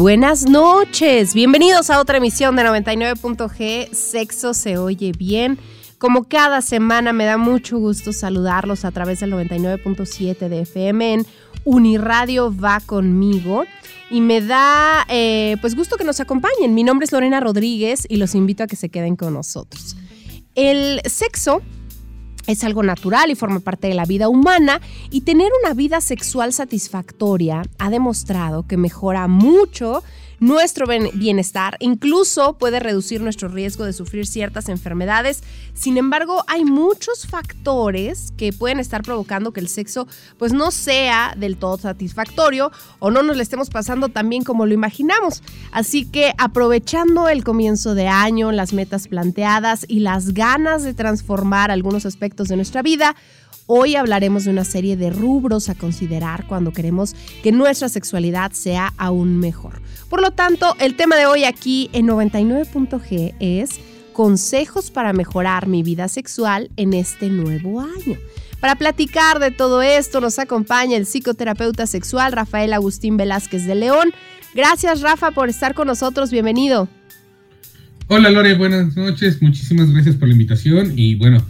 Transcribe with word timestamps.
Buenas 0.00 0.48
noches, 0.48 1.34
bienvenidos 1.34 1.90
a 1.90 2.00
otra 2.00 2.16
emisión 2.16 2.56
de 2.56 2.62
99.g, 2.62 3.92
Sexo 3.92 4.54
se 4.54 4.78
oye 4.78 5.12
bien. 5.12 5.58
Como 5.98 6.24
cada 6.24 6.62
semana 6.62 7.12
me 7.12 7.26
da 7.26 7.36
mucho 7.36 7.78
gusto 7.78 8.14
saludarlos 8.14 8.86
a 8.86 8.92
través 8.92 9.20
del 9.20 9.34
99.7 9.34 10.48
de 10.48 10.62
FM 10.62 11.12
en 11.12 11.26
Uniradio 11.66 12.50
va 12.50 12.80
conmigo 12.80 13.64
y 14.08 14.22
me 14.22 14.40
da 14.40 15.04
eh, 15.10 15.58
pues 15.60 15.76
gusto 15.76 15.98
que 15.98 16.04
nos 16.04 16.18
acompañen. 16.18 16.74
Mi 16.74 16.82
nombre 16.82 17.04
es 17.04 17.12
Lorena 17.12 17.38
Rodríguez 17.38 18.06
y 18.08 18.16
los 18.16 18.34
invito 18.34 18.62
a 18.62 18.68
que 18.68 18.76
se 18.76 18.88
queden 18.88 19.16
con 19.16 19.34
nosotros. 19.34 19.96
El 20.54 21.02
sexo 21.04 21.60
es 22.50 22.64
algo 22.64 22.82
natural 22.82 23.30
y 23.30 23.34
forma 23.34 23.60
parte 23.60 23.88
de 23.88 23.94
la 23.94 24.04
vida 24.04 24.28
humana. 24.28 24.80
Y 25.10 25.22
tener 25.22 25.50
una 25.64 25.74
vida 25.74 26.00
sexual 26.00 26.52
satisfactoria 26.52 27.62
ha 27.78 27.90
demostrado 27.90 28.66
que 28.66 28.76
mejora 28.76 29.26
mucho 29.28 30.02
nuestro 30.40 30.86
bienestar, 30.86 31.76
incluso 31.80 32.54
puede 32.54 32.80
reducir 32.80 33.20
nuestro 33.20 33.48
riesgo 33.48 33.84
de 33.84 33.92
sufrir 33.92 34.26
ciertas 34.26 34.70
enfermedades. 34.70 35.42
Sin 35.74 35.98
embargo, 35.98 36.44
hay 36.48 36.64
muchos 36.64 37.26
factores 37.26 38.32
que 38.38 38.52
pueden 38.52 38.80
estar 38.80 39.02
provocando 39.02 39.52
que 39.52 39.60
el 39.60 39.68
sexo 39.68 40.08
pues 40.38 40.54
no 40.54 40.70
sea 40.70 41.34
del 41.36 41.58
todo 41.58 41.76
satisfactorio 41.76 42.72
o 42.98 43.10
no 43.10 43.22
nos 43.22 43.36
le 43.36 43.42
estemos 43.42 43.68
pasando 43.68 44.08
tan 44.08 44.30
bien 44.30 44.42
como 44.42 44.64
lo 44.64 44.72
imaginamos. 44.72 45.42
Así 45.72 46.06
que 46.06 46.32
aprovechando 46.38 47.28
el 47.28 47.44
comienzo 47.44 47.94
de 47.94 48.08
año, 48.08 48.50
las 48.50 48.72
metas 48.72 49.08
planteadas 49.08 49.84
y 49.88 50.00
las 50.00 50.32
ganas 50.32 50.82
de 50.82 50.94
transformar 50.94 51.70
algunos 51.70 52.06
aspectos 52.06 52.48
de 52.48 52.56
nuestra 52.56 52.80
vida, 52.80 53.14
Hoy 53.72 53.94
hablaremos 53.94 54.46
de 54.46 54.50
una 54.50 54.64
serie 54.64 54.96
de 54.96 55.10
rubros 55.10 55.68
a 55.68 55.76
considerar 55.76 56.44
cuando 56.48 56.72
queremos 56.72 57.14
que 57.40 57.52
nuestra 57.52 57.88
sexualidad 57.88 58.50
sea 58.50 58.92
aún 58.96 59.38
mejor. 59.38 59.80
Por 60.08 60.20
lo 60.20 60.32
tanto, 60.32 60.74
el 60.80 60.96
tema 60.96 61.14
de 61.14 61.26
hoy 61.26 61.44
aquí 61.44 61.88
en 61.92 62.08
99.g 62.08 63.32
es 63.38 63.78
consejos 64.12 64.90
para 64.90 65.12
mejorar 65.12 65.68
mi 65.68 65.84
vida 65.84 66.08
sexual 66.08 66.68
en 66.76 66.94
este 66.94 67.28
nuevo 67.28 67.80
año. 67.80 68.18
Para 68.58 68.74
platicar 68.74 69.38
de 69.38 69.52
todo 69.52 69.82
esto 69.82 70.20
nos 70.20 70.40
acompaña 70.40 70.96
el 70.96 71.06
psicoterapeuta 71.06 71.86
sexual 71.86 72.32
Rafael 72.32 72.72
Agustín 72.72 73.16
Velázquez 73.16 73.66
de 73.66 73.76
León. 73.76 74.10
Gracias 74.52 75.00
Rafa 75.00 75.30
por 75.30 75.48
estar 75.48 75.74
con 75.74 75.86
nosotros, 75.86 76.32
bienvenido. 76.32 76.88
Hola 78.08 78.30
Lore, 78.30 78.54
buenas 78.54 78.96
noches, 78.96 79.40
muchísimas 79.40 79.92
gracias 79.92 80.16
por 80.16 80.26
la 80.26 80.34
invitación 80.34 80.92
y 80.96 81.14
bueno, 81.14 81.40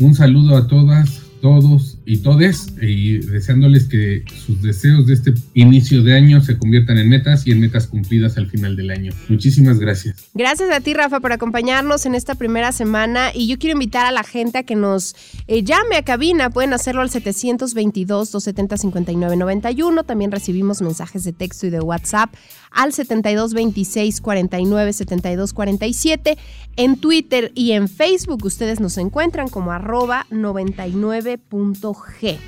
un 0.00 0.16
saludo 0.16 0.56
a 0.56 0.66
todas, 0.66 1.27
todos 1.40 1.98
y 2.04 2.18
todes 2.18 2.68
y 2.80 3.18
deseándoles 3.18 3.84
que 3.84 4.24
sus 4.46 4.62
deseos 4.62 5.06
de 5.06 5.14
este 5.14 5.34
inicio 5.54 6.02
de 6.02 6.14
año 6.14 6.40
se 6.40 6.58
conviertan 6.58 6.98
en 6.98 7.08
metas 7.08 7.46
y 7.46 7.52
en 7.52 7.60
metas 7.60 7.86
cumplidas 7.86 8.36
al 8.36 8.48
final 8.48 8.74
del 8.76 8.90
año. 8.90 9.12
Muchísimas 9.28 9.78
gracias. 9.78 10.16
Gracias 10.34 10.70
a 10.70 10.80
ti, 10.80 10.94
Rafa, 10.94 11.20
por 11.20 11.32
acompañarnos 11.32 12.06
en 12.06 12.14
esta 12.14 12.34
primera 12.34 12.72
semana 12.72 13.30
y 13.34 13.46
yo 13.46 13.58
quiero 13.58 13.74
invitar 13.74 14.06
a 14.06 14.12
la 14.12 14.24
gente 14.24 14.56
a 14.58 14.62
que 14.62 14.74
nos 14.74 15.14
eh, 15.46 15.62
llame 15.62 15.96
a 15.96 16.02
cabina. 16.02 16.48
Pueden 16.50 16.72
hacerlo 16.72 17.02
al 17.02 17.10
722-270-5991. 17.10 20.04
También 20.04 20.32
recibimos 20.32 20.82
mensajes 20.82 21.24
de 21.24 21.32
texto 21.32 21.66
y 21.66 21.70
de 21.70 21.80
WhatsApp 21.80 22.30
al 22.70 22.92
7226 22.92 24.20
49 24.20 24.92
72 24.92 25.52
47. 25.52 26.38
En 26.76 27.00
Twitter 27.00 27.50
y 27.54 27.72
en 27.72 27.88
Facebook 27.88 28.44
ustedes 28.44 28.78
nos 28.80 28.98
encuentran 28.98 29.48
como 29.48 29.72
arroba 29.72 30.26
99.g. 30.30 32.38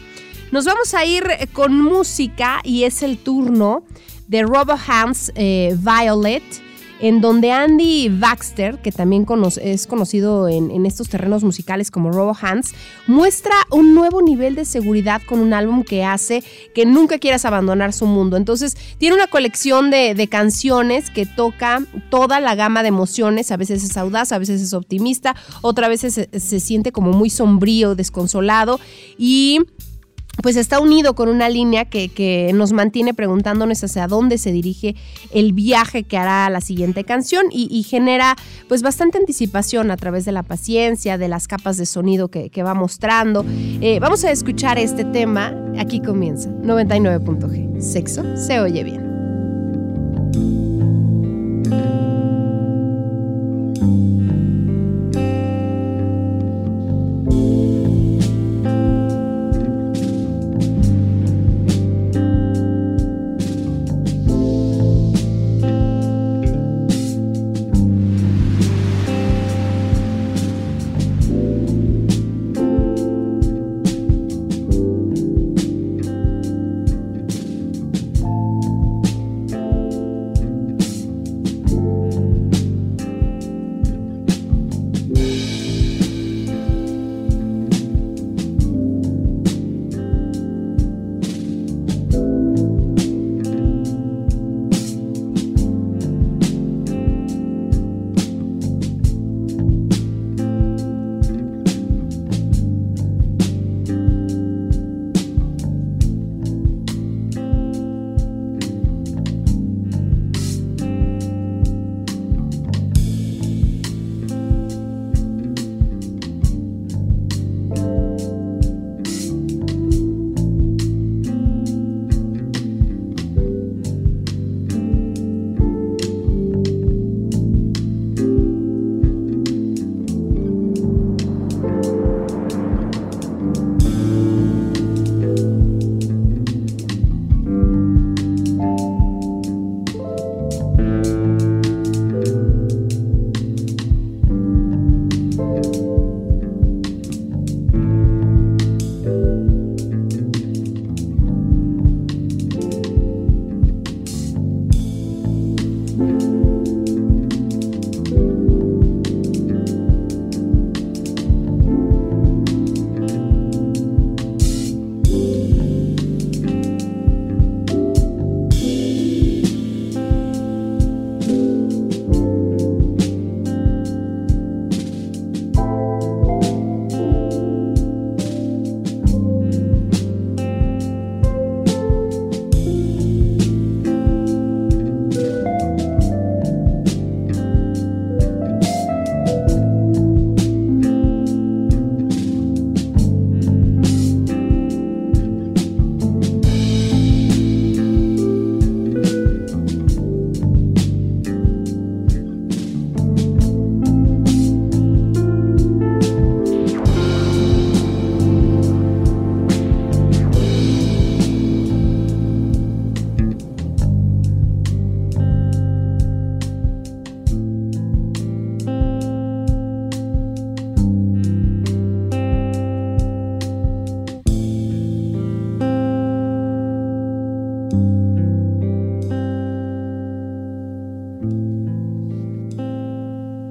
Nos 0.53 0.65
vamos 0.65 0.95
a 0.95 1.05
ir 1.05 1.25
con 1.53 1.81
música 1.81 2.61
y 2.65 2.85
es 2.85 3.03
el 3.03 3.19
turno 3.19 3.85
de 4.27 4.43
Robo 4.43 4.75
Hands 4.87 5.33
eh, 5.35 5.77
Violet 5.79 6.43
en 7.01 7.21
donde 7.21 7.51
Andy 7.51 8.09
Baxter, 8.11 8.79
que 8.79 8.93
también 8.93 9.27
es 9.63 9.87
conocido 9.87 10.49
en, 10.49 10.85
estos 10.87 11.09
terrenos 11.09 11.43
musicales 11.43 11.91
como 11.91 12.13
Robo 12.13 12.37
Hands, 12.41 12.73
muestra 13.07 13.55
un 13.71 13.95
nuevo 13.95 14.23
nivel 14.23 14.55
de 14.55 14.65
seguridad 14.65 15.23
con 15.25 15.41
un 15.41 15.53
álbum 15.53 15.83
que 15.83 16.05
hace 16.05 16.45
que 16.75 16.85
nunca 16.87 17.19
quieras 17.19 17.45
abandonar 17.45 17.93
su 17.93 18.07
mundo. 18.07 18.37
Entonces, 18.37 18.77
tiene 18.99 19.17
una 19.17 19.27
colección 19.27 19.91
de, 19.91 20.29
canciones 20.31 21.11
que 21.11 21.27
toca 21.27 21.83
toda 22.11 22.41
la 22.41 22.55
gama 22.55 22.83
de 22.83 22.89
emociones, 22.89 23.51
a 23.51 23.57
veces 23.57 23.83
es 23.83 23.97
audaz, 23.97 24.33
a 24.33 24.39
veces 24.39 24.61
es 24.61 24.73
optimista, 24.75 25.35
otra 25.63 25.89
vez 25.89 26.03
se, 26.03 26.11
se 26.11 26.61
siente 26.61 26.93
como 26.93 27.13
muy 27.13 27.31
sombrío, 27.31 27.95
desconsolado 27.95 28.79
y 29.19 29.61
pues 30.43 30.57
está 30.57 30.81
unido 30.81 31.15
con 31.15 31.29
una 31.29 31.49
línea 31.49 31.85
que, 31.85 32.09
que, 32.09 32.51
nos 32.55 32.73
mantiene 32.73 33.15
preguntándonos 33.15 33.83
hacia 33.85 34.07
dónde 34.07 34.39
se 34.39 34.53
dirige 34.53 34.97
el 35.33 35.53
viaje 35.53 36.05
que 36.05 36.17
hará 36.17 36.49
la 36.51 36.61
siguiente 36.61 37.05
canción 37.05 37.47
y, 37.51 37.83
genera 37.83 38.37
pues 38.69 38.83
bastante 38.83 39.19
anticipación 39.19 39.91
a 39.91 39.97
través 39.97 40.25
de 40.25 40.33
la 40.33 40.43
paciencia, 40.43 41.19
de 41.19 41.29
las 41.29 41.49
capas 41.49 41.77
de 41.77 41.87
sonido 41.87 42.29
que, 42.29 42.51
va 42.63 42.75
mostrando. 42.75 43.45
Eh, 43.81 43.99
vamos 44.01 44.25
a 44.25 44.31
escuchar 44.31 44.79
este 44.79 45.05
tema, 45.05 45.55
aquí 45.79 46.01
comienza, 46.01 46.51
99.g, 46.51 47.81
sexo 47.81 48.23
se 48.37 48.61
oye 48.61 48.85
bien. 48.85 49.11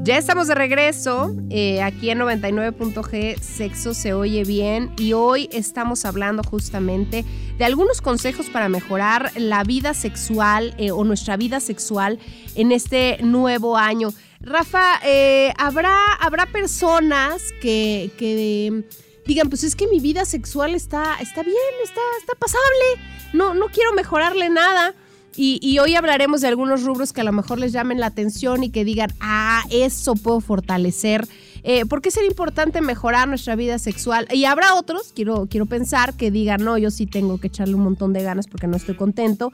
Ya 0.09 0.17
estamos 0.17 0.47
de 0.47 0.55
regreso 0.55 1.35
eh, 1.51 1.83
aquí 1.83 2.09
en 2.09 2.17
99.g, 2.17 3.39
Sexo 3.39 3.93
se 3.93 4.11
oye 4.11 4.43
bien 4.43 4.91
y 4.97 5.13
hoy 5.13 5.47
estamos 5.51 6.03
hablando 6.03 6.41
justamente 6.41 7.23
de 7.59 7.63
algunos 7.63 8.01
consejos 8.01 8.49
para 8.49 8.69
mejorar 8.69 9.31
la 9.35 9.63
vida 9.63 9.93
sexual 9.93 10.73
eh, 10.79 10.89
o 10.89 11.03
nuestra 11.03 11.37
vida 11.37 11.59
sexual 11.59 12.17
en 12.55 12.71
este 12.71 13.19
nuevo 13.21 13.77
año. 13.77 14.09
Rafa, 14.39 14.99
eh, 15.05 15.53
¿habrá, 15.59 15.95
habrá 16.19 16.47
personas 16.47 17.43
que, 17.61 18.09
que, 18.17 18.83
digan, 19.27 19.47
pues 19.49 19.63
es 19.63 19.75
que 19.75 19.85
mi 19.85 19.99
vida 19.99 20.25
sexual 20.25 20.73
está, 20.73 21.17
está 21.21 21.43
bien, 21.43 21.55
está, 21.83 22.01
está 22.19 22.33
pasable, 22.33 23.05
no, 23.33 23.53
no 23.53 23.67
quiero 23.67 23.93
mejorarle 23.93 24.49
nada. 24.49 24.95
Y, 25.35 25.79
hoy 25.79 25.95
hablaremos 25.95 26.41
de 26.41 26.47
algunos 26.47 26.83
rubros 26.83 27.13
que 27.13 27.21
a 27.21 27.23
lo 27.23 27.31
mejor 27.31 27.59
les 27.59 27.71
llamen 27.71 27.99
la 27.99 28.07
atención 28.07 28.63
y 28.63 28.71
que 28.71 28.83
digan, 28.83 29.11
ah, 29.21 29.63
eso 29.71 30.15
puedo 30.15 30.41
fortalecer. 30.41 31.27
Eh, 31.63 31.85
¿Por 31.85 32.01
qué 32.01 32.11
sería 32.11 32.29
importante 32.29 32.81
mejorar 32.81 33.27
nuestra 33.27 33.55
vida 33.55 33.79
sexual? 33.79 34.27
Y 34.33 34.45
habrá 34.45 34.73
otros, 34.75 35.13
quiero, 35.15 35.47
quiero 35.49 35.65
pensar, 35.65 36.15
que 36.15 36.31
digan, 36.31 36.63
no, 36.63 36.77
yo 36.77 36.91
sí 36.91 37.05
tengo 37.05 37.37
que 37.39 37.47
echarle 37.47 37.75
un 37.75 37.83
montón 37.83 38.11
de 38.11 38.23
ganas 38.23 38.47
porque 38.47 38.67
no 38.67 38.75
estoy 38.75 38.95
contento. 38.95 39.53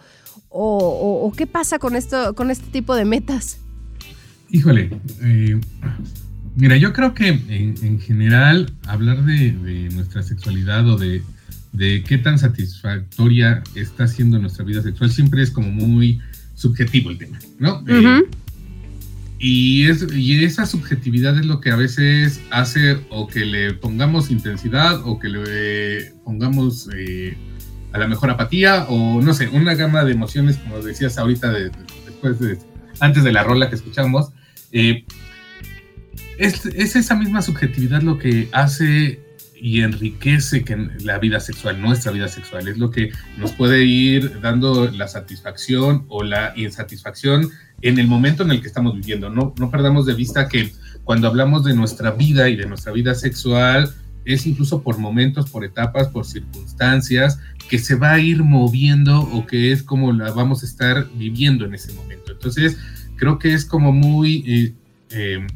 O, 0.49 1.31
qué 1.35 1.47
pasa 1.47 1.79
con, 1.79 1.95
esto, 1.95 2.33
con 2.33 2.49
este 2.49 2.67
tipo 2.71 2.95
de 2.95 3.03
metas. 3.03 3.59
Híjole, 4.49 4.89
eh, 5.21 5.59
mira, 6.55 6.77
yo 6.77 6.93
creo 6.93 7.13
que 7.13 7.27
en, 7.27 7.99
general 7.99 8.73
hablar 8.87 9.23
de 9.25 9.51
nuestra 9.93 10.23
sexualidad 10.23 10.87
o 10.87 10.97
de 10.97 11.21
de 11.75 12.03
qué 12.03 12.17
tan 12.17 12.39
satisfactoria 12.39 13.63
está 13.75 14.07
siendo 14.07 14.39
nuestra 14.39 14.63
vida 14.63 14.81
sexual, 14.81 15.11
siempre 15.11 15.43
es 15.43 15.51
como 15.51 15.69
muy 15.69 16.21
subjetivo 16.55 17.09
el 17.09 17.17
tema, 17.17 17.39
¿no? 17.59 17.83
Eh, 17.87 18.23
y, 19.39 19.87
es, 19.87 20.07
y 20.13 20.43
esa 20.43 20.65
subjetividad 20.65 21.37
es 21.37 21.45
lo 21.45 21.59
que 21.59 21.71
a 21.71 21.75
veces 21.75 22.41
hace 22.51 22.99
o 23.09 23.27
que 23.27 23.45
le 23.45 23.73
pongamos 23.73 24.31
intensidad 24.31 25.01
o 25.05 25.19
que 25.19 25.29
le 25.29 26.11
pongamos 26.23 26.89
eh, 26.95 27.37
a 27.91 27.99
la 27.99 28.07
mejor 28.07 28.29
apatía 28.29 28.85
o 28.89 29.21
no 29.21 29.33
sé, 29.33 29.49
una 29.49 29.75
gama 29.75 30.03
de 30.05 30.13
emociones, 30.13 30.57
como 30.57 30.81
decías 30.81 31.17
ahorita, 31.17 31.51
después 31.51 32.39
de, 32.39 32.57
antes 32.99 33.23
de 33.23 33.31
la 33.31 33.43
rola 33.43 33.69
que 33.69 33.75
escuchamos. 33.75 34.31
Eh, 34.71 35.05
es, 36.37 36.65
es, 36.65 36.95
esa 36.95 37.15
misma 37.15 37.41
subjetividad 37.41 38.01
lo 38.01 38.17
que 38.17 38.49
hace 38.51 39.24
y 39.59 39.81
enriquece 39.81 40.63
que 40.63 40.75
la 41.01 41.17
vida 41.19 41.39
sexual, 41.39 41.81
nuestra 41.81 42.11
vida 42.11 42.27
sexual, 42.27 42.67
es 42.67 42.77
lo 42.77 42.91
que 42.91 43.11
nos 43.37 43.51
puede 43.53 43.83
ir 43.83 44.39
dando 44.41 44.89
la 44.91 45.07
satisfacción 45.07 46.05
o 46.09 46.23
la 46.23 46.53
insatisfacción 46.55 47.49
en 47.81 47.99
el 47.99 48.07
momento 48.07 48.43
en 48.43 48.51
el 48.51 48.61
que 48.61 48.67
estamos 48.67 48.95
viviendo. 48.95 49.29
No, 49.29 49.53
no 49.57 49.71
perdamos 49.71 50.05
de 50.05 50.13
vista 50.13 50.47
que 50.47 50.71
cuando 51.03 51.27
hablamos 51.27 51.63
de 51.63 51.75
nuestra 51.75 52.11
vida 52.11 52.49
y 52.49 52.55
de 52.55 52.65
nuestra 52.65 52.91
vida 52.91 53.15
sexual, 53.15 53.93
es 54.25 54.47
incluso 54.47 54.81
por 54.81 54.97
momentos, 54.97 55.49
por 55.49 55.63
etapas, 55.63 56.07
por 56.07 56.25
circunstancias, 56.25 57.39
que 57.69 57.79
se 57.79 57.95
va 57.95 58.13
a 58.13 58.19
ir 58.19 58.43
moviendo 58.43 59.21
o 59.21 59.45
que 59.45 59.71
es 59.71 59.83
como 59.83 60.11
la 60.11 60.31
vamos 60.31 60.63
a 60.63 60.65
estar 60.65 61.07
viviendo 61.15 61.65
en 61.65 61.75
ese 61.75 61.93
momento. 61.93 62.31
Entonces, 62.31 62.77
creo 63.15 63.39
que 63.39 63.53
es 63.53 63.65
como 63.65 63.91
muy 63.91 64.43
eh, 64.47 64.73
eh, 65.11 65.47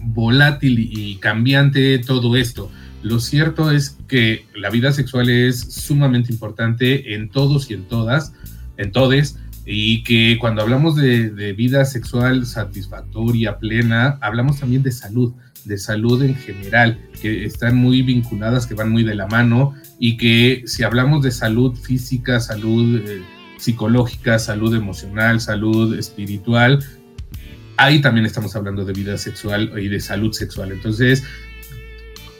volátil 0.00 0.78
y 0.78 1.16
cambiante 1.16 1.98
todo 1.98 2.36
esto. 2.36 2.70
Lo 3.06 3.20
cierto 3.20 3.70
es 3.70 3.98
que 4.08 4.46
la 4.56 4.68
vida 4.68 4.90
sexual 4.90 5.30
es 5.30 5.60
sumamente 5.60 6.32
importante 6.32 7.14
en 7.14 7.28
todos 7.28 7.70
y 7.70 7.74
en 7.74 7.84
todas, 7.84 8.32
en 8.78 8.90
todes, 8.90 9.38
y 9.64 10.02
que 10.02 10.36
cuando 10.40 10.62
hablamos 10.62 10.96
de, 10.96 11.52
vida 11.52 11.84
sexual 11.84 12.46
satisfactoria, 12.46 13.60
plena, 13.60 14.18
hablamos 14.20 14.58
también 14.58 14.82
de 14.82 14.90
salud, 14.90 15.32
de 15.64 15.78
salud 15.78 16.20
en 16.20 16.34
general, 16.34 16.98
que 17.22 17.44
están 17.44 17.76
muy 17.76 18.02
vinculadas, 18.02 18.66
que 18.66 18.74
van 18.74 18.90
muy 18.90 19.04
de 19.04 19.14
la 19.14 19.28
mano, 19.28 19.76
y 20.00 20.16
que 20.16 20.64
si 20.66 20.82
hablamos 20.82 21.22
de 21.22 21.30
salud 21.30 21.76
física, 21.76 22.40
salud 22.40 23.02
eh, 23.06 23.22
psicológica, 23.56 24.40
salud 24.40 24.74
emocional, 24.74 25.40
salud 25.40 25.96
espiritual, 25.96 26.84
ahí 27.76 28.00
también 28.00 28.26
estamos 28.26 28.56
hablando 28.56 28.84
de 28.84 28.92
vida 28.94 29.16
sexual 29.16 29.72
y 29.80 29.86
de 29.86 30.00
salud 30.00 30.32
sexual. 30.32 30.72
Entonces, 30.72 31.22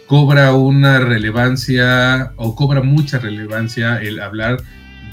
cobra 0.07 0.55
una 0.55 1.01
relevancia 1.01 2.33
o 2.37 2.55
cobra 2.55 2.83
mucha 2.83 3.19
relevancia 3.19 4.01
el 4.01 4.21
hablar 4.21 4.63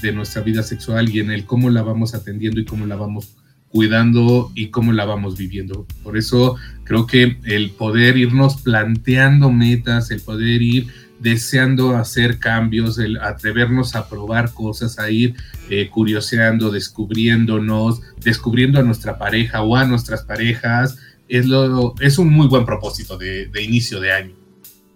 de 0.00 0.12
nuestra 0.12 0.42
vida 0.42 0.62
sexual 0.62 1.08
y 1.08 1.20
en 1.20 1.30
el 1.30 1.46
cómo 1.46 1.70
la 1.70 1.82
vamos 1.82 2.14
atendiendo 2.14 2.60
y 2.60 2.64
cómo 2.64 2.86
la 2.86 2.96
vamos 2.96 3.36
cuidando 3.68 4.52
y 4.54 4.68
cómo 4.68 4.92
la 4.92 5.04
vamos 5.04 5.36
viviendo. 5.36 5.86
Por 6.04 6.16
eso 6.16 6.56
creo 6.84 7.06
que 7.06 7.38
el 7.44 7.70
poder 7.70 8.16
irnos 8.16 8.62
planteando 8.62 9.50
metas, 9.50 10.12
el 10.12 10.20
poder 10.20 10.62
ir 10.62 10.86
deseando 11.18 11.96
hacer 11.96 12.38
cambios, 12.38 12.98
el 12.98 13.16
atrevernos 13.16 13.96
a 13.96 14.08
probar 14.08 14.52
cosas, 14.52 14.98
a 15.00 15.10
ir 15.10 15.34
eh, 15.70 15.88
curioseando, 15.88 16.70
descubriéndonos, 16.70 18.00
descubriendo 18.22 18.78
a 18.78 18.84
nuestra 18.84 19.18
pareja 19.18 19.62
o 19.62 19.74
a 19.74 19.86
nuestras 19.86 20.22
parejas, 20.22 20.98
es, 21.26 21.46
lo, 21.46 21.94
es 21.98 22.18
un 22.18 22.28
muy 22.28 22.46
buen 22.46 22.64
propósito 22.64 23.18
de 23.18 23.62
inicio 23.62 23.98
de 23.98 24.12
año. 24.12 24.43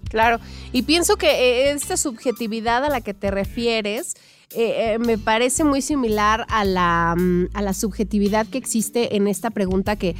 Claro, 0.08 0.38
y 0.72 0.82
pienso 0.82 1.16
que 1.16 1.28
eh, 1.28 1.70
esta 1.70 1.96
subjetividad 1.96 2.84
a 2.84 2.88
la 2.88 3.00
que 3.00 3.14
te 3.14 3.30
refieres 3.30 4.14
eh, 4.54 4.94
eh, 4.94 4.98
me 4.98 5.18
parece 5.18 5.62
muy 5.62 5.82
similar 5.82 6.46
a 6.48 6.64
la, 6.64 7.14
mm, 7.14 7.48
a 7.52 7.60
la, 7.60 7.74
subjetividad 7.74 8.46
que 8.46 8.56
existe 8.56 9.14
en 9.14 9.28
esta 9.28 9.50
pregunta 9.50 9.96
que, 9.96 10.16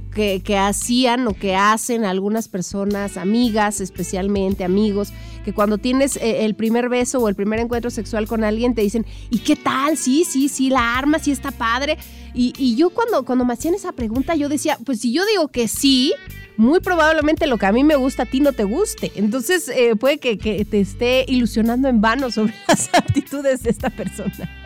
que, 0.00 0.58
hacían 0.58 1.26
o 1.26 1.34
que 1.34 1.54
hacen 1.54 2.04
algunas 2.04 2.48
personas, 2.48 3.16
amigas 3.16 3.80
especialmente, 3.80 4.64
amigos, 4.64 5.12
que 5.44 5.52
cuando 5.52 5.78
tienes 5.78 6.18
el 6.22 6.54
primer 6.54 6.88
beso 6.88 7.18
o 7.18 7.28
el 7.28 7.34
primer 7.34 7.58
encuentro 7.60 7.90
sexual 7.90 8.26
con 8.26 8.44
alguien 8.44 8.74
te 8.74 8.82
dicen, 8.82 9.04
¿y 9.30 9.38
qué 9.38 9.56
tal? 9.56 9.96
Sí, 9.96 10.24
sí, 10.24 10.48
sí, 10.48 10.70
la 10.70 10.96
arma, 10.96 11.18
sí 11.18 11.30
está 11.30 11.50
padre. 11.50 11.98
Y, 12.34 12.76
yo 12.76 12.90
cuando, 12.90 13.24
cuando 13.24 13.44
me 13.44 13.52
hacían 13.52 13.74
esa 13.74 13.92
pregunta, 13.92 14.34
yo 14.34 14.48
decía, 14.48 14.78
pues 14.84 15.00
si 15.00 15.12
yo 15.12 15.24
digo 15.26 15.48
que 15.48 15.68
sí, 15.68 16.14
muy 16.56 16.80
probablemente 16.80 17.46
lo 17.46 17.58
que 17.58 17.66
a 17.66 17.72
mí 17.72 17.84
me 17.84 17.96
gusta 17.96 18.22
a 18.24 18.26
ti 18.26 18.40
no 18.40 18.52
te 18.52 18.64
guste. 18.64 19.12
Entonces 19.16 19.68
eh, 19.68 19.96
puede 19.96 20.18
que, 20.18 20.36
te 20.36 20.80
esté 20.80 21.24
ilusionando 21.28 21.88
en 21.88 22.00
vano 22.00 22.30
sobre 22.30 22.54
las 22.68 22.88
actitudes 22.94 23.62
de 23.62 23.70
esta 23.70 23.90
persona. 23.90 24.61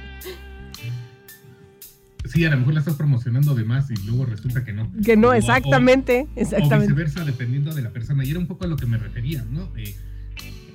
Sí, 2.37 2.45
a 2.45 2.51
lo 2.51 2.59
mejor 2.59 2.75
la 2.75 2.81
estás 2.81 2.97
promocionando 2.97 3.55
de 3.55 3.65
más 3.65 3.91
y 3.91 3.95
luego 4.07 4.27
resulta 4.27 4.63
que 4.63 4.75
no. 4.75 4.93
Que 5.03 5.17
no, 5.17 5.33
exactamente, 5.33 6.27
exactamente. 6.37 6.93
O 6.93 6.97
viceversa, 6.97 7.25
dependiendo 7.25 7.75
de 7.75 7.81
la 7.81 7.91
persona. 7.91 8.27
Y 8.27 8.31
era 8.31 8.39
un 8.39 8.47
poco 8.47 8.67
a 8.67 8.69
lo 8.69 8.77
que 8.77 8.85
me 8.85 8.99
refería, 8.99 9.43
¿no? 9.51 9.73
Eh, 9.75 9.95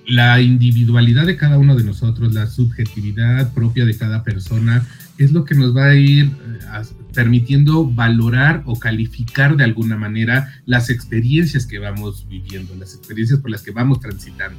la 0.08 0.42
individualidad 0.42 1.28
de 1.28 1.38
cada 1.38 1.60
uno 1.60 1.76
de 1.76 1.84
nosotros, 1.84 2.34
la 2.34 2.48
subjetividad 2.48 3.54
propia 3.54 3.86
de 3.86 3.96
cada 3.96 4.24
persona, 4.24 4.84
es 5.20 5.32
lo 5.34 5.46
que 5.46 5.54
nos 5.54 5.78
va 5.78 5.90
a 5.90 5.96
ir 5.96 6.26
eh, 6.26 6.82
permitiendo 7.14 7.86
valorar 7.86 8.64
o 8.66 8.80
calificar 8.80 9.56
de 9.56 9.64
alguna 9.64 9.98
manera 9.98 10.52
las 10.66 10.90
experiencias 10.90 11.68
que 11.68 11.78
vamos 11.78 12.28
viviendo, 12.28 12.74
las 12.76 12.96
experiencias 12.96 13.40
por 13.40 13.52
las 13.52 13.62
que 13.62 13.70
vamos 13.70 14.00
transitando. 14.00 14.58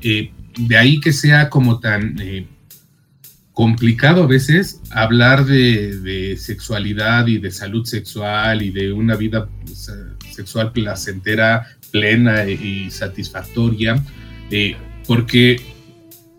Eh, 0.00 0.30
de 0.56 0.76
ahí 0.76 1.00
que 1.00 1.12
sea 1.12 1.50
como 1.50 1.80
tan 1.80 2.16
eh, 2.20 2.46
complicado 3.56 4.24
a 4.24 4.26
veces 4.26 4.82
hablar 4.90 5.46
de, 5.46 6.36
sexualidad 6.38 7.26
y 7.26 7.38
de 7.38 7.50
salud 7.50 7.86
sexual 7.86 8.60
y 8.60 8.70
de 8.70 8.92
una 8.92 9.16
vida 9.16 9.48
sexual 10.30 10.72
placentera, 10.72 11.66
plena 11.90 12.46
y 12.46 12.90
satisfactoria, 12.90 13.96
porque 15.06 15.58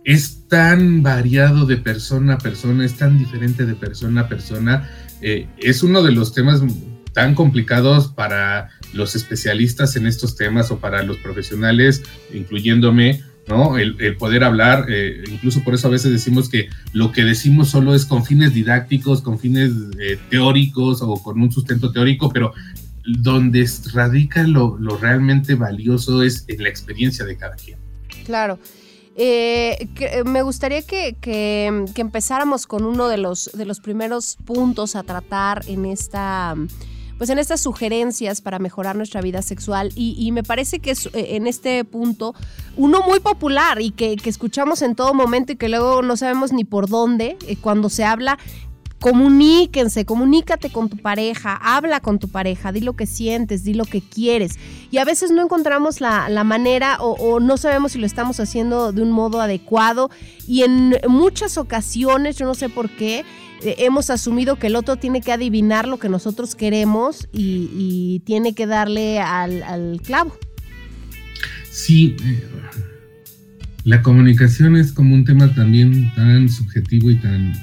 es 0.03 0.47
tan 0.47 1.01
variado 1.01 1.65
de 1.65 1.77
persona 1.77 2.35
a 2.35 2.37
persona, 2.37 2.85
es 2.85 2.93
tan 2.97 3.17
diferente 3.17 3.65
de 3.65 3.73
persona 3.73 4.21
a 4.21 4.29
persona. 4.29 4.87
Eh, 5.23 5.47
es 5.57 5.81
uno 5.81 6.03
de 6.03 6.11
los 6.11 6.35
temas 6.35 6.61
tan 7.13 7.33
complicados 7.33 8.09
para 8.09 8.69
los 8.93 9.15
especialistas 9.15 9.95
en 9.95 10.05
estos 10.05 10.35
temas 10.35 10.69
o 10.69 10.77
para 10.77 11.01
los 11.01 11.17
profesionales, 11.17 12.03
incluyéndome, 12.31 13.23
¿no? 13.47 13.77
El, 13.77 14.17
poder 14.17 14.43
hablar, 14.43 14.85
eh, 14.89 15.23
incluso 15.31 15.63
por 15.63 15.73
eso 15.73 15.87
a 15.87 15.91
veces 15.91 16.11
decimos 16.11 16.49
que 16.49 16.69
lo 16.93 17.11
que 17.11 17.23
decimos 17.23 17.69
solo 17.69 17.95
es 17.95 18.05
con 18.05 18.25
fines 18.25 18.53
didácticos, 18.53 19.21
con 19.21 19.39
fines 19.39 19.71
eh, 19.99 20.19
teóricos 20.29 21.01
o 21.01 21.21
con 21.21 21.41
un 21.41 21.51
sustento 21.51 21.91
teórico, 21.91 22.29
pero 22.29 22.53
donde 23.05 23.69
radica 23.93 24.43
lo, 24.43 24.77
lo 24.77 24.97
realmente 24.97 25.55
valioso 25.55 26.23
es 26.23 26.45
en 26.47 26.63
la 26.63 26.69
experiencia 26.69 27.25
de 27.25 27.37
cada 27.37 27.55
quien. 27.55 27.77
Claro. 28.25 28.59
Eh, 29.19 29.89
eh, 29.99 30.23
me 30.25 30.43
gustaría 30.43 30.83
que, 30.83 31.15
empezáramos 31.95 32.67
con 32.67 32.85
uno 32.85 33.07
de 33.07 33.17
los, 33.17 33.49
de 33.51 33.65
los 33.65 33.79
primeros 33.79 34.37
puntos 34.45 34.95
a 34.95 35.01
tratar 35.01 35.63
en 35.67 35.87
esta 35.87 36.53
pues 37.17 37.29
en 37.29 37.39
estas 37.39 37.61
sugerencias 37.61 38.41
para 38.41 38.59
mejorar 38.59 38.95
nuestra 38.95 39.21
vida 39.21 39.41
sexual. 39.41 39.91
Y, 39.95 40.31
me 40.31 40.43
parece 40.43 40.79
que 40.79 40.91
es 40.91 41.07
eh, 41.07 41.35
en 41.35 41.47
este 41.47 41.83
punto 41.83 42.35
uno 42.75 43.01
muy 43.01 43.19
popular 43.19 43.81
y 43.81 43.91
que, 43.91 44.15
escuchamos 44.25 44.81
en 44.81 44.95
todo 44.95 45.13
momento 45.13 45.53
y 45.53 45.55
que 45.55 45.69
luego 45.69 46.01
no 46.01 46.17
sabemos 46.17 46.51
ni 46.51 46.63
por 46.63 46.89
dónde 46.89 47.37
cuando 47.61 47.89
se 47.89 48.03
habla 48.03 48.37
comuníquense, 48.99 50.05
comunícate 50.05 50.71
con 50.71 50.89
tu 50.89 50.97
pareja, 50.97 51.55
habla 51.55 51.99
con 51.99 52.19
tu 52.19 52.29
pareja, 52.29 52.71
di 52.71 52.81
lo 52.81 52.93
que 52.93 53.05
sientes, 53.05 53.63
di 53.63 53.73
lo 53.73 53.85
que 53.85 54.01
quieres. 54.01 54.57
Y 54.91 54.97
a 54.97 55.05
veces 55.05 55.31
no 55.31 55.43
encontramos 55.43 56.01
la, 56.01 56.43
manera 56.43 56.97
o, 56.99 57.39
no 57.39 57.57
sabemos 57.57 57.91
si 57.91 57.99
lo 57.99 58.05
estamos 58.05 58.39
haciendo 58.39 58.91
de 58.91 59.01
un 59.01 59.11
modo 59.11 59.41
adecuado 59.41 60.09
y 60.47 60.63
en 60.63 60.95
muchas 61.07 61.57
ocasiones, 61.57 62.37
yo 62.37 62.45
no 62.45 62.55
sé 62.55 62.69
por 62.69 62.89
qué, 62.89 63.25
eh, 63.63 63.75
hemos 63.79 64.09
asumido 64.09 64.57
que 64.57 64.67
el 64.67 64.75
otro 64.75 64.97
tiene 64.97 65.21
que 65.21 65.31
adivinar 65.31 65.87
lo 65.87 65.97
que 65.97 66.09
nosotros 66.09 66.55
queremos 66.55 67.27
y, 67.31 68.21
tiene 68.25 68.53
que 68.53 68.65
darle 68.67 69.19
al, 69.19 69.63
al 69.63 70.01
clavo. 70.03 70.33
Sí, 71.69 72.15
eh, 72.23 72.43
la 73.87 74.01
comunicación 74.01 74.75
es 74.75 74.91
como 74.91 75.15
un 75.15 75.23
tema 75.23 75.55
también 75.55 76.13
tan 76.13 76.49
subjetivo 76.49 77.09
y 77.09 77.15
tan, 77.15 77.53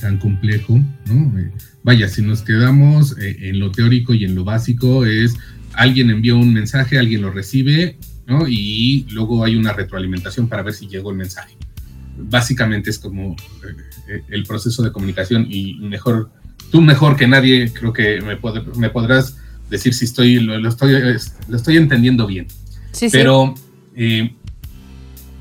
tan 0.00 0.18
complejo, 0.18 0.80
¿no? 1.06 1.38
Eh, 1.38 1.52
vaya, 1.84 2.08
si 2.08 2.20
nos 2.20 2.42
quedamos 2.42 3.16
eh, 3.16 3.36
en 3.42 3.60
lo 3.60 3.70
teórico 3.70 4.12
y 4.12 4.24
en 4.24 4.34
lo 4.34 4.42
básico, 4.42 5.06
es 5.06 5.36
alguien 5.74 6.10
envió 6.10 6.36
un 6.36 6.52
mensaje, 6.52 6.98
alguien 6.98 7.22
lo 7.22 7.30
recibe, 7.30 7.96
¿no? 8.26 8.48
Y 8.48 9.06
luego 9.12 9.44
hay 9.44 9.54
una 9.54 9.72
retroalimentación 9.72 10.48
para 10.48 10.64
ver 10.64 10.74
si 10.74 10.88
llegó 10.88 11.12
el 11.12 11.16
mensaje. 11.16 11.56
Básicamente 12.28 12.90
es 12.90 12.98
como 12.98 13.36
eh, 14.08 14.22
el 14.30 14.42
proceso 14.42 14.82
de 14.82 14.90
comunicación 14.90 15.46
y 15.48 15.74
mejor, 15.74 16.32
tú 16.72 16.80
mejor 16.80 17.14
que 17.14 17.28
nadie, 17.28 17.72
creo 17.72 17.92
que 17.92 18.20
me, 18.20 18.36
me 18.76 18.90
podrás 18.90 19.36
decir 19.70 19.94
si 19.94 20.06
estoy, 20.06 20.40
lo, 20.40 20.68
estoy, 20.68 20.90
lo 21.46 21.56
estoy 21.56 21.76
entendiendo 21.76 22.26
bien. 22.26 22.48
Sí, 22.90 23.06
Pero 23.12 23.54
sí 23.56 24.34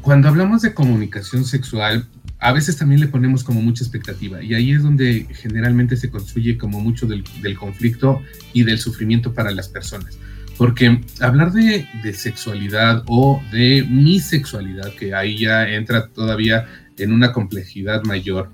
cuando 0.08 0.30
hablamos 0.30 0.62
de 0.62 0.74
comunicación 0.74 1.44
sexual, 1.44 2.08
a 2.40 2.54
veces 2.54 2.78
también 2.78 3.02
le 3.02 3.08
ponemos 3.08 3.44
como 3.44 3.62
mucha 3.62 3.84
expectativa 3.84 4.42
y 4.42 4.54
ahí 4.54 4.72
es 4.72 4.82
donde 4.82 5.28
generalmente 5.32 5.98
se 5.98 6.10
construye 6.10 6.58
como 6.58 6.80
mucho 6.80 7.08
del, 7.08 7.26
conflicto 7.58 8.22
y 8.54 8.64
del 8.64 8.80
sufrimiento 8.80 9.34
para 9.34 9.52
las 9.52 9.68
personas. 9.68 10.18
Porque 10.58 11.02
hablar 11.20 11.52
de, 11.52 11.86
sexualidad 12.14 13.04
o 13.08 13.44
de 13.52 13.86
mi 13.86 14.22
sexualidad, 14.22 14.94
que 14.94 15.14
ahí 15.14 15.40
ya 15.40 15.68
entra 15.68 16.08
todavía 16.08 16.68
en 16.98 17.12
una 17.12 17.34
complejidad 17.34 18.02
mayor, 18.04 18.50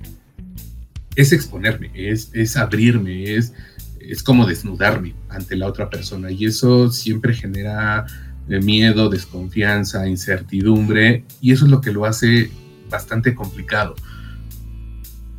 es 1.16 1.34
exponerme, 1.34 1.92
es, 1.94 2.32
es 2.34 2.58
abrirme, 2.58 3.36
es, 3.36 3.54
es 4.00 4.24
como 4.24 4.48
desnudarme 4.48 5.14
ante 5.30 5.56
la 5.56 5.68
otra 5.68 5.92
persona 5.92 6.32
y 6.32 6.46
eso 6.46 6.92
siempre 6.92 7.36
genera 7.36 8.08
de 8.48 8.60
miedo, 8.60 9.10
desconfianza, 9.10 10.08
incertidumbre, 10.08 11.26
y 11.42 11.52
eso 11.52 11.66
es 11.66 11.72
lo 11.72 11.82
que 11.82 11.92
lo 11.92 12.06
hace 12.06 12.52
bastante 12.90 13.34
complicado. 13.34 13.96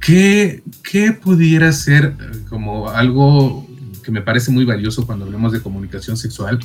¿Qué, 0.00 0.62
qué 0.82 1.12
pudiera 1.12 1.72
ser 1.72 2.14
eh, 2.20 2.38
como 2.48 2.90
algo 2.90 3.66
que 4.02 4.10
me 4.10 4.20
parece 4.20 4.50
muy 4.50 4.64
valioso 4.64 5.06
cuando 5.06 5.24
hablamos 5.24 5.52
de 5.52 5.60
comunicación 5.60 6.16
sexual? 6.16 6.58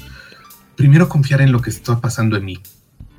Primero 0.76 1.08
confiar 1.08 1.42
en 1.42 1.52
lo 1.52 1.62
que 1.62 1.70
está 1.70 2.00
pasando 2.02 2.38
en 2.38 2.46
mí 2.46 2.60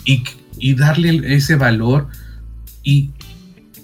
y, 0.04 0.24
y 0.58 0.74
darle 0.74 1.34
ese 1.34 1.56
valor 1.56 2.08
y, 2.82 3.10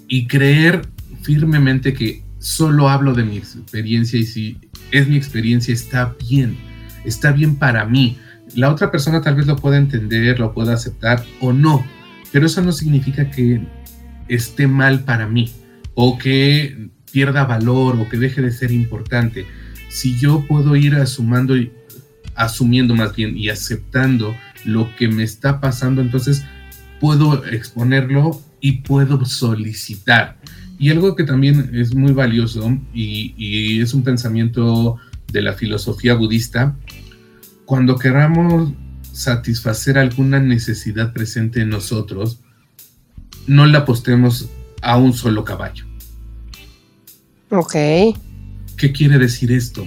y 0.07 0.27
creer 0.27 0.87
firmemente 1.21 1.93
que 1.93 2.23
solo 2.39 2.89
hablo 2.89 3.13
de 3.13 3.23
mi 3.23 3.37
experiencia 3.37 4.19
y 4.19 4.25
si 4.25 4.57
es 4.91 5.07
mi 5.07 5.17
experiencia 5.17 5.73
está 5.73 6.15
bien, 6.29 6.55
está 7.03 7.31
bien 7.31 7.55
para 7.55 7.85
mí 7.85 8.17
la 8.55 8.71
otra 8.71 8.91
persona 8.91 9.21
tal 9.21 9.35
vez 9.35 9.47
lo 9.47 9.55
pueda 9.55 9.77
entender, 9.77 10.39
lo 10.39 10.53
pueda 10.53 10.73
aceptar 10.73 11.23
o 11.39 11.53
no, 11.53 11.85
pero 12.31 12.45
eso 12.45 12.61
no 12.61 12.71
significa 12.71 13.29
que 13.29 13.61
esté 14.27 14.67
mal 14.67 15.03
para 15.03 15.27
mí 15.27 15.51
o 15.95 16.17
que 16.17 16.89
pierda 17.11 17.45
valor 17.45 17.99
o 17.99 18.09
que 18.09 18.17
deje 18.17 18.41
de 18.41 18.51
ser 18.51 18.71
importante. 18.71 19.45
Si 19.89 20.17
yo 20.17 20.45
puedo 20.47 20.75
ir 20.75 20.95
asumando 20.95 21.57
y 21.57 21.71
asumiendo 22.35 22.93
más 22.95 23.15
bien 23.15 23.37
y 23.37 23.49
aceptando 23.49 24.35
lo 24.65 24.95
que 24.95 25.07
me 25.07 25.23
está 25.23 25.59
pasando, 25.59 26.01
entonces 26.01 26.45
puedo 26.99 27.45
exponerlo 27.45 28.41
y 28.61 28.81
puedo 28.81 29.23
solicitar. 29.25 30.37
Y 30.79 30.91
algo 30.91 31.15
que 31.15 31.23
también 31.23 31.71
es 31.73 31.95
muy 31.95 32.11
valioso 32.11 32.77
y, 32.93 33.33
y 33.37 33.81
es 33.81 33.93
un 33.93 34.03
pensamiento 34.03 34.97
de 35.31 35.41
la 35.41 35.53
filosofía 35.53 36.13
budista 36.13 36.75
cuando 37.67 37.97
queramos 37.97 38.71
satisfacer 39.11 39.97
alguna 39.97 40.39
necesidad 40.39 41.11
presente 41.11 41.59
en 41.59 41.69
nosotros, 41.69 42.39
no 43.45 43.65
la 43.65 43.79
apostemos 43.79 44.49
a 44.81 44.95
un 44.95 45.11
solo 45.11 45.43
caballo. 45.43 45.85
Ok. 47.49 47.73
¿Qué 48.77 48.93
quiere 48.93 49.17
decir 49.17 49.51
esto? 49.51 49.85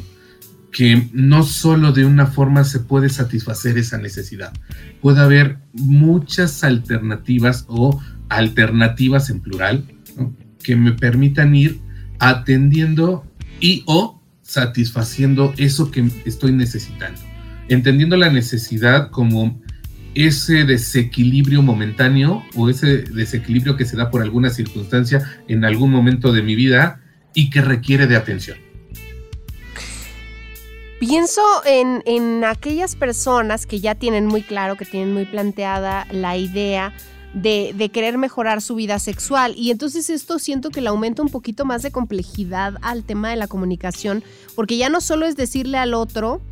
Que 0.71 1.09
no 1.15 1.43
solo 1.43 1.93
de 1.93 2.05
una 2.05 2.27
forma 2.27 2.65
se 2.65 2.81
puede 2.81 3.09
satisfacer 3.09 3.79
esa 3.79 3.97
necesidad. 3.97 4.53
Puede 5.01 5.21
haber 5.21 5.57
muchas 5.73 6.63
alternativas 6.63 7.65
o 7.67 7.99
alternativas 8.29 9.31
en 9.31 9.41
plural 9.41 9.85
que 10.63 10.77
me 10.77 10.93
permitan 10.93 11.55
ir 11.55 11.81
atendiendo 12.19 13.25
y 13.59 13.85
o 13.87 14.21
satisfaciendo 14.43 15.55
eso 15.57 15.91
que 15.91 16.07
estoy 16.27 16.53
necesitando 16.53 17.30
entendiendo 17.71 18.17
la 18.17 18.31
necesidad 18.31 19.11
como 19.11 19.59
ese 20.15 20.65
desequilibrio 20.65 21.63
momentáneo 21.63 22.43
o 22.57 22.69
ese 22.69 22.99
desequilibrio 22.99 23.77
que 23.77 23.85
se 23.85 23.97
da 23.97 24.11
por 24.11 24.23
alguna 24.23 24.51
circunstancia 24.51 25.25
en 25.47 25.65
algún 25.65 25.91
momento 25.91 26.33
de 26.33 26.43
mi 26.43 26.57
vida 26.57 27.01
y 27.33 27.49
que 27.49 27.61
requiere 27.61 28.09
de 28.09 28.17
atención. 28.17 28.59
Pienso 30.99 31.41
en, 31.65 32.03
en 32.07 32.45
aquellas 32.45 32.97
personas 32.97 33.67
que 33.67 33.81
ya 33.81 33.95
tienen 33.95 34.27
muy 34.27 34.43
claro, 34.43 34.77
que 34.77 34.85
tienen 34.85 35.15
muy 35.15 35.25
planteada 35.25 36.07
la 36.11 36.37
idea 36.37 36.93
de, 37.33 37.73
de, 37.75 37.89
querer 37.91 38.19
mejorar 38.19 38.61
su 38.61 38.75
vida 38.75 38.99
sexual. 38.99 39.55
Y 39.57 39.71
entonces 39.71 40.11
esto 40.11 40.41
siento 40.41 40.71
que 40.71 40.81
le 40.81 40.89
aumenta 40.89 41.23
un 41.23 41.29
poquito 41.29 41.65
más 41.65 41.83
de 41.83 41.93
complejidad 41.93 42.75
al 42.83 43.05
tema 43.05 43.31
de 43.31 43.37
la 43.37 43.47
comunicación, 43.47 44.25
porque 44.57 44.77
ya 44.77 44.89
no 44.89 45.01
solo 45.01 45.25
es 45.25 45.37
decirle 45.37 45.79
al 45.79 45.95
otro, 45.95 46.43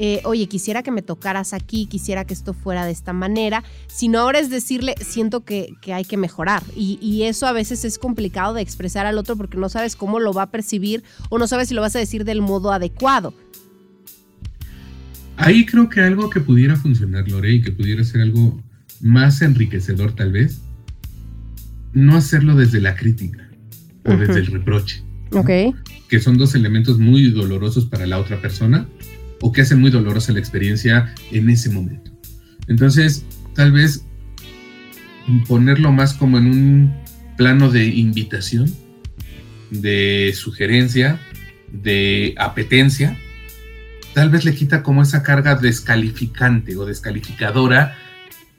eh, 0.00 0.20
oye, 0.24 0.46
quisiera 0.46 0.84
que 0.84 0.92
me 0.92 1.02
tocaras 1.02 1.52
aquí, 1.52 1.86
quisiera 1.86 2.24
que 2.24 2.32
esto 2.32 2.54
fuera 2.54 2.86
de 2.86 2.92
esta 2.92 3.12
manera, 3.12 3.64
sino 3.88 4.20
ahora 4.20 4.38
es 4.38 4.48
decirle, 4.48 4.94
siento 5.00 5.44
que, 5.44 5.74
hay 5.92 6.04
que 6.04 6.16
mejorar. 6.16 6.62
Y, 6.76 7.22
eso 7.24 7.48
a 7.48 7.52
veces 7.52 7.84
es 7.84 7.98
complicado 7.98 8.54
de 8.54 8.62
expresar 8.62 9.06
al 9.06 9.18
otro 9.18 9.36
porque 9.36 9.58
no 9.58 9.68
sabes 9.68 9.96
cómo 9.96 10.20
lo 10.20 10.32
va 10.32 10.42
a 10.42 10.50
percibir 10.52 11.02
o 11.30 11.38
no 11.38 11.48
sabes 11.48 11.68
si 11.68 11.74
lo 11.74 11.80
vas 11.80 11.96
a 11.96 11.98
decir 11.98 12.24
del 12.24 12.40
modo 12.40 12.72
adecuado. 12.72 13.34
Ahí 15.36 15.66
creo 15.66 15.88
que 15.88 16.00
algo 16.00 16.30
que 16.30 16.40
pudiera 16.40 16.76
funcionar, 16.76 17.28
Lore, 17.28 17.54
y 17.54 17.62
que 17.62 17.72
pudiera 17.72 18.04
ser 18.04 18.20
algo 18.20 18.62
más 19.00 19.42
enriquecedor 19.42 20.12
tal 20.12 20.30
vez, 20.30 20.60
no 21.92 22.16
hacerlo 22.16 22.54
desde 22.54 22.80
la 22.80 22.94
crítica 22.94 23.50
o 24.04 24.16
desde 24.16 24.38
el 24.38 24.46
reproche. 24.46 25.02
Ok. 25.32 25.50
Que 26.08 26.20
son 26.20 26.38
dos 26.38 26.54
elementos 26.54 26.98
muy 26.98 27.30
dolorosos 27.30 27.86
para 27.86 28.06
la 28.06 28.18
otra 28.18 28.40
persona 28.40 28.86
o 29.40 29.52
que 29.52 29.62
hace 29.62 29.76
muy 29.76 29.90
dolorosa 29.90 30.32
la 30.32 30.38
experiencia 30.38 31.14
en 31.30 31.50
ese 31.50 31.70
momento. 31.70 32.10
Entonces, 32.66 33.24
tal 33.54 33.72
vez 33.72 34.04
ponerlo 35.46 35.92
más 35.92 36.14
como 36.14 36.38
en 36.38 36.46
un 36.46 36.94
plano 37.36 37.70
de 37.70 37.86
invitación, 37.86 38.72
de 39.70 40.32
sugerencia, 40.34 41.20
de 41.70 42.34
apetencia, 42.38 43.18
tal 44.14 44.30
vez 44.30 44.44
le 44.44 44.54
quita 44.54 44.82
como 44.82 45.02
esa 45.02 45.22
carga 45.22 45.54
descalificante 45.54 46.76
o 46.76 46.84
descalificadora 46.84 47.96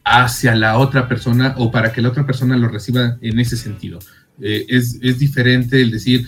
hacia 0.03 0.55
la 0.55 0.77
otra 0.77 1.07
persona 1.07 1.53
o 1.57 1.71
para 1.71 1.91
que 1.91 2.01
la 2.01 2.09
otra 2.09 2.25
persona 2.25 2.57
lo 2.57 2.67
reciba 2.67 3.17
en 3.21 3.39
ese 3.39 3.57
sentido. 3.57 3.99
Eh, 4.41 4.65
es, 4.69 4.97
es, 5.01 5.19
diferente 5.19 5.81
el 5.81 5.91
decir, 5.91 6.25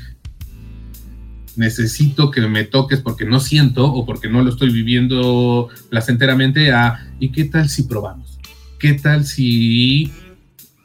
necesito 1.56 2.32
que 2.32 2.42
me 2.42 2.64
toques 2.64 3.02
porque 3.02 3.26
no 3.26 3.40
siento 3.40 3.92
o 3.92 4.06
porque 4.06 4.30
no 4.30 4.42
lo 4.42 4.50
estoy 4.50 4.72
viviendo 4.72 5.70
placenteramente 5.90 6.72
a, 6.72 7.12
¿y 7.20 7.30
qué 7.30 7.46
tal 7.46 7.70
si 7.70 7.84
probamos? 7.84 8.40
¿Qué 8.80 8.94
tal 8.94 9.26
si 9.26 10.12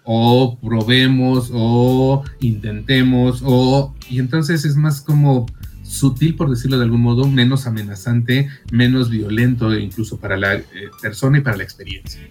o 0.05 0.59
probemos 0.61 1.51
o 1.53 2.25
intentemos 2.41 3.43
o... 3.45 3.95
Y 4.09 4.21
entonces 4.21 4.65
es 4.65 4.77
más 4.77 5.01
como 5.01 5.47
sutil, 5.83 6.35
por 6.35 6.51
decirlo 6.51 6.79
de 6.79 6.85
algún 6.85 7.01
modo, 7.01 7.27
menos 7.27 7.67
amenazante, 7.67 8.49
menos 8.71 9.11
violento 9.11 9.77
incluso 9.77 10.19
para 10.19 10.37
la 10.37 10.55
eh, 10.55 10.65
persona 11.01 11.39
y 11.39 11.41
para 11.41 11.57
la 11.57 11.63
experiencia. 11.63 12.23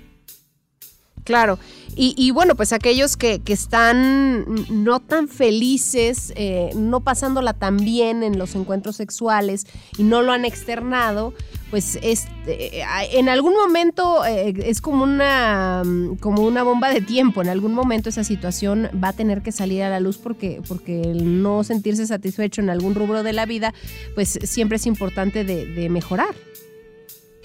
Claro. 1.25 1.57
Y, 1.97 2.31
bueno, 2.31 2.55
pues 2.55 2.73
aquellos 2.73 3.15
que, 3.15 3.41
están 3.47 4.45
no 4.69 4.99
tan 4.99 5.29
felices, 5.29 6.33
eh, 6.35 6.71
no 6.75 6.99
pasándola 6.99 7.53
tan 7.53 7.77
bien 7.77 8.21
en 8.21 8.37
los 8.37 8.53
encuentros 8.55 8.97
sexuales 8.97 9.65
y 9.97 10.03
no 10.03 10.21
lo 10.21 10.33
han 10.33 10.43
externado, 10.43 11.33
pues 11.71 11.97
es, 12.01 12.27
eh, 12.47 12.83
en 13.13 13.29
algún 13.29 13.53
momento 13.53 14.25
eh, 14.25 14.53
es 14.65 14.81
como 14.81 15.05
una, 15.05 15.83
como 16.19 16.43
una 16.43 16.63
bomba 16.63 16.89
de 16.89 16.99
tiempo, 16.99 17.41
en 17.41 17.47
algún 17.47 17.73
momento 17.73 18.09
esa 18.09 18.25
situación 18.25 18.89
va 19.01 19.09
a 19.09 19.13
tener 19.13 19.41
que 19.41 19.53
salir 19.53 19.81
a 19.83 19.89
la 19.89 20.01
luz 20.01 20.17
porque, 20.17 20.61
porque 20.67 21.01
el 21.01 21.41
no 21.41 21.63
sentirse 21.63 22.05
satisfecho 22.05 22.59
en 22.59 22.69
algún 22.69 22.93
rubro 22.93 23.23
de 23.23 23.31
la 23.31 23.45
vida, 23.45 23.73
pues 24.15 24.37
siempre 24.43 24.75
es 24.75 24.85
importante 24.85 25.45
de, 25.45 25.89
mejorar, 25.89 26.35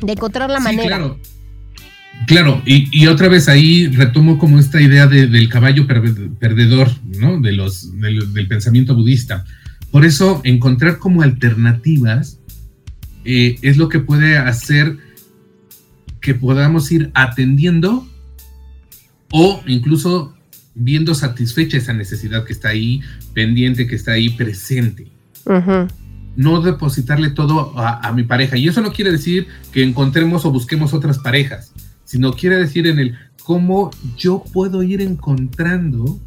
de 0.03 0.13
encontrar 0.13 0.51
la 0.51 0.59
manera. 0.59 0.97
Claro. 0.97 1.40
Claro, 2.27 2.63
y, 2.65 3.07
otra 3.07 3.29
vez 3.29 3.49
ahí 3.49 3.89
retomo 3.89 4.39
como 4.39 4.59
esta 4.59 4.81
idea 4.81 5.07
del 5.07 5.49
caballo 5.49 5.87
perdedor, 5.87 6.89
¿no? 7.19 7.41
De 7.41 7.53
los, 7.53 7.99
del 7.99 8.47
pensamiento 8.47 8.95
budista. 8.95 9.45
Por 9.91 10.05
eso, 10.05 10.41
encontrar 10.45 10.99
como 10.99 11.23
alternativas 11.23 12.39
eh, 13.25 13.59
es 13.63 13.77
lo 13.77 13.89
que 13.89 13.99
puede 13.99 14.37
hacer 14.37 14.97
que 16.21 16.35
podamos 16.35 16.93
ir 16.93 17.11
atendiendo 17.15 18.07
o 19.33 19.63
incluso 19.67 20.35
viendo 20.75 21.15
satisfecha 21.15 21.79
esa 21.79 21.93
necesidad 21.93 22.45
que 22.45 22.53
está 22.53 22.69
ahí 22.69 23.01
pendiente, 23.35 23.87
que 23.87 23.97
está 23.97 24.13
ahí 24.13 24.31
presente. 24.31 25.09
No 26.37 26.61
depositarle 26.61 27.31
todo 27.31 27.77
a, 27.77 28.13
mi 28.13 28.23
pareja. 28.23 28.57
Y 28.57 28.69
eso 28.69 28.81
no 28.81 28.93
quiere 28.93 29.11
decir 29.11 29.49
que 29.73 29.83
encontremos 29.83 30.45
o 30.45 30.53
busquemos 30.53 30.95
otras 30.95 31.19
parejas 31.19 31.73
sino 32.11 32.33
quiere 32.33 32.57
decir 32.57 32.89
en 32.89 32.99
el 32.99 33.17
cómo 33.45 33.93
yo 34.17 34.43
puedo 34.53 34.83
ir 34.83 35.01
encontrando 35.01 36.19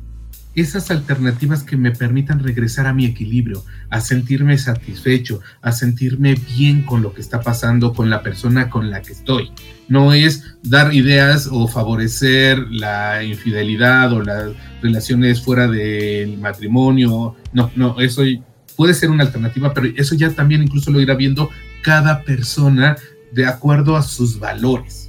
esas 0.55 0.89
alternativas 0.91 1.63
que 1.63 1.75
me 1.75 1.91
permitan 1.91 2.39
regresar 2.39 2.87
a 2.87 2.93
mi 2.93 3.03
equilibrio, 3.03 3.65
a 3.89 3.99
sentirme 3.99 4.57
satisfecho, 4.57 5.41
a 5.61 5.73
sentirme 5.73 6.35
bien 6.55 6.83
con 6.83 7.01
lo 7.01 7.13
que 7.13 7.19
está 7.19 7.41
pasando 7.41 7.91
con 7.91 8.09
la 8.09 8.23
persona 8.23 8.69
con 8.69 8.91
la 8.91 9.01
que 9.01 9.11
estoy. 9.11 9.51
No 9.89 10.13
es 10.13 10.55
dar 10.63 10.93
ideas 10.93 11.49
o 11.51 11.67
favorecer 11.67 12.59
la 12.69 13.21
infidelidad 13.21 14.13
o 14.13 14.21
las 14.21 14.53
relaciones 14.81 15.41
fuera 15.41 15.67
del 15.67 16.37
matrimonio. 16.37 17.35
No, 17.51 17.69
no, 17.75 17.99
eso 17.99 18.21
puede 18.77 18.93
ser 18.93 19.09
una 19.09 19.25
alternativa, 19.25 19.73
pero 19.73 19.89
eso 19.97 20.15
ya 20.15 20.29
también 20.29 20.63
incluso 20.63 20.91
lo 20.91 21.01
irá 21.01 21.15
viendo 21.15 21.49
cada 21.81 22.23
persona 22.23 22.95
de 23.33 23.45
acuerdo 23.45 23.97
a 23.97 24.01
sus 24.01 24.39
valores. 24.39 25.02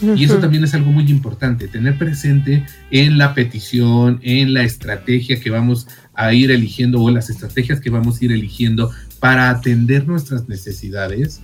Y 0.00 0.24
eso 0.24 0.38
también 0.38 0.62
es 0.64 0.74
algo 0.74 0.92
muy 0.92 1.10
importante, 1.10 1.66
tener 1.66 1.98
presente 1.98 2.64
en 2.90 3.18
la 3.18 3.34
petición, 3.34 4.20
en 4.22 4.54
la 4.54 4.62
estrategia 4.62 5.40
que 5.40 5.50
vamos 5.50 5.88
a 6.14 6.32
ir 6.32 6.50
eligiendo 6.50 7.02
o 7.02 7.10
las 7.10 7.30
estrategias 7.30 7.80
que 7.80 7.90
vamos 7.90 8.20
a 8.20 8.24
ir 8.24 8.32
eligiendo 8.32 8.90
para 9.18 9.50
atender 9.50 10.06
nuestras 10.06 10.48
necesidades, 10.48 11.40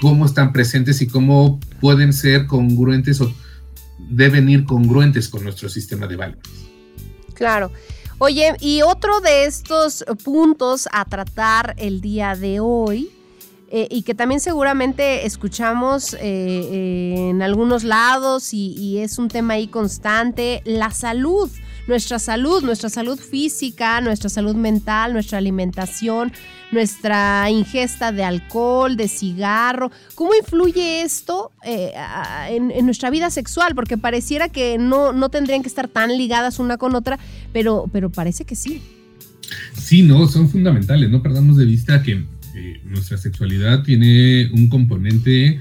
cómo 0.00 0.26
están 0.26 0.52
presentes 0.52 1.02
y 1.02 1.06
cómo 1.06 1.60
pueden 1.80 2.12
ser 2.12 2.46
congruentes 2.46 3.20
o 3.20 3.32
deben 3.98 4.48
ir 4.48 4.64
congruentes 4.64 5.28
con 5.28 5.44
nuestro 5.44 5.68
sistema 5.68 6.06
de 6.06 6.16
valores. 6.16 6.42
Claro. 7.34 7.70
Oye, 8.18 8.54
y 8.60 8.82
otro 8.82 9.20
de 9.20 9.44
estos 9.44 10.04
puntos 10.24 10.88
a 10.92 11.04
tratar 11.04 11.74
el 11.78 12.00
día 12.00 12.34
de 12.34 12.60
hoy 12.60 13.10
eh, 13.70 13.88
y 13.90 14.02
que 14.02 14.14
también 14.14 14.40
seguramente 14.40 15.26
escuchamos 15.26 16.14
eh, 16.14 16.18
eh, 16.22 17.30
en 17.30 17.42
algunos 17.42 17.82
lados 17.82 18.52
y, 18.52 18.98
es 18.98 19.18
un 19.18 19.28
tema 19.28 19.54
ahí 19.54 19.66
constante, 19.66 20.62
la 20.64 20.90
salud, 20.90 21.50
nuestra 21.86 22.18
salud, 22.18 22.62
nuestra 22.62 22.88
salud 22.88 23.18
física, 23.18 24.00
nuestra 24.00 24.28
salud 24.28 24.54
mental, 24.54 25.12
nuestra 25.12 25.38
alimentación, 25.38 26.32
nuestra 26.72 27.50
ingesta 27.50 28.12
de 28.12 28.24
alcohol, 28.24 28.96
de 28.96 29.08
cigarro. 29.08 29.90
¿Cómo 30.14 30.34
influye 30.34 31.02
esto 31.02 31.50
en, 31.64 32.86
nuestra 32.86 33.10
vida 33.10 33.30
sexual? 33.30 33.74
Porque 33.74 33.98
pareciera 33.98 34.48
que 34.48 34.78
no, 34.78 35.12
no 35.12 35.30
tendrían 35.30 35.62
que 35.62 35.68
estar 35.68 35.88
tan 35.88 36.16
ligadas 36.16 36.58
una 36.58 36.76
con 36.76 36.94
otra, 36.94 37.18
pero, 37.52 37.86
pero 37.92 38.10
parece 38.10 38.44
que 38.44 38.56
sí. 38.56 38.82
Sí, 39.76 40.02
no, 40.02 40.26
son 40.28 40.48
fundamentales. 40.48 41.10
No 41.10 41.22
perdamos 41.22 41.56
de 41.56 41.66
vista 41.66 42.02
que 42.02 42.24
nuestra 42.84 43.16
sexualidad 43.16 43.82
tiene 43.82 44.50
un 44.52 44.68
componente 44.68 45.60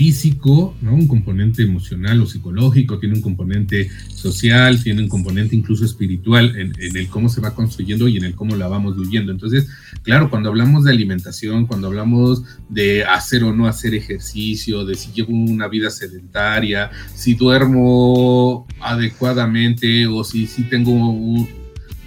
físico, 0.00 0.74
¿no? 0.80 0.94
un 0.94 1.06
componente 1.06 1.62
emocional 1.62 2.22
o 2.22 2.26
psicológico, 2.26 2.98
tiene 2.98 3.16
un 3.16 3.20
componente 3.20 3.90
social, 4.14 4.82
tiene 4.82 5.02
un 5.02 5.08
componente 5.08 5.54
incluso 5.54 5.84
espiritual 5.84 6.56
en, 6.56 6.72
el 6.96 7.08
cómo 7.08 7.28
se 7.28 7.42
va 7.42 7.54
construyendo 7.54 8.08
y 8.08 8.16
en 8.16 8.24
el 8.24 8.34
cómo 8.34 8.56
la 8.56 8.66
vamos 8.66 8.96
viviendo. 8.98 9.30
Entonces, 9.30 9.68
claro, 10.02 10.30
cuando 10.30 10.48
hablamos 10.48 10.84
de 10.84 10.92
alimentación, 10.92 11.66
cuando 11.66 11.88
hablamos 11.88 12.44
de 12.70 13.04
hacer 13.04 13.44
o 13.44 13.54
no 13.54 13.66
hacer 13.66 13.94
ejercicio, 13.94 14.86
de 14.86 14.94
si 14.94 15.12
llevo 15.12 15.34
una 15.34 15.68
vida 15.68 15.90
sedentaria, 15.90 16.90
si 17.14 17.34
duermo 17.34 18.66
adecuadamente 18.80 20.06
o 20.06 20.24
si, 20.24 20.46
si 20.46 20.62
tengo 20.62 20.92
un, 20.92 21.59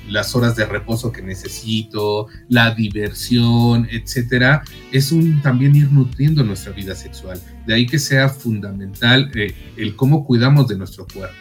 las 0.09 0.35
horas 0.35 0.55
de 0.55 0.65
reposo 0.65 1.11
que 1.11 1.21
necesito, 1.21 2.27
la 2.49 2.73
diversión, 2.73 3.87
etcétera, 3.91 4.63
es 4.91 5.11
un 5.11 5.41
también 5.41 5.75
ir 5.75 5.91
nutriendo 5.91 6.43
nuestra 6.43 6.71
vida 6.71 6.95
sexual. 6.95 7.39
De 7.65 7.73
ahí 7.73 7.85
que 7.85 7.99
sea 7.99 8.29
fundamental 8.29 9.31
eh, 9.35 9.53
el 9.77 9.95
cómo 9.95 10.25
cuidamos 10.25 10.67
de 10.67 10.77
nuestro 10.77 11.07
cuerpo. 11.07 11.35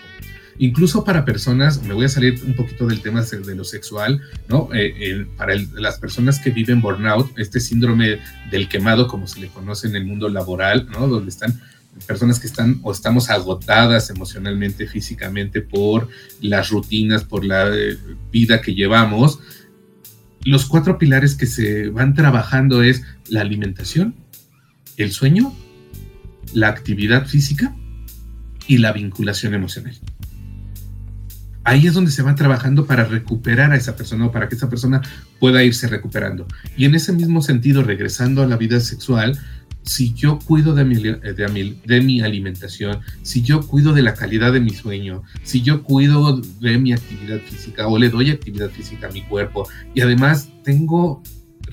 Incluso 0.59 1.03
para 1.03 1.25
personas, 1.25 1.83
me 1.83 1.95
voy 1.95 2.05
a 2.05 2.09
salir 2.09 2.41
un 2.47 2.55
poquito 2.55 2.87
del 2.87 3.01
tema 3.01 3.23
de 3.23 3.55
lo 3.57 3.65
sexual, 3.65 4.21
¿no? 4.49 4.69
Eh, 4.73 5.27
para 5.37 5.55
las 5.75 5.99
personas 5.99 6.39
que 6.39 6.51
viven 6.51 6.83
burnout, 6.83 7.37
este 7.39 7.59
síndrome 7.59 8.19
del 8.51 8.69
quemado, 8.69 9.09
como 9.09 9.27
se 9.27 9.41
le 9.41 9.49
conoce 9.49 9.89
en 9.89 9.97
el 9.97 10.05
mundo 10.05 10.29
laboral, 10.29 10.89
¿no? 10.93 11.09
Donde 11.09 11.31
están 11.31 11.61
personas 12.07 12.41
que 12.41 12.47
están 12.47 12.81
o 12.83 12.93
estamos 12.93 13.31
agotadas 13.31 14.11
emocionalmente, 14.11 14.87
físicamente 14.87 15.61
por 15.61 16.09
las 16.41 16.71
rutinas, 16.71 17.25
por 17.25 17.45
la 17.45 17.69
eh, 17.69 17.99
vida 18.31 18.61
que 18.61 18.75
llevamos, 18.75 19.41
los 20.45 20.67
cuatro 20.67 20.99
pilares 20.99 21.37
que 21.37 21.47
se 21.47 21.89
van 21.89 22.15
trabajando 22.15 22.83
es 22.83 23.03
la 23.29 23.43
alimentación, 23.43 24.17
el 24.97 25.13
sueño, 25.13 25.55
la 26.53 26.69
actividad 26.69 27.27
física 27.27 27.75
y 28.67 28.79
la 28.79 28.93
vinculación 28.93 29.55
emocional. 29.55 29.95
Ahí 31.65 31.87
es 31.87 31.95
donde 31.95 32.11
se 32.11 32.23
va 32.23 32.35
trabajando 32.35 32.87
para 32.87 33.05
recuperar 33.05 33.71
a 33.71 33.77
esa 33.77 33.95
persona 33.95 34.27
o 34.27 34.33
para 34.33 34.49
que 34.49 34.57
esa 34.57 34.69
persona 34.69 35.01
pueda 35.39 35.63
irse 35.63 35.87
recuperando. 35.87 36.49
Y 36.77 36.87
en 36.87 36.97
ese 36.97 37.13
mismo 37.13 37.41
sentido, 37.41 37.85
regresando 37.85 38.43
a 38.43 38.47
la 38.49 38.57
vida 38.57 38.81
sexual, 38.81 39.39
si 39.83 40.15
yo 40.15 40.39
cuido 40.39 40.75
de 40.75 40.85
mi, 40.85 40.97
de, 40.97 42.01
mi, 42.01 42.21
alimentación, 42.21 43.01
si 43.23 43.43
yo 43.43 43.67
cuido 43.67 43.93
de 43.93 44.03
la 44.03 44.15
calidad 44.15 44.53
de 44.53 44.61
mi 44.61 44.71
sueño, 44.71 45.23
si 45.43 45.63
yo 45.63 45.83
cuido 45.83 46.41
de 46.61 46.79
mi 46.79 46.93
actividad 46.93 47.41
física 47.41 47.89
o 47.89 47.99
le 47.99 48.09
doy 48.09 48.31
actividad 48.31 48.71
física 48.71 49.09
a 49.09 49.11
mi 49.11 49.23
cuerpo 49.23 49.69
y 49.95 50.01
además 50.01 50.51
tengo 50.63 51.23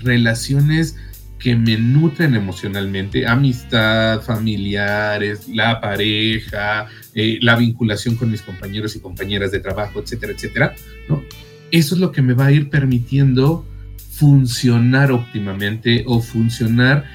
relaciones 0.01 0.95
que 1.39 1.55
me 1.55 1.77
nutren 1.77 2.35
emocionalmente, 2.35 3.25
amistad, 3.25 4.21
familiares, 4.21 5.47
la 5.47 5.79
pareja, 5.79 6.87
eh, 7.15 7.39
la 7.41 7.55
vinculación 7.55 8.15
con 8.15 8.29
mis 8.29 8.41
compañeros 8.41 8.95
y 8.95 8.99
compañeras 8.99 9.51
de 9.51 9.59
trabajo, 9.59 10.01
etcétera, 10.01 10.33
etcétera, 10.33 10.75
¿no? 11.07 11.23
Eso 11.71 11.95
es 11.95 12.01
lo 12.01 12.11
que 12.11 12.21
me 12.21 12.33
va 12.33 12.47
a 12.47 12.51
ir 12.51 12.69
permitiendo 12.69 13.65
funcionar 14.11 15.13
óptimamente 15.13 16.03
o 16.05 16.19
funcionar 16.19 17.05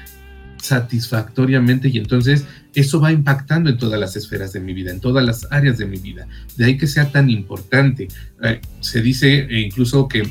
satisfactoriamente 0.65 1.89
y 1.89 1.97
entonces 1.97 2.45
eso 2.73 2.99
va 2.99 3.11
impactando 3.11 3.69
en 3.69 3.77
todas 3.77 3.99
las 3.99 4.15
esferas 4.15 4.51
de 4.53 4.59
mi 4.59 4.73
vida, 4.73 4.91
en 4.91 4.99
todas 4.99 5.23
las 5.23 5.47
áreas 5.51 5.77
de 5.77 5.85
mi 5.85 5.97
vida. 5.97 6.27
De 6.57 6.65
ahí 6.65 6.77
que 6.77 6.87
sea 6.87 7.11
tan 7.11 7.29
importante. 7.29 8.07
Eh, 8.43 8.61
se 8.81 9.01
dice 9.01 9.47
eh, 9.49 9.59
incluso 9.61 10.07
que 10.07 10.23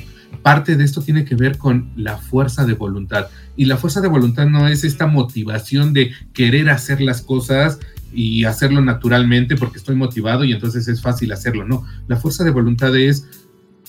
parte 0.43 0.77
de 0.77 0.85
esto 0.85 1.01
tiene 1.01 1.25
que 1.25 1.37
ver 1.37 1.57
con 1.57 1.93
la 1.97 2.19
fuerza 2.19 2.67
de 2.67 2.75
voluntad. 2.75 3.29
Y 3.57 3.65
la 3.67 3.77
fuerza 3.77 4.01
de 4.01 4.09
voluntad 4.09 4.47
no 4.47 4.69
es 4.69 4.85
esta 4.85 5.07
motivación 5.07 5.93
de 5.93 6.13
querer 6.33 6.69
hacer 6.71 7.01
las 7.01 7.23
cosas 7.23 7.79
y 8.13 8.45
hacerlo 8.45 8.81
naturalmente 8.81 9.57
porque 9.57 9.79
estoy 9.79 9.97
motivado 9.97 10.45
y 10.45 10.53
entonces 10.53 10.87
es 10.89 11.01
fácil 11.01 11.33
hacerlo. 11.33 11.65
No, 11.65 11.85
la 12.09 12.17
fuerza 12.17 12.45
de 12.45 12.51
voluntad 12.51 12.95
es 12.97 13.27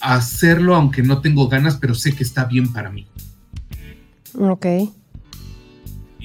hacerlo 0.02 0.76
aunque 0.76 1.04
no 1.04 1.20
tengo 1.20 1.48
ganas, 1.48 1.78
pero 1.78 1.96
sé 1.96 2.14
que 2.14 2.24
está 2.24 2.46
bien 2.46 2.72
para 2.72 2.92
mí. 2.92 3.08
Ok. 4.38 4.66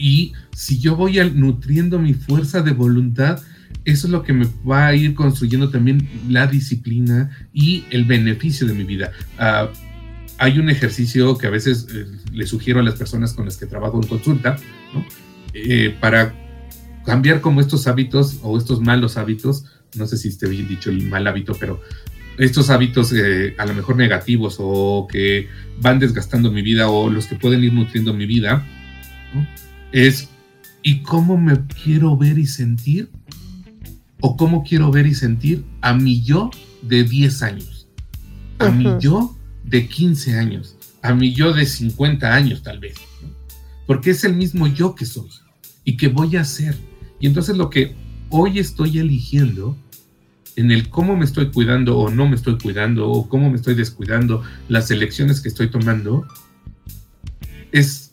Y 0.01 0.33
si 0.57 0.79
yo 0.79 0.97
voy 0.97 1.21
nutriendo 1.35 1.99
mi 1.99 2.15
fuerza 2.15 2.63
de 2.63 2.73
voluntad, 2.73 3.43
eso 3.85 4.07
es 4.07 4.11
lo 4.11 4.23
que 4.23 4.33
me 4.33 4.47
va 4.69 4.87
a 4.87 4.95
ir 4.95 5.15
construyendo 5.15 5.69
también 5.69 6.09
la 6.27 6.47
disciplina 6.47 7.31
y 7.53 7.85
el 7.91 8.07
beneficio 8.07 8.67
de 8.67 8.73
mi 8.73 8.85
vida. 8.85 9.13
Ah, 9.39 9.69
hay 10.39 10.59
un 10.59 10.71
ejercicio 10.71 11.37
que 11.37 11.49
a 11.49 11.51
veces 11.51 11.87
eh, 11.95 12.07
le 12.33 12.47
sugiero 12.47 12.81
a 12.81 12.83
las 12.83 12.95
personas 12.95 13.35
con 13.35 13.45
las 13.45 13.59
que 13.59 13.67
trabajo 13.67 14.01
en 14.03 14.09
consulta, 14.09 14.57
eh, 15.53 15.95
para 16.01 16.35
cambiar 17.05 17.43
como 17.43 17.61
estos 17.61 17.87
hábitos 17.87 18.39
o 18.43 18.57
estos 18.57 18.81
malos 18.81 19.19
hábitos, 19.19 19.67
no 19.97 20.07
sé 20.07 20.17
si 20.17 20.29
esté 20.29 20.49
bien 20.49 20.67
dicho 20.67 20.89
el 20.89 21.09
mal 21.09 21.27
hábito, 21.27 21.55
pero 21.61 21.83
estos 22.39 22.71
hábitos 22.71 23.13
eh, 23.13 23.55
a 23.59 23.67
lo 23.67 23.75
mejor 23.75 23.97
negativos 23.97 24.57
o 24.61 25.07
que 25.11 25.49
van 25.79 25.99
desgastando 25.99 26.51
mi 26.51 26.63
vida 26.63 26.89
o 26.89 27.11
los 27.11 27.27
que 27.27 27.37
pueden 27.37 27.63
ir 27.63 27.75
nutriendo 27.75 28.15
mi 28.15 28.25
vida, 28.25 28.67
es 29.93 30.29
¿Y 30.83 31.03
cómo 31.03 31.37
me 31.37 31.67
quiero 31.67 32.17
ver 32.17 32.39
y 32.39 32.47
sentir? 32.47 33.11
¿O 34.21 34.37
cómo 34.37 34.65
quiero 34.65 34.91
ver 34.91 35.07
y 35.07 35.15
sentir 35.15 35.65
a 35.83 35.93
mi 35.93 36.23
yo 36.23 36.51
de 36.83 37.05
10 37.05 37.43
años? 37.43 37.89
A 38.59 38.71
mi 38.71 38.87
yo 38.99 39.37
de 39.65 39.87
15 39.87 40.39
años? 40.39 40.77
A 41.03 41.15
mi 41.15 41.33
yo 41.33 41.53
de 41.53 41.67
50 41.67 42.35
años 42.35 42.63
tal 42.63 42.79
vez. 42.79 42.95
Porque 43.87 44.11
es 44.11 44.25
el 44.25 44.35
mismo 44.35 44.67
yo 44.67 44.95
que 44.95 45.05
soy 45.05 45.29
y 45.85 45.97
que 45.97 46.09
voy 46.09 46.37
a 46.37 46.45
ser. 46.45 46.77
Y 47.19 47.27
entonces 47.27 47.57
lo 47.57 47.69
que 47.69 47.95
hoy 48.31 48.59
estoy 48.59 48.99
eligiendo 48.99 49.77
en 50.57 50.71
el 50.71 50.89
cómo 50.89 51.17
me 51.17 51.25
estoy 51.25 51.51
cuidando 51.51 51.99
o 51.99 52.11
no 52.11 52.29
me 52.29 52.37
estoy 52.37 52.59
cuidando 52.59 53.09
o 53.09 53.29
cómo 53.29 53.51
me 53.51 53.57
estoy 53.57 53.75
descuidando, 53.75 54.43
las 54.69 54.91
elecciones 54.91 55.41
que 55.41 55.49
estoy 55.49 55.71
tomando, 55.71 56.27
es, 57.73 58.10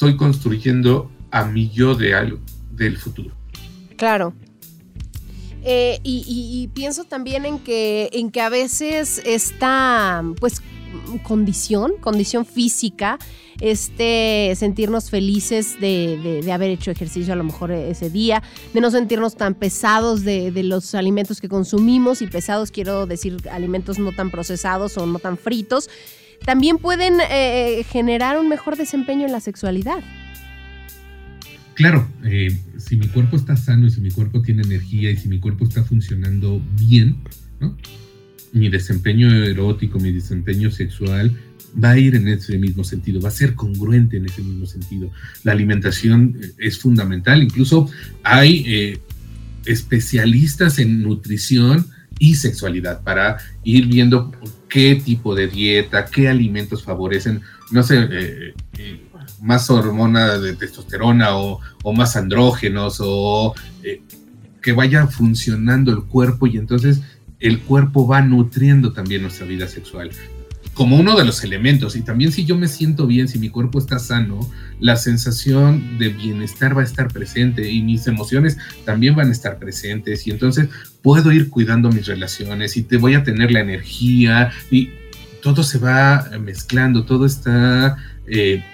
estoy 0.00 0.16
construyendo 0.16 1.10
a 1.30 1.44
mi 1.44 1.68
yo 1.68 1.94
de 1.94 2.14
algo, 2.14 2.38
del 2.72 2.96
futuro. 2.96 3.34
Claro. 3.96 4.32
Eh, 5.62 6.00
y, 6.02 6.70
pienso 6.72 7.04
también 7.04 7.44
en 7.44 7.58
que, 7.58 8.08
en 8.14 8.30
que 8.30 8.40
a 8.40 8.48
veces 8.48 9.20
esta, 9.26 10.24
pues, 10.40 10.62
condición, 11.22 11.92
condición 12.00 12.46
física, 12.46 13.18
este 13.60 14.54
sentirnos 14.56 15.10
felices 15.10 15.78
de, 15.78 16.48
haber 16.50 16.70
hecho 16.70 16.90
ejercicio 16.90 17.34
a 17.34 17.36
lo 17.36 17.44
mejor 17.44 17.70
ese 17.70 18.08
día, 18.08 18.42
de 18.72 18.80
no 18.80 18.90
sentirnos 18.90 19.36
tan 19.36 19.54
pesados 19.54 20.24
de, 20.24 20.50
los 20.64 20.94
alimentos 20.94 21.42
que 21.42 21.50
consumimos, 21.50 22.22
y 22.22 22.26
pesados 22.26 22.70
quiero 22.70 23.04
decir 23.04 23.36
alimentos 23.50 23.98
no 23.98 24.12
tan 24.12 24.30
procesados 24.30 24.96
o 24.96 25.04
no 25.04 25.18
tan 25.18 25.36
fritos, 25.36 25.90
también 26.44 26.78
pueden 26.78 27.14
eh, 27.30 27.84
generar 27.90 28.38
un 28.38 28.48
mejor 28.48 28.76
desempeño 28.76 29.26
en 29.26 29.32
la 29.32 29.40
sexualidad. 29.40 30.02
Claro, 31.74 32.08
eh, 32.24 32.58
si 32.78 32.96
mi 32.96 33.08
cuerpo 33.08 33.36
está 33.36 33.56
sano 33.56 33.86
y 33.86 33.90
si 33.90 34.00
mi 34.00 34.10
cuerpo 34.10 34.42
tiene 34.42 34.62
energía 34.62 35.10
y 35.10 35.16
si 35.16 35.28
mi 35.28 35.40
cuerpo 35.40 35.64
está 35.64 35.82
funcionando 35.82 36.60
bien, 36.78 37.16
mi 38.52 38.68
desempeño 38.68 39.32
erótico, 39.32 39.98
mi 39.98 40.12
desempeño 40.12 40.70
sexual 40.70 41.36
va 41.82 41.90
a 41.92 41.98
ir 41.98 42.16
en 42.16 42.28
ese 42.28 42.58
mismo 42.58 42.84
sentido, 42.84 43.20
va 43.20 43.28
a 43.28 43.32
ser 43.32 43.54
congruente 43.54 44.16
en 44.16 44.26
ese 44.26 44.42
mismo 44.42 44.66
sentido. 44.66 45.10
La 45.44 45.52
alimentación 45.52 46.36
eh, 46.42 46.52
es 46.58 46.78
fundamental, 46.78 47.42
incluso 47.42 47.88
hay 48.22 48.64
eh, 48.66 48.98
especialistas 49.66 50.78
en 50.78 51.02
nutrición 51.02 51.86
y 52.20 52.36
sexualidad 52.36 53.02
para 53.02 53.38
ir 53.64 53.86
viendo 53.86 54.30
qué 54.68 54.94
tipo 54.94 55.34
de 55.34 55.48
dieta, 55.48 56.04
qué 56.04 56.28
alimentos 56.28 56.84
favorecen, 56.84 57.40
no 57.72 57.82
sé, 57.82 58.06
eh, 58.08 58.54
más 59.40 59.68
hormona 59.70 60.38
de 60.38 60.54
testosterona 60.54 61.36
o, 61.36 61.60
más 61.92 62.14
andrógenos 62.14 62.98
o 63.00 63.54
que 64.62 64.72
vaya 64.72 65.06
funcionando 65.08 65.90
el 65.90 66.04
cuerpo 66.04 66.46
y 66.46 66.58
entonces 66.58 67.00
el 67.40 67.60
cuerpo 67.60 68.06
va 68.06 68.20
nutriendo 68.20 68.92
también 68.92 69.22
nuestra 69.22 69.46
vida 69.46 69.66
sexual 69.66 70.10
como 70.80 70.96
uno 70.96 71.14
de 71.14 71.26
los 71.26 71.44
elementos. 71.44 71.94
Y 71.94 72.00
también 72.00 72.32
si 72.32 72.46
yo 72.46 72.56
me 72.56 72.66
siento 72.66 73.06
bien, 73.06 73.28
si 73.28 73.38
mi 73.38 73.50
cuerpo 73.50 73.78
está 73.78 73.98
sano, 73.98 74.50
la 74.78 74.96
sensación 74.96 75.98
de 75.98 76.08
bienestar 76.08 76.74
va 76.74 76.80
a 76.80 76.84
estar 76.84 77.08
presente 77.08 77.70
y 77.70 77.82
mis 77.82 78.06
emociones 78.06 78.56
también 78.86 79.14
van 79.14 79.28
a 79.28 79.32
estar 79.32 79.58
presentes. 79.58 80.26
Y 80.26 80.30
entonces 80.30 80.70
puedo 81.02 81.32
ir 81.32 81.50
cuidando 81.50 81.90
mis 81.90 82.06
relaciones 82.06 82.78
y 82.78 82.82
te 82.82 82.96
voy 82.96 83.14
a 83.14 83.24
tener 83.24 83.52
la 83.52 83.60
energía 83.60 84.52
y 84.70 84.88
todo 85.42 85.64
se 85.64 85.76
va 85.76 86.30
mezclando, 86.40 87.04
todo 87.04 87.26
está 87.26 87.98
eh, 88.26 88.64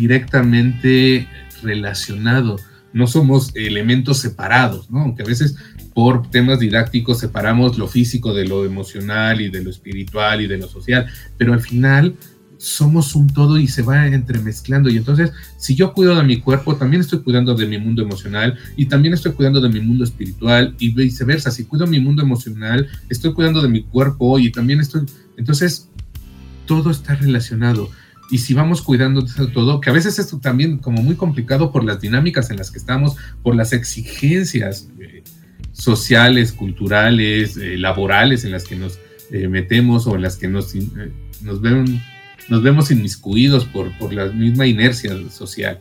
directamente 0.00 1.28
relacionado. 1.62 2.56
No 2.94 3.06
somos 3.06 3.54
elementos 3.54 4.16
separados, 4.16 4.90
¿no? 4.90 5.00
Aunque 5.00 5.24
a 5.24 5.26
veces 5.26 5.56
por 5.98 6.30
temas 6.30 6.60
didácticos 6.60 7.18
separamos 7.18 7.76
lo 7.76 7.88
físico 7.88 8.32
de 8.32 8.46
lo 8.46 8.64
emocional 8.64 9.40
y 9.40 9.50
de 9.50 9.64
lo 9.64 9.68
espiritual 9.68 10.40
y 10.40 10.46
de 10.46 10.56
lo 10.56 10.68
social, 10.68 11.06
pero 11.36 11.54
al 11.54 11.60
final 11.60 12.14
somos 12.56 13.16
un 13.16 13.26
todo 13.26 13.58
y 13.58 13.66
se 13.66 13.82
va 13.82 14.06
entremezclando. 14.06 14.90
Y 14.90 14.96
entonces, 14.96 15.32
si 15.56 15.74
yo 15.74 15.92
cuido 15.94 16.14
de 16.14 16.22
mi 16.22 16.38
cuerpo, 16.38 16.76
también 16.76 17.00
estoy 17.00 17.18
cuidando 17.18 17.52
de 17.56 17.66
mi 17.66 17.78
mundo 17.78 18.00
emocional 18.00 18.56
y 18.76 18.86
también 18.86 19.12
estoy 19.12 19.32
cuidando 19.32 19.60
de 19.60 19.70
mi 19.70 19.80
mundo 19.80 20.04
espiritual 20.04 20.76
y 20.78 20.94
viceversa. 20.94 21.50
Si 21.50 21.64
cuido 21.64 21.84
mi 21.88 21.98
mundo 21.98 22.22
emocional, 22.22 22.86
estoy 23.08 23.32
cuidando 23.32 23.60
de 23.60 23.68
mi 23.68 23.82
cuerpo 23.82 24.38
y 24.38 24.52
también 24.52 24.78
estoy... 24.78 25.02
Entonces, 25.36 25.88
todo 26.64 26.92
está 26.92 27.16
relacionado. 27.16 27.90
Y 28.30 28.38
si 28.38 28.54
vamos 28.54 28.82
cuidando 28.82 29.22
de 29.22 29.48
todo, 29.48 29.80
que 29.80 29.90
a 29.90 29.94
veces 29.94 30.20
esto 30.20 30.38
también 30.38 30.78
como 30.78 31.02
muy 31.02 31.16
complicado 31.16 31.72
por 31.72 31.82
las 31.82 32.00
dinámicas 32.00 32.50
en 32.50 32.56
las 32.58 32.70
que 32.70 32.78
estamos, 32.78 33.16
por 33.42 33.56
las 33.56 33.72
exigencias 33.72 34.88
sociales, 35.78 36.52
culturales, 36.52 37.56
eh, 37.56 37.78
laborales 37.78 38.44
en 38.44 38.50
las 38.50 38.64
que 38.64 38.76
nos 38.76 38.98
eh, 39.30 39.48
metemos 39.48 40.06
o 40.06 40.16
en 40.16 40.22
las 40.22 40.36
que 40.36 40.48
nos, 40.48 40.74
eh, 40.74 40.80
nos, 41.42 41.60
ven, 41.60 42.02
nos 42.48 42.62
vemos 42.62 42.90
inmiscuidos 42.90 43.64
por, 43.64 43.96
por 43.96 44.12
la 44.12 44.26
misma 44.26 44.66
inercia 44.66 45.16
social. 45.30 45.80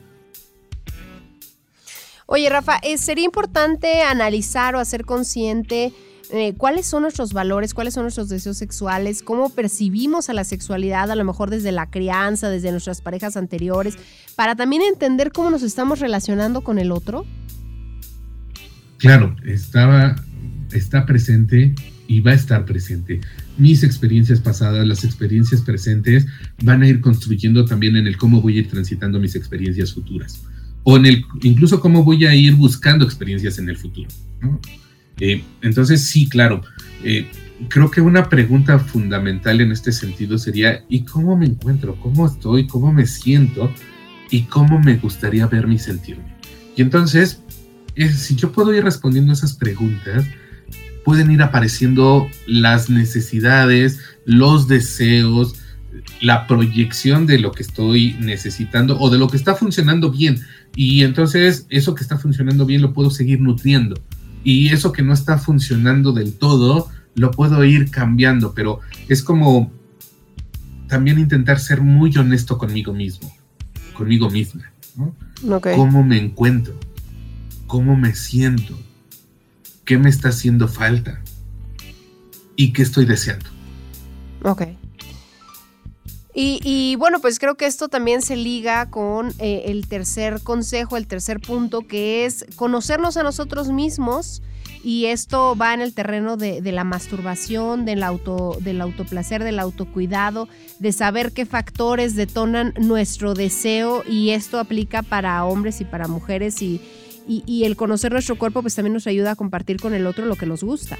Oye, 2.27 2.49
Rafa, 2.49 2.79
sería 2.97 3.25
importante 3.25 4.01
analizar 4.01 4.75
o 4.75 4.79
hacer 4.79 5.05
consciente 5.05 5.93
cuáles 6.57 6.86
son 6.86 7.03
nuestros 7.03 7.31
valores, 7.31 7.73
cuáles 7.73 7.93
son 7.93 8.03
nuestros 8.03 8.27
deseos 8.27 8.57
sexuales, 8.57 9.23
cómo 9.23 9.49
percibimos 9.49 10.29
a 10.29 10.33
la 10.33 10.43
sexualidad, 10.43 11.10
a 11.10 11.15
lo 11.15 11.23
mejor 11.23 11.49
desde 11.49 11.71
la 11.71 11.89
crianza, 11.89 12.49
desde 12.49 12.71
nuestras 12.71 12.99
parejas 12.99 13.38
anteriores, 13.38 13.95
para 14.36 14.57
también 14.57 14.81
entender 14.81 15.31
cómo 15.31 15.49
nos 15.49 15.63
estamos 15.63 16.01
relacionando 16.01 16.65
con 16.65 16.79
el 16.79 16.91
otro 16.91 17.25
claro, 18.97 19.36
estaba, 19.45 20.15
está 20.71 21.05
presente 21.05 21.73
y 22.07 22.21
va 22.21 22.31
a 22.31 22.36
estar 22.36 22.65
presente. 22.65 23.21
Mis 23.57 23.83
experiencias 23.83 24.39
pasadas, 24.39 24.88
las 24.88 25.03
experiencias 25.03 25.62
presentes, 25.62 26.25
van 26.63 26.83
a 26.83 26.88
ir 26.88 27.01
construyendo 27.01 27.65
también 27.65 27.97
en 27.97 28.07
el 28.07 28.17
cómo 28.17 28.41
voy 28.41 28.57
a 28.57 28.60
ir 28.60 28.69
transitando 28.69 29.19
mis 29.19 29.36
experiencias 29.36 29.93
futuras. 29.93 30.41
O 30.83 30.97
en 30.97 31.05
el, 31.05 31.25
incluso 31.41 31.81
cómo 31.81 32.03
voy 32.03 32.25
a 32.25 32.33
ir 32.33 32.55
buscando 32.55 33.03
experiencias 33.03 33.60
en 33.60 33.69
el 33.69 33.77
futuro. 33.77 34.07
Eh, 35.19 35.43
entonces, 35.62 36.03
sí, 36.03 36.29
claro. 36.29 36.62
Eh, 37.03 37.27
creo 37.69 37.91
que 37.91 38.01
una 38.01 38.29
pregunta 38.29 38.79
fundamental 38.79 39.60
en 39.62 39.71
este 39.71 39.91
sentido 39.91 40.38
sería, 40.38 40.86
¿y 40.88 41.03
cómo 41.03 41.36
me 41.36 41.45
encuentro? 41.45 41.99
¿Cómo 41.99 42.25
estoy? 42.25 42.67
¿Cómo 42.67 42.93
me 42.93 43.05
siento? 43.05 43.71
¿Y 44.31 44.43
cómo 44.43 44.79
me 44.79 44.97
gustaría 44.97 45.47
verme 45.47 45.75
y 45.75 45.79
sentirme? 45.79 46.38
Y 46.75 46.81
entonces, 46.83 47.41
si 48.13 48.36
yo 48.36 48.51
puedo 48.51 48.73
ir 48.73 48.83
respondiendo 48.83 49.33
esas 49.33 49.53
preguntas, 49.53 50.25
pueden 51.03 51.31
ir 51.31 51.41
apareciendo 51.41 52.27
las 52.47 52.89
necesidades, 52.89 53.99
los 54.25 54.67
deseos, 54.67 55.55
la 56.21 56.47
proyección 56.47 57.25
de 57.25 57.39
lo 57.39 57.51
que 57.51 57.63
estoy 57.63 58.15
necesitando 58.19 58.99
o 58.99 59.10
de 59.10 59.17
lo 59.17 59.27
que 59.29 59.38
está 59.38 59.55
funcionando 59.55 60.12
bien. 60.12 60.41
Y 60.75 61.03
entonces 61.03 61.65
eso 61.69 61.95
que 61.95 62.03
está 62.03 62.17
funcionando 62.17 62.65
bien 62.65 62.81
lo 62.81 62.93
puedo 62.93 63.10
seguir 63.10 63.39
nutriendo. 63.39 63.99
Y 64.43 64.69
eso 64.69 64.91
que 64.91 65.01
no 65.01 65.13
está 65.13 65.38
funcionando 65.38 66.12
del 66.12 66.33
todo, 66.33 66.89
lo 67.15 67.31
puedo 67.31 67.63
ir 67.63 67.89
cambiando. 67.89 68.53
Pero 68.53 68.81
es 69.07 69.23
como 69.23 69.71
también 70.88 71.19
intentar 71.19 71.60
ser 71.60 71.81
muy 71.81 72.15
honesto 72.17 72.57
conmigo 72.57 72.93
mismo, 72.93 73.33
conmigo 73.93 74.29
misma. 74.29 74.71
¿Cómo 75.75 76.03
me 76.03 76.17
encuentro? 76.17 76.77
Cómo 77.67 77.95
me 77.95 78.15
siento, 78.15 78.77
qué 79.86 79.97
me 79.97 80.10
está 80.10 80.30
haciendo 80.30 80.67
falta 80.67 81.21
y 82.56 82.73
qué 82.73 82.82
estoy 82.82 83.06
deseando. 83.06 83.45
Ok. 84.43 84.63
Y, 86.39 86.95
bueno, 86.97 87.19
pues 87.19 87.39
creo 87.39 87.56
que 87.56 87.65
esto 87.65 87.89
también 87.89 88.21
se 88.21 88.36
liga 88.36 88.91
con 88.91 89.34
eh, 89.39 89.63
el 89.65 89.88
tercer 89.88 90.39
consejo, 90.43 90.95
el 90.95 91.08
tercer 91.08 91.39
punto, 91.39 91.88
que 91.88 92.25
es 92.25 92.45
conocernos 92.56 93.17
a 93.17 93.23
nosotros 93.23 93.69
mismos. 93.69 94.43
Y 94.84 95.06
esto 95.06 95.56
va 95.56 95.73
en 95.73 95.82
el 95.82 95.95
terreno 95.95 96.38
de, 96.38 96.62
la 96.62 96.84
masturbación, 96.84 97.86
del, 97.86 98.03
auto, 98.03 98.56
del 98.62 98.82
autoplacer, 98.82 99.43
del 99.43 99.58
autocuidado, 99.58 100.47
de 100.77 100.91
saber 100.91 101.32
qué 101.32 101.47
factores 101.47 102.15
detonan 102.15 102.75
nuestro 102.80 103.34
deseo. 103.34 104.03
Y 104.08 104.30
esto 104.30 104.60
aplica 104.60 105.01
para 105.01 105.43
hombres 105.43 105.82
y 105.82 105.86
para 105.86 106.08
mujeres. 106.08 106.62
Y, 106.62 106.80
y, 107.28 107.63
el 107.66 107.76
conocer 107.76 108.12
nuestro 108.12 108.38
cuerpo 108.38 108.62
pues 108.62 108.76
también 108.76 108.94
nos 108.94 109.08
ayuda 109.08 109.32
a 109.32 109.36
compartir 109.36 109.78
con 109.78 109.94
el 109.94 110.08
otro 110.08 110.26
lo 110.26 110.36
que 110.36 110.46
nos 110.46 110.63
gusta. 110.63 110.98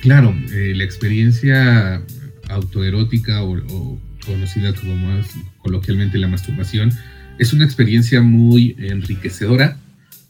Claro, 0.00 0.34
eh, 0.52 0.72
la 0.74 0.84
experiencia 0.84 2.02
autoerótica 2.48 3.42
o, 3.42 3.98
conocida 4.24 4.74
como 4.74 4.94
más 4.96 5.26
coloquialmente 5.62 6.18
la 6.18 6.28
masturbación 6.28 6.92
es 7.38 7.52
una 7.52 7.64
experiencia 7.64 8.20
muy 8.20 8.76
enriquecedora, 8.78 9.78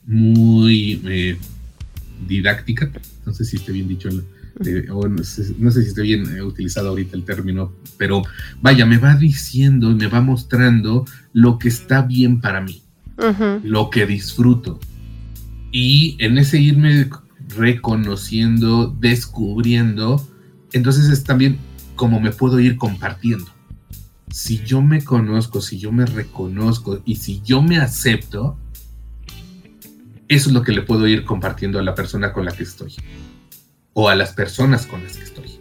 muy 0.07 1.01
eh, 1.07 1.37
didáctica, 2.27 2.91
no 3.27 3.33
sé 3.33 3.45
si 3.45 3.57
esté 3.57 3.73
bien 3.73 3.89
dicho, 3.89 4.09
eh, 4.65 4.87
o 4.91 5.09
no 5.09 5.23
sé, 5.25 5.55
no 5.59 5.71
sé, 5.71 5.83
si 5.83 5.89
esté 5.89 6.03
bien 6.03 6.41
utilizado 6.43 6.89
ahorita 6.89 7.17
el 7.17 7.25
término, 7.25 7.73
pero 7.97 8.23
vaya, 8.61 8.87
me 8.87 8.99
va 8.99 9.15
diciendo 9.17 9.91
y 9.91 9.95
me 9.95 10.07
va 10.07 10.21
mostrando 10.21 11.07
lo 11.33 11.59
que 11.59 11.69
está 11.69 12.03
bien 12.03 12.41
para 12.41 12.61
mí 12.61 12.83
lo 13.63 13.91
que 13.91 14.07
disfruto. 14.07 14.79
Y 15.73 16.17
en 16.21 16.39
ese 16.39 16.61
irme 16.61 17.11
reconociendo, 17.49 18.95
descubriendo, 19.01 20.27
entonces 20.73 21.09
es 21.09 21.25
también 21.25 21.59
como 21.97 22.21
me 22.21 22.31
puedo 22.31 22.61
ir 22.61 22.77
compartiendo. 22.77 23.51
Si 24.31 24.63
yo 24.65 24.83
me 24.83 25.03
conozco, 25.03 25.61
si 25.61 25.79
yo 25.79 25.91
me 25.91 26.07
reconozco 26.07 27.01
y 27.05 27.17
si 27.17 27.41
yo 27.43 27.63
me 27.63 27.79
acepto, 27.79 28.59
eso 30.29 30.51
es 30.51 30.55
lo 30.55 30.63
que 30.63 30.73
le 30.73 30.83
puedo 30.83 31.07
ir 31.07 31.25
compartiendo 31.25 31.79
a 31.79 31.83
la 31.83 31.95
persona 31.95 32.33
con 32.33 32.45
la 32.45 32.53
que 32.53 32.63
estoy 32.63 32.95
o 33.95 34.09
a 34.09 34.15
las 34.15 34.33
personas 34.33 34.87
con 34.87 35.03
las 35.03 35.17
que 35.17 35.25
estoy. 35.25 35.58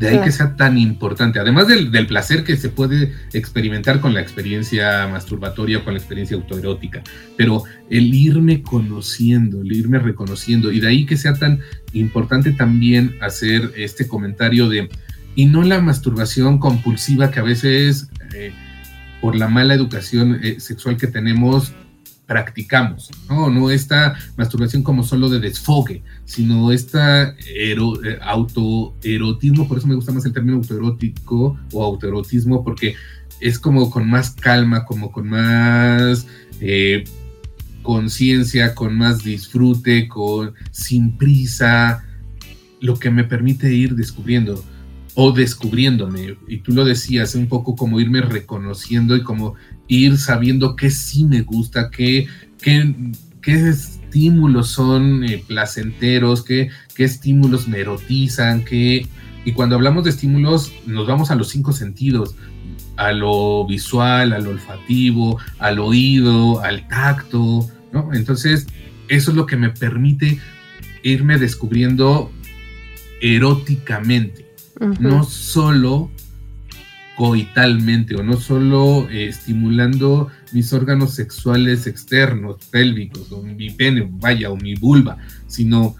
De 0.00 0.08
ahí 0.08 0.20
que 0.24 0.32
sea 0.32 0.56
tan 0.56 0.78
importante, 0.78 1.38
además 1.38 1.68
del, 1.68 2.06
placer 2.06 2.42
que 2.42 2.56
se 2.56 2.70
puede 2.70 3.12
experimentar 3.34 4.00
con 4.00 4.14
la 4.14 4.22
experiencia 4.22 5.06
masturbatoria 5.06 5.76
o 5.76 5.84
con 5.84 5.92
la 5.92 5.98
experiencia 5.98 6.38
autoerótica, 6.38 7.02
pero 7.36 7.64
el 7.90 8.14
irme 8.14 8.62
conociendo, 8.62 9.60
el 9.60 9.70
irme 9.72 9.98
reconociendo, 9.98 10.72
y 10.72 10.80
de 10.80 10.88
ahí 10.88 11.04
que 11.04 11.18
sea 11.18 11.34
tan 11.34 11.60
importante 11.92 12.52
también 12.52 13.16
hacer 13.20 13.74
este 13.76 14.08
comentario 14.08 14.70
de, 14.70 14.88
y 15.34 15.44
no 15.44 15.62
la 15.64 15.82
masturbación 15.82 16.58
compulsiva 16.58 17.30
que 17.30 17.40
a 17.40 17.42
veces 17.42 18.08
eh, 18.34 18.52
por 19.20 19.36
la 19.36 19.48
mala 19.48 19.74
educación 19.74 20.40
eh, 20.42 20.60
sexual 20.60 20.96
que 20.96 21.08
tenemos 21.08 21.74
practicamos, 22.30 23.10
¿no? 23.28 23.50
No 23.50 23.72
esta 23.72 24.14
masturbación 24.36 24.84
como 24.84 25.02
solo 25.02 25.28
de 25.28 25.40
desfogue, 25.40 26.04
sino 26.24 26.70
esta 26.70 27.34
eh, 27.44 27.76
autoerotismo, 28.22 29.66
por 29.66 29.78
eso 29.78 29.88
me 29.88 29.96
gusta 29.96 30.12
más 30.12 30.24
el 30.26 30.32
término 30.32 30.58
autoerótico 30.58 31.58
o 31.72 31.84
autoerotismo, 31.84 32.62
porque 32.62 32.94
es 33.40 33.58
como 33.58 33.90
con 33.90 34.08
más 34.08 34.30
calma, 34.30 34.84
como 34.84 35.10
con 35.10 35.28
más 35.28 36.28
eh, 36.60 37.02
conciencia, 37.82 38.76
con 38.76 38.96
más 38.96 39.24
disfrute, 39.24 40.06
con 40.06 40.54
sin 40.70 41.18
prisa, 41.18 42.04
lo 42.80 42.96
que 42.96 43.10
me 43.10 43.24
permite 43.24 43.74
ir 43.74 43.96
descubriendo 43.96 44.64
o 45.14 45.32
descubriéndome. 45.32 46.36
Y 46.46 46.58
tú 46.58 46.70
lo 46.70 46.84
decías, 46.84 47.34
un 47.34 47.48
poco 47.48 47.74
como 47.74 47.98
irme 47.98 48.20
reconociendo 48.20 49.16
y 49.16 49.24
como 49.24 49.56
ir 49.90 50.16
sabiendo 50.18 50.76
qué 50.76 50.88
sí 50.88 51.24
me 51.24 51.42
gusta, 51.42 51.90
qué, 51.90 52.28
qué, 52.62 52.94
qué 53.42 53.68
estímulos 53.68 54.68
son 54.68 55.24
eh, 55.24 55.42
placenteros, 55.46 56.44
qué, 56.44 56.70
qué 56.94 57.04
estímulos 57.04 57.68
me 57.68 57.80
erotizan, 57.80 58.64
qué... 58.64 59.06
Y 59.44 59.52
cuando 59.52 59.74
hablamos 59.74 60.04
de 60.04 60.10
estímulos, 60.10 60.72
nos 60.86 61.06
vamos 61.08 61.30
a 61.30 61.34
los 61.34 61.48
cinco 61.48 61.72
sentidos, 61.72 62.36
a 62.96 63.10
lo 63.12 63.66
visual, 63.66 64.32
al 64.32 64.46
olfativo, 64.46 65.38
al 65.58 65.78
oído, 65.80 66.62
al 66.62 66.86
tacto, 66.86 67.68
¿no? 67.92 68.10
Entonces, 68.12 68.68
eso 69.08 69.30
es 69.30 69.36
lo 69.36 69.46
que 69.46 69.56
me 69.56 69.70
permite 69.70 70.38
irme 71.02 71.38
descubriendo 71.38 72.30
eróticamente, 73.22 74.46
no 75.00 75.24
solo 75.24 76.10
coitalmente 77.16 78.14
o 78.16 78.22
no 78.22 78.38
solo 78.38 79.08
eh, 79.10 79.26
estimulando 79.26 80.28
mis 80.52 80.72
órganos 80.72 81.14
sexuales 81.14 81.86
externos, 81.86 82.56
pélvicos, 82.70 83.30
o 83.32 83.42
mi 83.42 83.70
pene, 83.70 84.08
vaya, 84.10 84.50
o 84.50 84.56
mi 84.56 84.74
vulva, 84.74 85.18
sino 85.46 85.96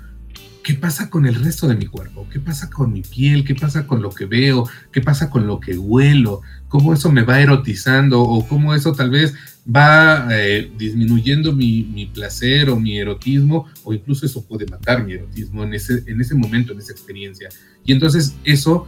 qué 0.63 0.75
pasa 0.75 1.11
con 1.11 1.27
el 1.27 1.35
resto 1.35 1.69
de 1.69 1.77
mi 1.77 1.87
cuerpo, 1.87 2.27
qué 2.31 2.39
pasa 2.39 2.71
con 2.71 2.93
mi 2.93 3.03
piel, 3.03 3.45
qué 3.45 3.55
pasa 3.55 3.87
con 3.87 4.03
lo 4.03 4.11
que 4.11 4.27
veo, 4.27 4.69
qué 4.93 5.01
pasa 5.01 5.31
con 5.31 5.47
lo 5.47 5.61
que 5.61 5.77
huelo, 5.77 6.43
cómo 6.69 6.93
eso 6.93 7.11
me 7.11 7.23
va 7.23 7.41
erotizando 7.41 8.23
o 8.23 8.47
cómo 8.47 8.75
eso 8.75 8.93
tal 8.93 9.11
vez 9.11 9.35
va 9.65 10.29
eh, 10.31 10.71
disminuyendo 10.77 11.53
mi, 11.53 11.83
mi, 11.83 12.07
placer 12.07 12.71
o 12.71 12.77
mi 12.77 12.99
erotismo 12.99 13.67
o 13.85 13.93
incluso 13.93 14.27
eso 14.27 14.45
puede 14.45 14.67
matar 14.67 15.05
mi 15.05 15.13
erotismo 15.13 15.65
en 15.65 15.75
ese, 15.75 16.03
en 16.07 16.21
ese 16.21 16.35
momento, 16.35 16.73
en 16.73 16.79
esa 16.79 16.93
experiencia. 16.93 17.49
Y 17.85 17.93
entonces 17.93 18.37
eso 18.45 18.87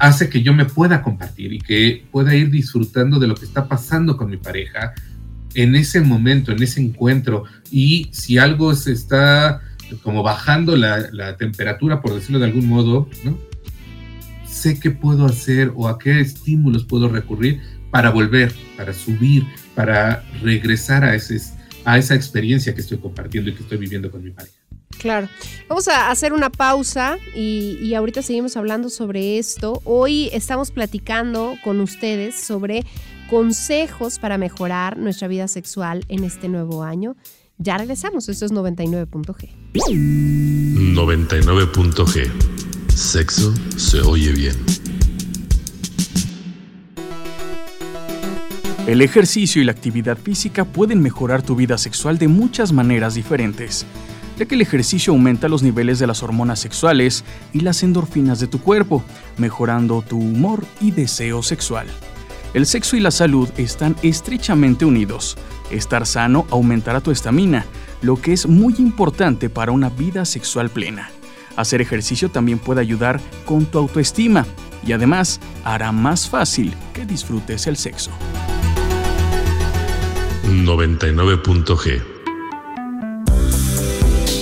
hace 0.00 0.30
que 0.30 0.42
yo 0.42 0.54
me 0.54 0.64
pueda 0.64 1.02
compartir 1.02 1.52
y 1.52 1.58
que 1.58 2.04
pueda 2.10 2.34
ir 2.34 2.50
disfrutando 2.50 3.18
de 3.18 3.28
lo 3.28 3.34
que 3.34 3.44
está 3.44 3.68
pasando 3.68 4.16
con 4.16 4.30
mi 4.30 4.38
pareja 4.38 4.94
en 5.54 5.74
ese 5.74 6.00
momento, 6.00 6.52
en 6.52 6.62
ese 6.62 6.80
encuentro. 6.80 7.44
Y 7.70 8.08
si 8.10 8.38
algo 8.38 8.74
se 8.74 8.92
está 8.92 9.60
como 10.02 10.22
bajando 10.22 10.74
la, 10.74 11.36
temperatura, 11.36 12.00
por 12.00 12.14
decirlo 12.14 12.38
de 12.38 12.46
algún 12.46 12.66
modo, 12.66 13.08
¿no? 13.24 13.38
sé 14.46 14.80
qué 14.80 14.90
puedo 14.90 15.26
hacer 15.26 15.70
o 15.76 15.86
a 15.86 15.98
qué 15.98 16.18
estímulos 16.18 16.84
puedo 16.84 17.08
recurrir 17.08 17.60
para 17.90 18.10
volver, 18.10 18.52
para 18.76 18.94
subir, 18.94 19.44
para 19.74 20.24
regresar 20.42 21.04
a, 21.04 21.14
ese, 21.14 21.38
a 21.84 21.98
esa 21.98 22.14
experiencia 22.14 22.74
que 22.74 22.80
estoy 22.80 22.98
compartiendo 22.98 23.50
y 23.50 23.54
que 23.54 23.62
estoy 23.62 23.78
viviendo 23.78 24.10
con 24.10 24.24
mi 24.24 24.30
pareja. 24.30 24.59
Claro. 24.98 25.28
Vamos 25.68 25.88
a 25.88 26.10
hacer 26.10 26.32
una 26.32 26.50
pausa 26.50 27.18
y, 27.34 27.92
ahorita 27.94 28.22
seguimos 28.22 28.56
hablando 28.56 28.88
sobre 28.90 29.38
esto. 29.38 29.80
Hoy 29.84 30.28
estamos 30.32 30.70
platicando 30.70 31.56
con 31.64 31.80
ustedes 31.80 32.38
sobre 32.38 32.84
consejos 33.30 34.18
para 34.18 34.36
mejorar 34.36 34.98
nuestra 34.98 35.28
vida 35.28 35.48
sexual 35.48 36.04
en 36.08 36.24
este 36.24 36.48
nuevo 36.48 36.82
año. 36.82 37.16
Ya 37.56 37.78
regresamos, 37.78 38.28
esto 38.28 38.44
es 38.44 38.52
99.g. 38.52 39.48
99.g. 39.74 42.30
Sexo 42.94 43.54
se 43.76 44.00
oye 44.00 44.32
bien. 44.32 44.56
El 48.86 49.02
ejercicio 49.02 49.62
y 49.62 49.64
la 49.64 49.72
actividad 49.72 50.18
física 50.18 50.64
pueden 50.64 51.00
mejorar 51.00 51.42
tu 51.42 51.54
vida 51.54 51.78
sexual 51.78 52.18
de 52.18 52.28
muchas 52.28 52.72
maneras 52.72 53.14
diferentes 53.14 53.86
ya 54.40 54.46
que 54.46 54.54
el 54.54 54.62
ejercicio 54.62 55.12
aumenta 55.12 55.50
los 55.50 55.62
niveles 55.62 55.98
de 55.98 56.06
las 56.06 56.22
hormonas 56.22 56.58
sexuales 56.58 57.26
y 57.52 57.60
las 57.60 57.82
endorfinas 57.82 58.40
de 58.40 58.46
tu 58.46 58.58
cuerpo, 58.58 59.04
mejorando 59.36 60.00
tu 60.00 60.16
humor 60.16 60.64
y 60.80 60.92
deseo 60.92 61.42
sexual. 61.42 61.86
El 62.54 62.64
sexo 62.64 62.96
y 62.96 63.00
la 63.00 63.10
salud 63.10 63.50
están 63.58 63.96
estrechamente 64.02 64.86
unidos. 64.86 65.36
Estar 65.70 66.06
sano 66.06 66.46
aumentará 66.48 67.02
tu 67.02 67.10
estamina, 67.10 67.66
lo 68.00 68.16
que 68.16 68.32
es 68.32 68.46
muy 68.46 68.76
importante 68.78 69.50
para 69.50 69.72
una 69.72 69.90
vida 69.90 70.24
sexual 70.24 70.70
plena. 70.70 71.10
Hacer 71.56 71.82
ejercicio 71.82 72.30
también 72.30 72.58
puede 72.58 72.80
ayudar 72.80 73.20
con 73.44 73.66
tu 73.66 73.76
autoestima 73.76 74.46
y 74.86 74.92
además 74.92 75.38
hará 75.64 75.92
más 75.92 76.30
fácil 76.30 76.72
que 76.94 77.04
disfrutes 77.04 77.66
el 77.66 77.76
sexo. 77.76 78.10
99.g 80.46 82.19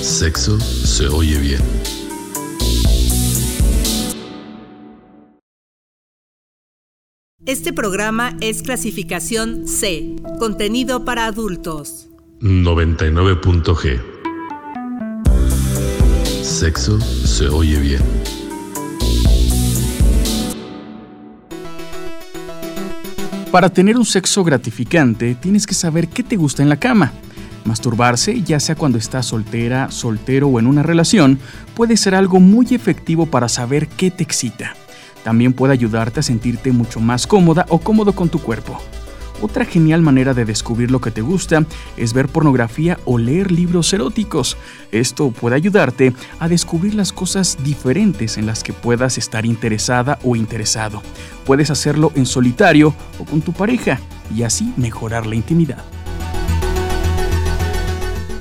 Sexo 0.03 0.59
se 0.61 1.07
oye 1.09 1.39
bien. 1.39 1.63
Este 7.45 7.73
programa 7.73 8.37
es 8.41 8.63
clasificación 8.63 9.67
C, 9.67 10.17
contenido 10.39 11.05
para 11.05 11.27
adultos. 11.27 12.09
99.g. 12.41 14.01
Sexo 16.43 17.01
se 17.01 17.49
oye 17.49 17.79
bien. 17.79 18.03
Para 23.51 23.71
tener 23.71 23.97
un 23.97 24.05
sexo 24.05 24.45
gratificante, 24.45 25.35
tienes 25.35 25.67
que 25.67 25.75
saber 25.75 26.09
qué 26.09 26.23
te 26.23 26.37
gusta 26.37 26.63
en 26.63 26.69
la 26.69 26.77
cama. 26.77 27.13
Masturbarse, 27.69 28.43
ya 28.43 28.59
sea 28.59 28.75
cuando 28.75 28.97
estás 28.99 29.27
soltera, 29.27 29.91
soltero 29.91 30.49
o 30.49 30.59
en 30.59 30.67
una 30.67 30.83
relación, 30.83 31.39
puede 31.75 31.97
ser 31.97 32.15
algo 32.15 32.41
muy 32.41 32.67
efectivo 32.71 33.27
para 33.27 33.49
saber 33.49 33.89
qué 33.89 34.11
te 34.11 34.25
excita. 34.25 34.75
También 35.23 35.53
puede 35.53 35.75
ayudarte 35.75 36.21
a 36.21 36.23
sentirte 36.23 36.73
mucho 36.73 36.99
más 36.99 37.27
cómoda 37.27 37.67
o 37.69 37.79
cómodo 37.79 38.15
con 38.15 38.31
tu 38.31 38.41
cuerpo. 38.41 38.81
Otra 39.43 39.65
genial 39.65 40.01
manera 40.01 40.35
de 40.35 40.45
descubrir 40.45 40.91
lo 40.91 41.01
que 41.01 41.11
te 41.11 41.21
gusta 41.21 41.65
es 41.97 42.13
ver 42.15 42.29
pornografía 42.29 42.99
o 43.05 43.19
leer 43.19 43.53
libros 43.53 43.93
eróticos. 43.93 44.57
Esto 44.91 45.31
puede 45.31 45.55
ayudarte 45.55 46.15
a 46.41 46.49
descubrir 46.49 46.95
las 46.95 47.13
cosas 47.13 47.59
diferentes 47.63 48.39
en 48.39 48.47
las 48.47 48.65
que 48.65 48.73
puedas 48.73 49.19
estar 49.19 49.47
interesada 49.47 50.19
o 50.25 50.35
interesado. 50.35 51.03
Puedes 51.45 51.71
hacerlo 51.71 52.11
en 52.17 52.27
solitario 52.27 52.95
o 53.21 53.25
con 53.25 53.43
tu 53.43 53.53
pareja 53.53 54.01
y 54.35 54.43
así 54.43 54.73
mejorar 54.77 55.27
la 55.27 55.37
intimidad. 55.37 55.85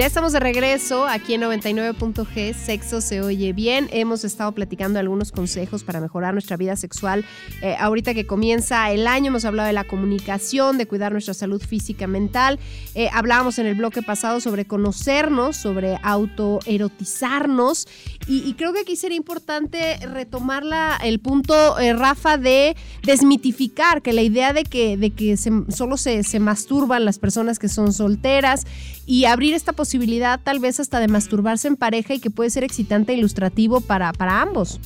Ya 0.00 0.06
estamos 0.06 0.32
de 0.32 0.40
regreso 0.40 1.06
aquí 1.06 1.34
en 1.34 1.42
99.g, 1.42 2.54
Sexo 2.54 3.02
se 3.02 3.20
oye 3.20 3.52
bien. 3.52 3.86
Hemos 3.92 4.24
estado 4.24 4.50
platicando 4.52 4.98
algunos 4.98 5.30
consejos 5.30 5.84
para 5.84 6.00
mejorar 6.00 6.32
nuestra 6.32 6.56
vida 6.56 6.74
sexual. 6.74 7.22
Eh, 7.60 7.76
ahorita 7.78 8.14
que 8.14 8.26
comienza 8.26 8.90
el 8.92 9.06
año 9.06 9.26
hemos 9.26 9.44
hablado 9.44 9.66
de 9.66 9.74
la 9.74 9.84
comunicación, 9.84 10.78
de 10.78 10.86
cuidar 10.86 11.12
nuestra 11.12 11.34
salud 11.34 11.60
física, 11.60 12.06
mental. 12.06 12.58
Eh, 12.94 13.10
hablábamos 13.12 13.58
en 13.58 13.66
el 13.66 13.74
bloque 13.74 14.00
pasado 14.00 14.40
sobre 14.40 14.64
conocernos, 14.64 15.58
sobre 15.58 15.98
autoerotizarnos. 16.02 17.86
Y, 18.26 18.54
creo 18.54 18.72
que 18.72 18.80
aquí 18.80 18.96
sería 18.96 19.18
importante 19.18 19.98
retomar 20.06 20.62
el 21.02 21.18
punto, 21.18 21.78
eh, 21.78 21.92
Rafa, 21.92 22.38
de 22.38 22.74
desmitificar 23.02 24.00
que 24.00 24.14
la 24.14 24.22
idea 24.22 24.54
de 24.54 24.62
que, 24.64 24.96
de 24.96 25.10
que 25.10 25.36
solo 25.36 25.98
se, 25.98 26.22
se 26.22 26.40
masturban 26.40 27.04
las 27.04 27.18
personas 27.18 27.58
que 27.58 27.68
son 27.68 27.92
solteras 27.92 28.64
y 29.10 29.24
abrir 29.24 29.54
esta 29.54 29.72
posibilidad 29.72 30.40
tal 30.40 30.60
vez 30.60 30.78
hasta 30.78 31.00
de 31.00 31.08
masturbarse 31.08 31.66
en 31.66 31.74
pareja 31.74 32.14
y 32.14 32.20
que 32.20 32.30
puede 32.30 32.48
ser 32.48 32.62
excitante 32.62 33.12
e 33.12 33.18
ilustrativo 33.18 33.80
para, 33.80 34.12
para 34.12 34.40
ambos. 34.40 34.78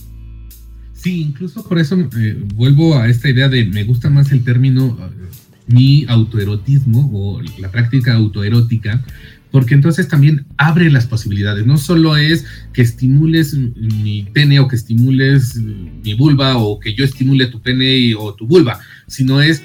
Sí, 0.94 1.20
incluso 1.20 1.62
por 1.68 1.78
eso 1.78 1.94
eh, 2.16 2.42
vuelvo 2.54 2.96
a 2.96 3.06
esta 3.06 3.28
idea 3.28 3.50
de 3.50 3.66
me 3.66 3.84
gusta 3.84 4.08
más 4.08 4.32
el 4.32 4.42
término 4.42 4.96
eh, 4.98 5.26
mi 5.66 6.06
autoerotismo 6.08 7.10
o 7.12 7.42
la 7.60 7.70
práctica 7.70 8.14
autoerótica, 8.14 9.04
porque 9.50 9.74
entonces 9.74 10.08
también 10.08 10.46
abre 10.56 10.90
las 10.90 11.06
posibilidades. 11.06 11.66
No 11.66 11.76
solo 11.76 12.16
es 12.16 12.46
que 12.72 12.80
estimules 12.80 13.54
mi 13.54 14.26
pene 14.32 14.58
o 14.58 14.68
que 14.68 14.76
estimules 14.76 15.56
mi 15.56 16.14
vulva 16.14 16.56
o 16.56 16.80
que 16.80 16.94
yo 16.94 17.04
estimule 17.04 17.48
tu 17.48 17.60
pene 17.60 18.14
o 18.14 18.32
tu 18.32 18.46
vulva, 18.46 18.80
sino 19.06 19.42
es 19.42 19.62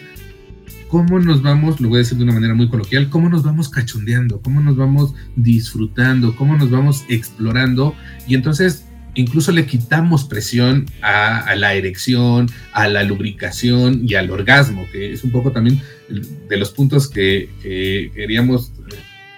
cómo 0.90 1.20
nos 1.20 1.42
vamos, 1.42 1.80
lo 1.80 1.88
voy 1.88 1.98
a 1.98 2.00
decir 2.00 2.18
de 2.18 2.24
una 2.24 2.34
manera 2.34 2.56
muy 2.56 2.68
coloquial, 2.68 3.10
cómo 3.10 3.30
nos 3.30 3.44
vamos 3.44 3.70
cachondeando, 3.70 4.42
cómo 4.42 4.60
nos 4.60 4.76
vamos 4.76 5.14
disfrutando, 5.36 6.36
cómo 6.36 6.58
nos 6.58 6.70
vamos 6.70 7.06
explorando 7.08 7.96
y 8.28 8.34
entonces 8.34 8.86
incluso 9.14 9.52
le 9.52 9.66
quitamos 9.66 10.24
presión 10.26 10.88
a, 11.02 11.56
la 11.56 11.76
erección, 11.76 12.50
a 12.74 12.88
la 12.88 13.04
lubricación 13.04 14.02
y 14.08 14.16
al 14.16 14.32
orgasmo, 14.32 14.86
que 14.92 15.14
es 15.14 15.24
un 15.24 15.32
poco 15.32 15.52
también 15.52 15.80
de 16.10 16.58
los 16.58 16.72
puntos 16.72 17.08
que, 17.08 17.50
queríamos 17.62 18.72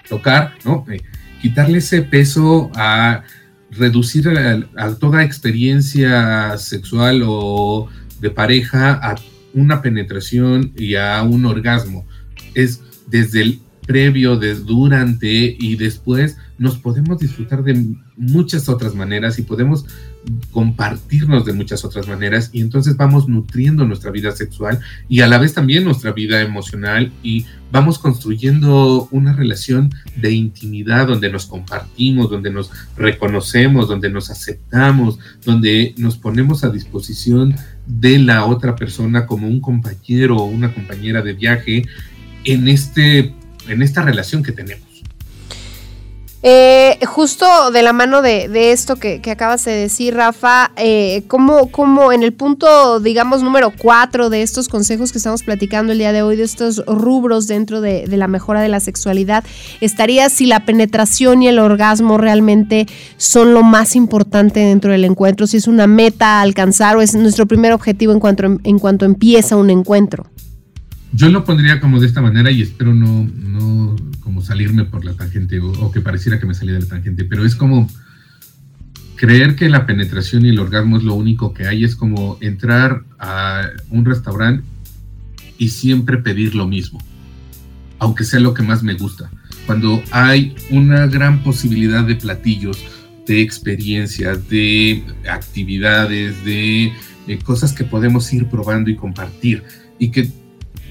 tocar, 0.08 0.56
¿no? 0.66 0.86
Eh, 0.90 1.02
quitarle 1.42 1.80
ese 1.80 2.02
peso 2.02 2.72
a 2.76 3.24
reducir 3.72 4.30
a 4.30 4.96
toda 4.96 5.24
experiencia 5.24 6.58
sexual 6.58 7.24
o 7.26 7.90
de 8.20 8.30
pareja 8.30 8.94
a 8.94 9.16
una 9.54 9.82
penetración 9.82 10.72
y 10.76 10.96
a 10.96 11.22
un 11.24 11.46
orgasmo. 11.46 12.06
Es 12.56 12.82
desde 13.08 13.42
el 13.42 13.60
previo, 13.86 14.38
desde 14.38 14.64
durante 14.64 15.56
y 15.60 15.76
después 15.76 16.38
nos 16.58 16.78
podemos 16.78 17.20
disfrutar 17.20 17.64
de 17.64 17.96
muchas 18.16 18.70
otras 18.70 18.96
maneras 18.96 19.40
y 19.40 19.44
podemos 19.44 19.86
compartirnos 20.51 21.45
de 21.45 21.53
muchas 21.53 21.84
otras 21.84 22.07
maneras 22.07 22.49
y 22.53 22.62
entonces 22.62 22.95
vamos 22.95 23.27
nutriendo 23.27 23.86
nuestra 23.86 24.12
vida 24.12 24.31
sexual 24.31 24.79
y 25.10 25.21
a 25.21 25.27
la 25.27 25.38
vez 25.38 25.53
también 25.53 25.84
nuestra 25.84 26.12
vida 26.12 26.41
emocional 26.41 27.12
y 27.23 27.45
vamos 27.71 27.97
construyendo 27.97 29.07
una 29.12 29.34
relación 29.34 29.91
de 30.15 30.31
intimidad 30.31 31.07
donde 31.07 31.31
nos 31.31 31.45
compartimos, 31.47 32.29
donde 32.29 32.51
nos 32.51 32.69
reconocemos, 32.95 33.88
donde 33.88 34.10
nos 34.10 34.29
aceptamos, 34.29 35.17
donde 35.45 35.95
nos 35.97 36.17
ponemos 36.17 36.63
a 36.63 36.69
disposición 36.69 37.55
de 37.88 38.19
la 38.19 38.45
otra 38.45 38.75
persona 38.75 39.25
como 39.25 39.47
un 39.47 39.60
compañero 39.60 40.38
o 40.38 40.45
una 40.45 40.73
compañera 40.73 41.21
de 41.21 41.34
viaje 41.34 41.86
en 42.43 42.67
este 42.67 43.34
en 43.67 43.81
esta 43.81 44.01
relación 44.01 44.43
que 44.43 44.51
tenemos. 44.51 44.90
Eh, 46.43 46.97
justo 47.06 47.45
de 47.69 47.84
la 47.84 47.93
mano 47.93 48.23
de, 48.23 48.71
esto 48.71 48.95
que, 48.95 49.21
acabas 49.30 49.63
de 49.65 49.73
decir, 49.73 50.15
Rafa, 50.15 50.71
eh, 50.75 51.23
¿cómo, 51.27 52.12
en 52.12 52.23
el 52.23 52.34
punto, 52.34 52.99
digamos, 52.99 53.43
número 53.43 53.71
cuatro 53.77 54.32
de 54.32 54.41
estos 54.41 54.67
consejos 54.67 55.12
que 55.12 55.19
estamos 55.19 55.43
platicando 55.43 55.91
el 55.91 55.99
día 55.99 56.12
de 56.12 56.23
hoy, 56.23 56.38
de 56.38 56.43
estos 56.43 56.84
rubros 56.88 57.47
dentro 57.47 57.80
de, 57.80 58.08
la 58.08 58.27
mejora 58.27 58.62
de 58.62 58.69
la 58.69 58.80
sexualidad, 58.80 59.43
estaría 59.82 60.30
si 60.30 60.47
la 60.47 60.65
penetración 60.65 61.43
y 61.43 61.47
el 61.47 61.60
orgasmo 61.60 62.17
realmente 62.17 62.88
son 63.17 63.54
lo 63.54 63.62
más 63.62 63.95
importante 63.95 64.62
dentro 64.62 64.91
del 64.91 65.06
encuentro, 65.06 65.45
si 65.45 65.58
es 65.58 65.67
una 65.67 65.86
meta 65.86 66.39
a 66.39 66.41
alcanzar 66.41 66.97
o 66.97 67.01
es 67.01 67.13
nuestro 67.13 67.45
primer 67.45 67.71
objetivo 67.71 68.13
en 68.13 68.19
cuanto, 68.19 68.43
en 68.63 68.80
cuanto 68.80 69.06
empieza 69.06 69.56
un 69.56 69.69
encuentro? 69.69 70.25
Yo 71.13 71.30
lo 71.30 71.43
pondría 71.43 71.80
como 71.80 72.00
de 72.00 72.08
esta 72.08 72.21
manera 72.21 72.52
y 72.52 72.62
espero 72.62 72.93
no, 72.93 73.28
no 73.36 73.95
como 74.21 74.41
salirme 74.41 74.86
por 74.86 75.04
la 75.04 75.13
tangente 75.13 75.60
o, 75.60 75.91
que 75.91 76.00
pareciera 76.00 76.39
que 76.39 76.45
me 76.45 76.54
salía 76.54 76.76
de 76.76 76.82
la 76.82 76.88
tangente, 76.88 77.26
pero 77.26 77.45
es 77.45 77.56
como 77.56 77.89
creer 79.17 79.56
que 79.56 79.69
la 79.69 79.86
penetración 79.86 80.45
y 80.45 80.50
el 80.50 80.60
orgasmo 80.60 80.97
es 80.97 81.04
lo 81.04 81.13
único 81.13 81.54
que 81.54 81.67
hay, 81.67 81.84
es 81.84 81.95
como 81.95 82.38
entrar 82.39 83.04
a 83.19 83.67
un 83.89 84.06
restaurante 84.06 84.63
y 85.58 85.69
siempre 85.69 86.17
pedir 86.17 86.56
lo 86.56 86.65
mismo, 86.65 87.00
aunque 88.00 88.24
sea 88.24 88.39
lo 88.39 88.54
que 88.54 88.63
más 88.63 88.82
me 88.82 88.93
gusta. 88.93 89.30
Cuando 89.65 90.02
hay 90.12 90.56
una 90.71 91.08
gran 91.08 91.43
posibilidad 91.43 92.04
de 92.06 92.15
platillos, 92.15 92.84
de 93.28 93.41
experiencias, 93.41 94.50
de 94.50 95.04
actividades, 95.30 96.43
de, 96.45 96.91
de 97.28 97.38
cosas 97.39 97.74
que 97.74 97.84
podemos 97.84 98.32
ir 98.34 98.47
probando 98.47 98.89
y 98.89 98.95
compartir 98.95 99.63
y 100.00 100.10
que 100.10 100.32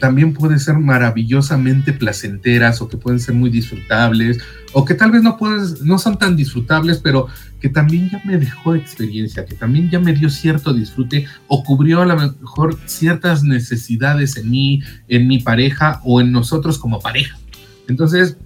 también 0.00 0.32
pueden 0.32 0.58
ser 0.58 0.78
maravillosamente 0.78 1.92
placenteras 1.92 2.80
o 2.80 2.88
que 2.88 2.96
pueden 2.96 3.20
ser 3.20 3.34
muy 3.34 3.50
disfrutables 3.50 4.38
o 4.72 4.84
que 4.84 4.94
tal 4.94 5.10
vez 5.10 5.22
no, 5.22 5.36
puedes, 5.36 5.82
no 5.82 5.98
son 5.98 6.18
tan 6.18 6.36
disfrutables, 6.36 6.98
pero 6.98 7.28
que 7.60 7.68
también 7.68 8.08
ya 8.10 8.20
me 8.24 8.38
dejó 8.38 8.74
experiencia, 8.74 9.44
que 9.44 9.54
también 9.54 9.90
ya 9.90 10.00
me 10.00 10.12
dio 10.12 10.30
cierto 10.30 10.72
disfrute 10.72 11.26
o 11.46 11.62
cubrió 11.62 12.02
a 12.02 12.06
lo 12.06 12.16
mejor 12.16 12.78
ciertas 12.86 13.42
necesidades 13.42 14.36
en 14.36 14.50
mí, 14.50 14.82
en 15.08 15.28
mi 15.28 15.38
pareja 15.38 16.00
o 16.04 16.20
en 16.20 16.32
nosotros 16.32 16.78
como 16.78 17.00
pareja. 17.00 17.38
Entonces, 17.86 18.36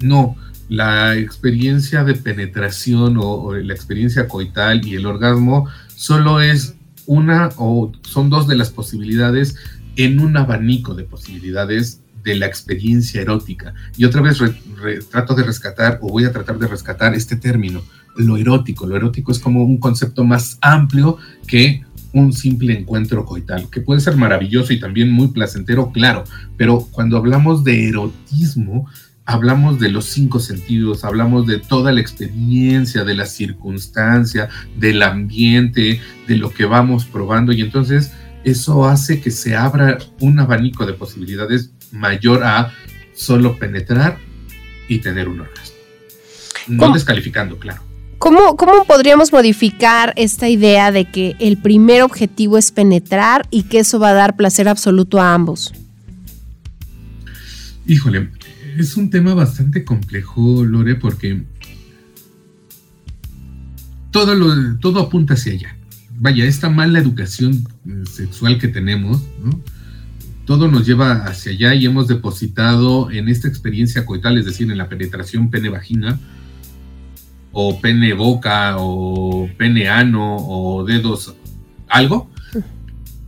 no, 0.00 0.36
la 0.68 1.16
experiencia 1.16 2.04
de 2.04 2.14
penetración 2.14 3.16
o 3.18 3.54
la 3.54 3.74
experiencia 3.74 4.28
coital 4.28 4.86
y 4.86 4.94
el 4.94 5.06
orgasmo 5.06 5.68
solo 5.94 6.40
es 6.40 6.76
una 7.06 7.50
o 7.56 7.92
son 8.02 8.30
dos 8.30 8.46
de 8.46 8.56
las 8.56 8.70
posibilidades 8.70 9.56
en 9.96 10.20
un 10.20 10.36
abanico 10.36 10.94
de 10.94 11.04
posibilidades 11.04 12.00
de 12.22 12.34
la 12.34 12.46
experiencia 12.46 13.20
erótica. 13.20 13.74
Y 13.96 14.04
otra 14.04 14.20
vez 14.20 14.38
trato 15.10 15.34
de 15.34 15.42
rescatar, 15.44 15.98
o 16.02 16.08
voy 16.08 16.24
a 16.24 16.32
tratar 16.32 16.58
de 16.58 16.66
rescatar 16.66 17.14
este 17.14 17.36
término, 17.36 17.82
lo 18.16 18.36
erótico. 18.36 18.86
Lo 18.86 18.96
erótico 18.96 19.32
es 19.32 19.38
como 19.38 19.64
un 19.64 19.78
concepto 19.78 20.24
más 20.24 20.58
amplio 20.60 21.18
que 21.46 21.84
un 22.12 22.32
simple 22.32 22.78
encuentro 22.78 23.24
coital, 23.24 23.68
que 23.70 23.80
puede 23.80 24.00
ser 24.00 24.16
maravilloso 24.16 24.72
y 24.72 24.80
también 24.80 25.10
muy 25.10 25.28
placentero, 25.28 25.92
claro, 25.92 26.24
pero 26.56 26.80
cuando 26.90 27.18
hablamos 27.18 27.62
de 27.62 27.88
erotismo, 27.88 28.88
hablamos 29.26 29.78
de 29.78 29.90
los 29.90 30.06
cinco 30.06 30.40
sentidos, 30.40 31.04
hablamos 31.04 31.46
de 31.46 31.58
toda 31.58 31.92
la 31.92 32.00
experiencia, 32.00 33.04
de 33.04 33.14
la 33.14 33.26
circunstancia, 33.26 34.48
del 34.78 35.02
ambiente, 35.02 36.00
de 36.26 36.36
lo 36.36 36.50
que 36.50 36.64
vamos 36.64 37.04
probando 37.04 37.52
y 37.52 37.60
entonces 37.60 38.12
eso 38.46 38.84
hace 38.86 39.20
que 39.20 39.32
se 39.32 39.56
abra 39.56 39.98
un 40.20 40.38
abanico 40.38 40.86
de 40.86 40.92
posibilidades 40.92 41.72
mayor 41.90 42.44
a 42.44 42.72
solo 43.12 43.58
penetrar 43.58 44.18
y 44.88 44.98
tener 44.98 45.28
un 45.28 45.40
orgasmo. 45.40 45.74
No 46.68 46.92
descalificando, 46.92 47.58
claro. 47.58 47.82
¿Cómo, 48.18 48.56
¿Cómo 48.56 48.84
podríamos 48.84 49.32
modificar 49.32 50.12
esta 50.16 50.48
idea 50.48 50.92
de 50.92 51.10
que 51.10 51.34
el 51.40 51.56
primer 51.56 52.02
objetivo 52.02 52.56
es 52.56 52.70
penetrar 52.70 53.48
y 53.50 53.64
que 53.64 53.80
eso 53.80 53.98
va 53.98 54.10
a 54.10 54.14
dar 54.14 54.36
placer 54.36 54.68
absoluto 54.68 55.20
a 55.20 55.34
ambos? 55.34 55.74
Híjole, 57.84 58.30
es 58.78 58.96
un 58.96 59.10
tema 59.10 59.34
bastante 59.34 59.84
complejo, 59.84 60.64
Lore, 60.64 60.94
porque 60.94 61.42
todo, 64.12 64.36
lo, 64.36 64.78
todo 64.78 65.00
apunta 65.00 65.34
hacia 65.34 65.52
allá 65.52 65.75
vaya, 66.18 66.44
esta 66.44 66.68
mala 66.68 66.98
educación 66.98 67.64
eh, 67.86 68.02
sexual 68.10 68.58
que 68.58 68.68
tenemos, 68.68 69.22
todo 70.44 70.68
nos 70.68 70.86
lleva 70.86 71.24
hacia 71.24 71.52
allá 71.52 71.74
y 71.74 71.86
hemos 71.86 72.06
depositado 72.06 73.10
en 73.10 73.28
esta 73.28 73.48
experiencia 73.48 74.06
coital, 74.06 74.38
es 74.38 74.46
decir, 74.46 74.70
en 74.70 74.78
la 74.78 74.88
penetración 74.88 75.50
pene-vagina, 75.50 76.20
o 77.52 77.80
pene-boca, 77.80 78.76
o 78.78 79.48
pene-ano, 79.56 80.36
o 80.36 80.84
dedos, 80.84 81.34
algo, 81.88 82.30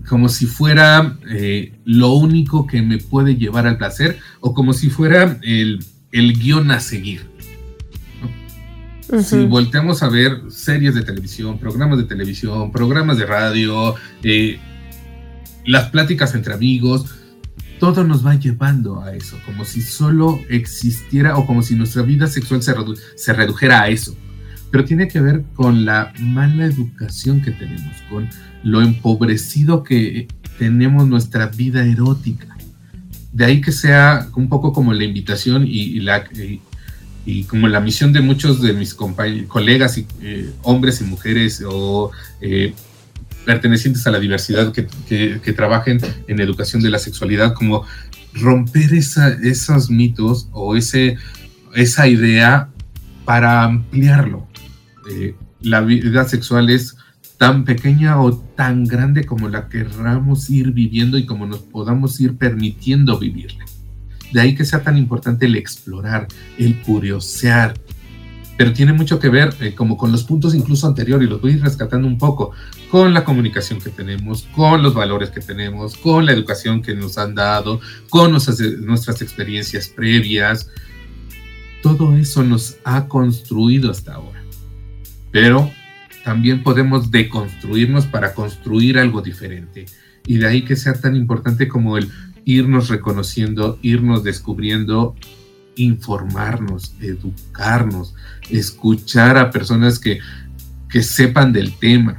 como 0.09 0.28
si 0.28 0.47
fuera 0.47 1.18
eh, 1.30 1.78
lo 1.84 2.12
único 2.12 2.66
que 2.66 2.82
me 2.82 2.99
puede 2.99 3.36
llevar 3.36 3.66
al 3.66 3.78
placer, 3.78 4.18
o 4.41 4.55
como 4.55 4.72
si 4.72 4.91
fuera 4.91 5.39
el, 5.43 5.84
el 6.12 6.39
guion 6.39 6.70
a 6.70 6.80
seguir. 6.80 7.22
Si 9.23 9.47
volteamos 9.47 10.03
a 10.03 10.09
ver 10.09 10.43
series 10.51 10.95
de 10.95 11.03
televisión, 11.03 11.59
programas 11.59 11.99
de 11.99 12.05
televisión, 12.05 12.71
programas 12.71 13.17
de 13.17 13.25
radio, 13.25 13.95
eh, 14.23 14.59
las 15.65 15.89
pláticas 15.91 16.35
entre 16.35 16.53
amigos, 16.53 17.07
todo 17.79 18.05
nos 18.05 18.27
va 18.27 18.35
llevando 18.35 19.01
a 19.01 19.15
eso, 19.15 19.39
como 19.47 19.65
si 19.65 19.81
solo 19.81 20.41
existiera 20.51 21.39
o 21.39 21.47
como 21.47 21.63
si 21.63 21.75
nuestra 21.75 22.03
vida 22.03 22.27
sexual 22.27 22.63
se, 22.63 22.75
se 23.17 23.33
redujera 23.33 23.83
a 23.83 23.89
eso. 23.89 24.15
Pero 24.71 24.85
tiene 24.85 25.09
que 25.09 25.21
ver 25.21 25.45
con 25.55 25.87
la 25.87 26.13
mala 26.21 26.67
educación 26.67 27.41
que 27.41 27.53
tenemos, 27.53 27.97
con 28.11 28.29
lo 28.63 28.83
empobrecido 28.83 29.83
que 29.85 30.29
tenemos 30.59 31.09
nuestra 31.09 31.47
vida 31.47 31.85
erótica. 31.87 32.57
De 33.33 33.45
ahí 33.45 33.61
que 33.61 33.73
sea 33.73 34.29
un 34.35 34.49
poco 34.49 34.73
como 34.73 34.93
la 34.93 35.05
invitación 35.05 35.65
y, 35.67 36.01
la, 36.01 36.25
y, 36.35 36.61
como 37.45 37.68
la 37.68 37.81
misión 37.81 38.12
de 38.12 38.20
muchos 38.20 38.62
de 38.62 38.72
mis 38.72 38.95
colegas, 38.95 39.99
y, 39.99 40.07
eh, 40.22 40.51
hombres 40.62 41.01
y 41.01 41.05
mujeres 41.05 41.62
o 41.66 42.11
eh, 42.41 42.72
pertenecientes 43.45 44.07
a 44.07 44.11
la 44.11 44.18
diversidad 44.18 44.72
que, 44.72 44.87
que, 45.07 45.53
trabajen 45.53 46.01
en 46.26 46.41
educación 46.41 46.83
de 46.83 46.91
la 46.91 46.99
sexualidad, 46.99 47.55
como 47.55 47.85
romper 48.33 48.95
esa, 48.95 49.29
esos 49.43 49.91
mitos 49.91 50.49
o 50.53 50.76
ese, 50.76 51.16
esa 51.74 52.09
idea 52.09 52.70
para 53.24 53.64
ampliarlo. 53.64 54.47
Eh, 55.11 55.35
la 55.61 55.81
vida 55.81 56.24
sexual 56.24 56.70
es 56.70 56.97
tan 57.37 57.64
pequeña 57.64 58.20
o 58.20 58.37
tan 58.37 58.85
grande 58.85 59.24
como 59.26 59.49
la 59.49 59.68
querramos 59.68 60.49
ir 60.51 60.72
viviendo 60.72 61.18
y 61.18 61.26
como 61.26 61.47
nos 61.47 61.61
podamos 61.61 62.18
ir 62.20 62.37
permitiendo 62.37 63.18
vivirla. 63.18 63.68
De 64.33 64.41
ahí 64.41 64.55
que 64.55 64.64
sea 64.64 64.83
tan 64.83 64.97
importante 64.99 65.47
el 65.47 65.57
explorar, 65.57 66.29
el 66.59 66.81
curiosear, 66.83 67.74
pero 68.59 68.72
tiene 68.72 68.93
mucho 68.93 69.20
que 69.20 69.29
ver 69.29 69.55
eh, 69.61 69.72
como 69.72 69.97
con 69.97 70.11
los 70.11 70.24
puntos 70.24 70.53
incluso 70.53 70.89
anteriores, 70.89 71.29
y 71.29 71.31
los 71.31 71.41
voy 71.41 71.57
rescatando 71.57 72.09
un 72.09 72.18
poco, 72.18 72.51
con 72.91 73.14
la 73.14 73.22
comunicación 73.22 73.81
que 73.81 73.91
tenemos, 73.91 74.49
con 74.53 74.83
los 74.83 74.95
valores 74.95 75.31
que 75.31 75.41
tenemos, 75.41 75.97
con 75.97 76.26
la 76.26 76.33
educación 76.33 76.83
que 76.83 76.95
nos 76.95 77.18
han 77.18 77.37
dado, 77.37 77.81
con 78.11 78.33
nuestras 78.33 79.22
experiencias 79.22 79.87
previas. 79.87 80.70
Todo 81.85 82.16
eso 82.16 82.43
nos 82.43 82.79
ha 82.83 83.07
construido 83.07 83.93
hasta 83.93 84.14
ahora. 84.14 84.43
Pero 85.31 85.70
también 86.24 86.64
podemos 86.64 87.12
deconstruirnos 87.12 88.07
para 88.07 88.35
construir 88.35 88.99
algo 88.99 89.22
diferente. 89.22 89.87
Y 90.26 90.39
de 90.39 90.49
ahí 90.49 90.62
que 90.62 90.74
sea 90.74 90.95
tan 90.95 91.14
importante 91.14 91.68
como 91.68 91.97
el 91.97 92.11
irnos 92.49 92.88
reconociendo, 92.88 93.78
irnos 93.82 94.24
descubriendo 94.24 95.14
informarnos, 95.76 96.94
educarnos, 96.99 98.14
escuchar 98.49 99.36
a 99.36 99.51
personas 99.51 99.99
que, 99.99 100.18
sepan 101.03 101.53
del 101.53 101.74
tema. 101.78 102.16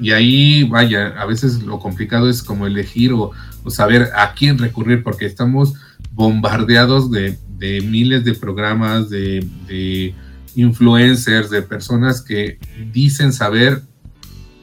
Y 0.00 0.10
ahí, 0.10 0.64
vaya, 0.64 1.14
a 1.20 1.24
veces 1.26 1.62
lo 1.62 1.78
complicado 1.78 2.28
es 2.28 2.42
como 2.42 2.66
elegir 2.66 3.12
o, 3.12 3.30
saber 3.68 4.10
a 4.16 4.34
quién 4.34 4.58
recurrir, 4.58 5.04
porque 5.04 5.26
estamos 5.26 5.74
bombardeados 6.12 7.10
de, 7.10 7.38
miles 7.60 8.24
de 8.24 8.34
programas, 8.34 9.08
de, 9.08 10.14
influencers, 10.56 11.50
de 11.50 11.62
personas 11.62 12.20
que 12.20 12.58
dicen 12.92 13.32
saber, 13.32 13.82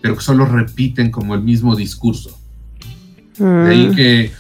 pero 0.02 0.18
que 0.18 0.24
solo 0.24 0.46
repiten 0.46 1.10
como 1.10 1.36
el 1.36 1.42
mismo 1.42 1.74
discurso. 1.76 2.38
De 3.38 3.70
ahí 3.70 3.88
mm. 3.88 3.96
que 3.96 4.32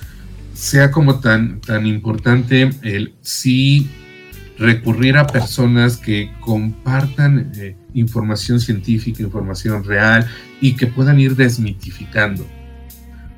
sea 0.53 0.89
como 0.89 1.19
tan, 1.19 1.59
tan 1.59 1.85
importante 1.85 2.69
el 2.81 3.13
sí 3.21 3.89
recurrir 4.57 5.17
a 5.17 5.27
personas 5.27 5.97
que 5.97 6.31
compartan 6.39 7.51
eh, 7.57 7.75
información 7.93 8.59
científica, 8.59 9.21
información 9.21 9.83
real 9.83 10.27
y 10.61 10.75
que 10.75 10.87
puedan 10.87 11.19
ir 11.19 11.35
desmitificando. 11.35 12.47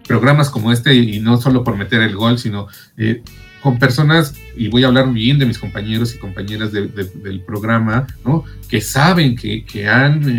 Programas 0.08 0.50
como 0.50 0.72
este, 0.72 0.94
y 0.94 1.20
no 1.20 1.38
solo 1.38 1.64
por 1.64 1.76
meter 1.76 2.02
el 2.02 2.16
gol, 2.16 2.38
sino 2.38 2.68
eh, 2.98 3.24
con 3.62 3.80
personas, 3.80 4.36
y 4.56 4.68
voy 4.70 4.84
a 4.84 4.88
hablar 4.88 5.12
bien 5.12 5.40
de 5.40 5.46
mis 5.46 5.58
compañeros 5.58 6.14
y 6.16 6.20
compañeras 6.20 6.72
del 6.72 7.42
programa, 7.46 8.08
¿no? 8.24 8.46
que 8.70 8.80
saben, 8.80 9.36
que, 9.36 9.66
que 9.66 9.88
han 9.88 10.30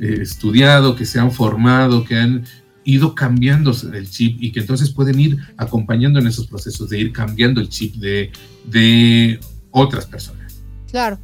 eh, 0.00 0.18
estudiado, 0.20 0.94
que 0.94 1.06
se 1.06 1.20
han 1.20 1.30
formado, 1.30 2.04
que 2.04 2.16
han 2.16 2.44
ido 2.88 3.14
cambiando 3.14 3.72
el 3.92 4.10
chip 4.10 4.42
y 4.42 4.50
que 4.50 4.60
entonces 4.60 4.90
pueden 4.90 5.20
ir 5.20 5.36
acompañando 5.58 6.18
en 6.18 6.26
esos 6.26 6.46
procesos 6.46 6.88
de 6.88 6.98
ir 6.98 7.12
cambiando 7.12 7.60
el 7.60 7.68
chip 7.68 7.96
de, 7.96 8.32
de 8.64 9.38
otras 9.70 10.06
personas. 10.06 10.62
Claro. 10.90 11.18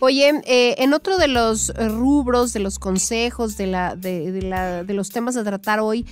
Oye, 0.00 0.32
eh, 0.46 0.74
en 0.78 0.92
otro 0.94 1.16
de 1.16 1.28
los 1.28 1.72
rubros, 1.76 2.52
de 2.52 2.58
los 2.58 2.80
consejos, 2.80 3.56
de, 3.56 3.68
la, 3.68 3.94
de, 3.94 4.42
la, 4.42 4.82
de 4.82 4.94
los 4.94 5.10
temas 5.10 5.36
a 5.36 5.44
tratar 5.44 5.78
hoy, 5.78 6.04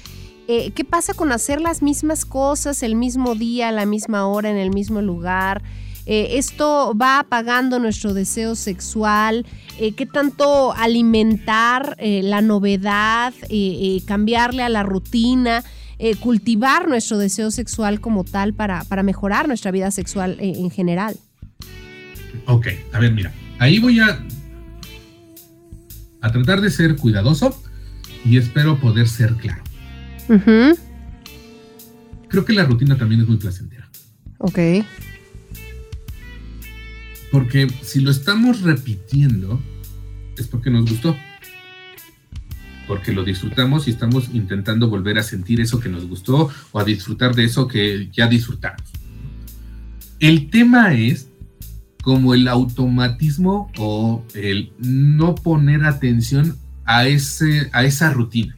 eh, 0.46 0.70
¿qué 0.70 0.84
pasa 0.84 1.12
con 1.12 1.32
hacer 1.32 1.60
las 1.60 1.82
mismas 1.82 2.24
cosas 2.24 2.82
el 2.84 2.94
mismo 2.94 3.34
día, 3.34 3.70
a 3.70 3.72
la 3.72 3.86
misma 3.86 4.28
hora, 4.28 4.48
en 4.48 4.56
el 4.56 4.70
mismo 4.70 5.02
lugar? 5.02 5.62
Eh, 6.06 6.36
esto 6.38 6.94
va 7.00 7.20
apagando 7.20 7.78
nuestro 7.78 8.12
deseo 8.12 8.54
sexual, 8.56 9.46
eh, 9.78 9.92
qué 9.92 10.04
tanto 10.04 10.72
alimentar 10.74 11.96
eh, 11.98 12.22
la 12.22 12.42
novedad, 12.42 13.32
cambiarle 14.06 14.62
a 14.62 14.68
la 14.68 14.82
rutina, 14.82 15.64
cultivar 16.20 16.86
nuestro 16.88 17.16
deseo 17.16 17.50
sexual 17.50 18.00
como 18.00 18.24
tal 18.24 18.52
para, 18.52 18.84
para 18.84 19.02
mejorar 19.02 19.48
nuestra 19.48 19.70
vida 19.70 19.90
sexual 19.90 20.36
en 20.38 20.70
general. 20.70 21.16
Ok, 22.46 22.66
a 22.92 22.98
ver, 22.98 23.12
mira, 23.12 23.32
ahí 23.58 23.78
voy 23.78 24.00
a, 24.00 24.22
a 26.20 26.32
tratar 26.32 26.60
de 26.60 26.68
ser 26.68 26.96
cuidadoso 26.96 27.58
y 28.24 28.36
espero 28.36 28.78
poder 28.78 29.08
ser 29.08 29.34
claro. 29.36 29.62
Creo 32.28 32.44
que 32.44 32.52
la 32.52 32.64
rutina 32.64 32.98
también 32.98 33.22
es 33.22 33.28
muy 33.28 33.38
placentera. 33.38 33.88
Ok. 34.38 34.58
Porque 37.34 37.66
si 37.82 37.98
lo 37.98 38.12
estamos 38.12 38.60
repitiendo, 38.60 39.60
es 40.38 40.46
porque 40.46 40.70
nos 40.70 40.88
gustó. 40.88 41.16
Porque 42.86 43.10
lo 43.10 43.24
disfrutamos 43.24 43.88
y 43.88 43.90
estamos 43.90 44.28
intentando 44.32 44.88
volver 44.88 45.18
a 45.18 45.24
sentir 45.24 45.60
eso 45.60 45.80
que 45.80 45.88
nos 45.88 46.06
gustó 46.06 46.48
o 46.70 46.78
a 46.78 46.84
disfrutar 46.84 47.34
de 47.34 47.42
eso 47.42 47.66
que 47.66 48.08
ya 48.12 48.28
disfrutamos. 48.28 48.82
El 50.20 50.48
tema 50.48 50.94
es 50.94 51.28
como 52.04 52.34
el 52.34 52.46
automatismo 52.46 53.68
o 53.78 54.24
el 54.34 54.72
no 54.78 55.34
poner 55.34 55.86
atención 55.86 56.56
a, 56.84 57.08
ese, 57.08 57.68
a 57.72 57.82
esa 57.82 58.10
rutina. 58.10 58.54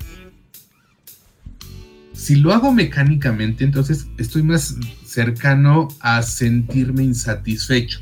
Si 2.12 2.34
lo 2.34 2.52
hago 2.52 2.74
mecánicamente, 2.74 3.64
entonces 3.64 4.06
estoy 4.18 4.42
más 4.42 4.76
cercano 5.06 5.88
a 6.00 6.20
sentirme 6.20 7.04
insatisfecho 7.04 8.00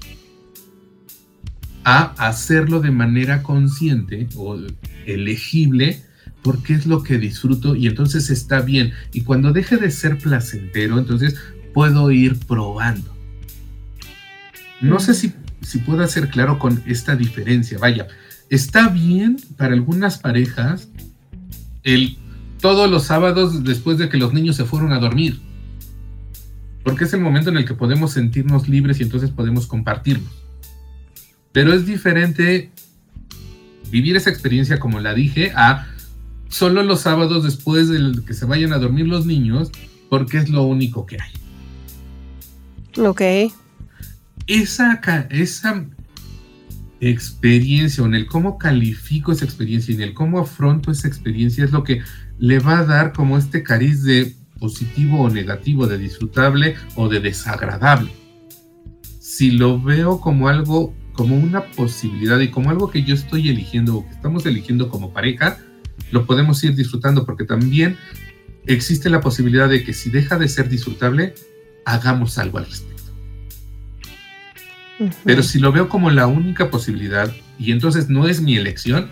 a 1.84 2.14
hacerlo 2.18 2.80
de 2.80 2.90
manera 2.90 3.42
consciente 3.42 4.28
o 4.36 4.58
elegible 5.06 6.02
porque 6.42 6.74
es 6.74 6.86
lo 6.86 7.02
que 7.02 7.18
disfruto 7.18 7.74
y 7.74 7.86
entonces 7.86 8.30
está 8.30 8.60
bien. 8.60 8.92
Y 9.12 9.22
cuando 9.22 9.52
deje 9.52 9.76
de 9.76 9.90
ser 9.90 10.18
placentero, 10.18 10.98
entonces 10.98 11.36
puedo 11.72 12.10
ir 12.10 12.38
probando. 12.38 13.14
No 14.80 15.00
sé 15.00 15.14
si, 15.14 15.32
si 15.62 15.78
puedo 15.78 16.06
ser 16.06 16.28
claro 16.28 16.58
con 16.58 16.82
esta 16.86 17.16
diferencia. 17.16 17.78
Vaya, 17.78 18.08
está 18.50 18.88
bien 18.88 19.38
para 19.56 19.72
algunas 19.72 20.18
parejas 20.18 20.88
el 21.82 22.18
todos 22.60 22.90
los 22.90 23.04
sábados 23.04 23.64
después 23.64 23.98
de 23.98 24.08
que 24.08 24.16
los 24.16 24.32
niños 24.32 24.56
se 24.56 24.64
fueron 24.64 24.92
a 24.92 24.98
dormir. 24.98 25.40
Porque 26.82 27.04
es 27.04 27.12
el 27.14 27.20
momento 27.20 27.50
en 27.50 27.56
el 27.56 27.64
que 27.64 27.74
podemos 27.74 28.12
sentirnos 28.12 28.68
libres 28.68 29.00
y 29.00 29.02
entonces 29.02 29.30
podemos 29.30 29.66
compartirnos. 29.66 30.43
Pero 31.54 31.72
es 31.72 31.86
diferente 31.86 32.72
vivir 33.88 34.16
esa 34.16 34.28
experiencia, 34.28 34.80
como 34.80 34.98
la 34.98 35.14
dije, 35.14 35.52
a 35.54 35.86
solo 36.48 36.82
los 36.82 37.02
sábados 37.02 37.44
después 37.44 37.88
de 37.88 38.12
que 38.26 38.34
se 38.34 38.44
vayan 38.44 38.72
a 38.72 38.78
dormir 38.78 39.06
los 39.06 39.24
niños, 39.24 39.70
porque 40.10 40.38
es 40.38 40.50
lo 40.50 40.64
único 40.64 41.06
que 41.06 41.18
hay. 41.20 41.30
Ok. 43.00 43.52
Esa, 44.48 45.00
esa 45.30 45.86
experiencia, 47.00 48.02
o 48.02 48.06
en 48.06 48.14
el 48.14 48.26
cómo 48.26 48.58
califico 48.58 49.30
esa 49.30 49.44
experiencia 49.44 49.92
y 49.92 49.94
en 49.94 50.02
el 50.02 50.12
cómo 50.12 50.40
afronto 50.40 50.90
esa 50.90 51.06
experiencia, 51.06 51.64
es 51.64 51.70
lo 51.70 51.84
que 51.84 52.02
le 52.40 52.58
va 52.58 52.80
a 52.80 52.84
dar 52.84 53.12
como 53.12 53.38
este 53.38 53.62
cariz 53.62 54.02
de 54.02 54.34
positivo 54.58 55.20
o 55.20 55.30
negativo, 55.30 55.86
de 55.86 55.98
disfrutable 55.98 56.74
o 56.96 57.08
de 57.08 57.20
desagradable. 57.20 58.10
Si 59.20 59.52
lo 59.52 59.80
veo 59.80 60.20
como 60.20 60.48
algo 60.48 60.92
como 61.14 61.36
una 61.36 61.64
posibilidad 61.64 62.38
y 62.40 62.50
como 62.50 62.70
algo 62.70 62.90
que 62.90 63.02
yo 63.02 63.14
estoy 63.14 63.48
eligiendo 63.48 63.96
o 63.96 64.06
que 64.06 64.14
estamos 64.14 64.44
eligiendo 64.46 64.88
como 64.88 65.12
pareja, 65.12 65.58
lo 66.10 66.26
podemos 66.26 66.62
ir 66.64 66.74
disfrutando 66.74 67.24
porque 67.24 67.44
también 67.44 67.96
existe 68.66 69.08
la 69.08 69.20
posibilidad 69.20 69.68
de 69.68 69.84
que 69.84 69.94
si 69.94 70.10
deja 70.10 70.38
de 70.38 70.48
ser 70.48 70.68
disfrutable, 70.68 71.34
hagamos 71.84 72.38
algo 72.38 72.58
al 72.58 72.66
respecto. 72.66 72.94
Pero 75.24 75.42
si 75.42 75.58
lo 75.58 75.72
veo 75.72 75.88
como 75.88 76.10
la 76.10 76.26
única 76.26 76.70
posibilidad 76.70 77.32
y 77.58 77.72
entonces 77.72 78.08
no 78.08 78.28
es 78.28 78.40
mi 78.40 78.56
elección, 78.56 79.08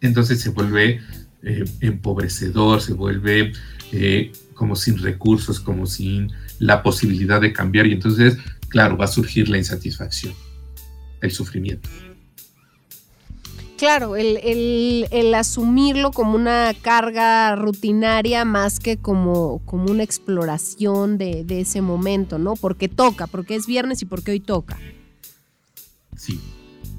entonces 0.00 0.40
se 0.40 0.50
vuelve 0.50 1.00
eh, 1.42 1.64
empobrecedor, 1.80 2.80
se 2.80 2.92
vuelve 2.92 3.52
eh, 3.92 4.32
como 4.54 4.74
sin 4.74 4.98
recursos, 4.98 5.60
como 5.60 5.86
sin 5.86 6.32
la 6.58 6.82
posibilidad 6.82 7.40
de 7.40 7.52
cambiar 7.52 7.86
y 7.86 7.92
entonces, 7.92 8.36
claro, 8.68 8.96
va 8.96 9.04
a 9.04 9.08
surgir 9.08 9.48
la 9.48 9.58
insatisfacción, 9.58 10.34
el 11.20 11.30
sufrimiento. 11.30 11.88
Claro, 13.78 14.16
el, 14.16 15.34
asumirlo 15.34 16.10
como 16.10 16.34
una 16.34 16.72
carga 16.80 17.54
rutinaria 17.56 18.44
más 18.46 18.80
que 18.80 18.96
como, 18.96 19.60
como 19.66 19.90
una 19.90 20.02
exploración 20.02 21.18
de, 21.18 21.44
ese 21.48 21.82
momento, 21.82 22.38
¿no? 22.38 22.54
Porque 22.54 22.88
toca, 22.88 23.26
porque 23.26 23.54
es 23.54 23.66
viernes 23.66 24.00
y 24.00 24.06
porque 24.06 24.30
hoy 24.30 24.40
toca. 24.40 24.78
Sí. 26.16 26.40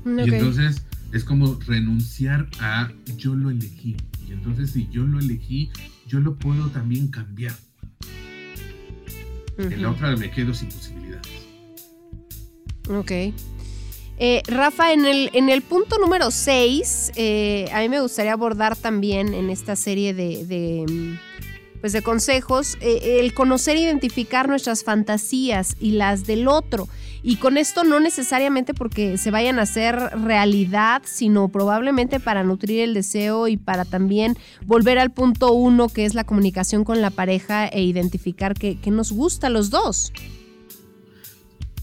Y 0.06 0.34
entonces 0.34 0.84
es 1.12 1.24
como 1.24 1.60
renunciar 1.66 2.48
a 2.60 2.92
yo 3.18 3.34
lo 3.34 3.50
elegí. 3.50 3.98
Y 4.28 4.34
entonces 4.34 4.72
si 4.72 4.88
yo 4.90 5.04
lo 5.04 5.20
elegí, 5.20 5.72
yo 6.08 6.20
lo 6.20 6.36
puedo 6.36 6.68
también 6.68 7.08
cambiar. 7.08 7.56
En 9.58 9.82
la 9.82 9.90
otra 9.90 10.16
me 10.16 10.30
quedo 10.30 10.54
sin 10.54 10.70
posibilidades. 10.70 11.48
Ok. 12.90 13.12
Eh, 14.20 14.42
Rafa, 14.48 14.94
en 14.94 15.06
el, 15.06 15.30
en 15.34 15.50
el 15.50 15.62
punto 15.62 16.00
número 16.00 16.32
6, 16.32 17.12
eh, 17.16 17.70
a 17.72 17.82
mí 17.82 17.90
me 17.90 18.02
gustaría 18.02 18.34
abordar 18.34 18.76
también 18.76 19.36
en 19.36 19.52
esta 19.52 19.76
serie 19.76 20.16
de, 20.16 20.86
mm, 20.88 21.80
pues 21.82 21.94
de 21.94 22.02
consejos 22.02 22.78
eh, 22.82 23.20
el 23.20 23.36
conocer 23.36 23.78
e 23.78 23.82
identificar 23.82 24.50
nuestras 24.50 24.84
fantasías 24.84 25.76
y 25.80 25.92
las 25.92 26.26
del 26.26 26.48
otro. 26.48 26.88
Y 27.22 27.36
con 27.36 27.58
esto 27.58 27.84
no 27.84 28.00
necesariamente 28.00 28.74
porque 28.74 29.18
se 29.20 29.30
vayan 29.30 29.60
a 29.60 29.64
hacer 29.64 29.96
realidad, 29.96 31.04
sino 31.06 31.50
probablemente 31.50 32.20
para 32.20 32.44
nutrir 32.44 32.80
el 32.80 32.94
deseo 32.96 33.48
y 33.48 33.58
para 33.58 33.86
también 33.86 34.36
volver 34.66 34.98
al 34.98 35.12
punto 35.12 35.52
uno, 35.52 35.90
que 35.90 36.06
es 36.06 36.16
la 36.16 36.24
comunicación 36.24 36.84
con 36.84 37.02
la 37.02 37.10
pareja 37.10 37.68
e 37.68 37.84
identificar 37.84 38.56
qué 38.56 38.80
nos 38.90 39.12
gusta 39.12 39.48
a 39.48 39.50
los 39.50 39.70
dos. 39.70 40.14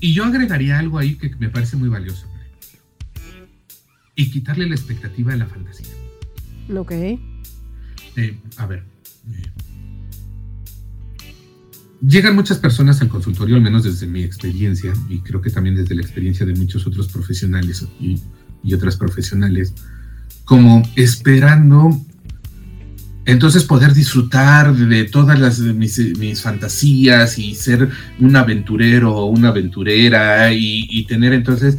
Y 0.01 0.13
yo 0.13 0.25
agregaría 0.25 0.79
algo 0.79 0.99
ahí 0.99 1.17
que 1.17 1.35
me 1.37 1.49
parece 1.49 1.77
muy 1.77 1.89
valioso. 1.89 2.27
Y 4.17 4.31
quitarle 4.31 4.69
la 4.69 4.75
expectativa 4.75 5.33
de 5.33 5.39
la 5.39 5.47
fantasía. 5.47 5.95
Ok. 6.77 6.93
Eh, 6.93 8.39
a 8.57 8.67
ver. 8.67 8.85
Eh, 9.31 9.51
llegan 12.07 12.35
muchas 12.35 12.59
personas 12.59 13.01
al 13.01 13.09
consultorio, 13.09 13.57
al 13.57 13.63
menos 13.63 13.85
desde 13.85 14.07
mi 14.07 14.23
experiencia, 14.23 14.93
y 15.09 15.19
creo 15.19 15.41
que 15.41 15.51
también 15.51 15.77
desde 15.77 15.95
la 15.95 16.03
experiencia 16.03 16.47
de 16.47 16.55
muchos 16.55 16.87
otros 16.87 17.09
profesionales 17.09 17.87
y, 18.01 18.21
otras 18.75 18.97
profesionales, 18.97 19.75
como 20.45 20.83
esperando 20.97 22.01
entonces 23.27 23.65
poder 23.65 23.95
disfrutar 23.95 24.75
de 24.75 25.05
todas 25.05 25.39
las 25.39 25.59
mis, 25.59 26.43
fantasías 26.43 27.39
y 27.39 27.55
ser 27.55 27.89
un 28.21 28.37
aventurero 28.37 29.17
o 29.17 29.27
una 29.27 29.49
aventurera 29.49 30.53
y, 30.53 31.05
tener 31.07 31.33
entonces 31.33 31.79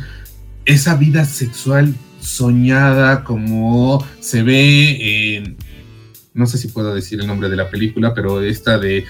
esa 0.65 0.95
vida 0.95 1.25
sexual 1.25 1.93
soñada 2.19 3.23
como 3.23 4.03
se 4.19 4.41
ve 4.41 5.35
en, 5.37 5.57
no 6.33 6.47
sé 6.47 6.57
si 6.57 6.69
puedo 6.69 6.93
decir 6.93 7.19
el 7.19 7.27
nombre 7.27 7.49
de 7.49 7.55
la 7.55 7.69
película, 7.69 8.13
pero 8.13 8.41
esta 8.41 8.79
de 8.79 9.05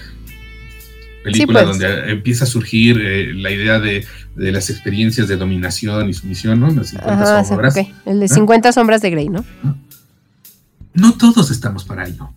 película 1.24 1.64
pues. 1.64 1.78
donde 1.78 2.12
empieza 2.12 2.44
a 2.44 2.46
surgir 2.46 3.00
eh, 3.00 3.32
la 3.34 3.50
idea 3.50 3.80
de, 3.80 4.04
las 4.36 4.68
experiencias 4.68 5.26
de 5.28 5.36
dominación 5.36 6.10
y 6.10 6.14
sumisión, 6.14 6.60
¿no? 6.60 6.70
Las 6.70 6.90
50 6.90 7.44
sombras. 7.44 7.76
El 8.04 8.20
de 8.20 8.28
50 8.28 8.72
sombras 8.72 9.00
de 9.00 9.10
Grey, 9.10 9.28
¿no? 9.28 9.44
no 9.62 9.86
todos 11.18 11.50
estamos 11.50 11.84
para 11.84 12.06
ello, 12.06 12.30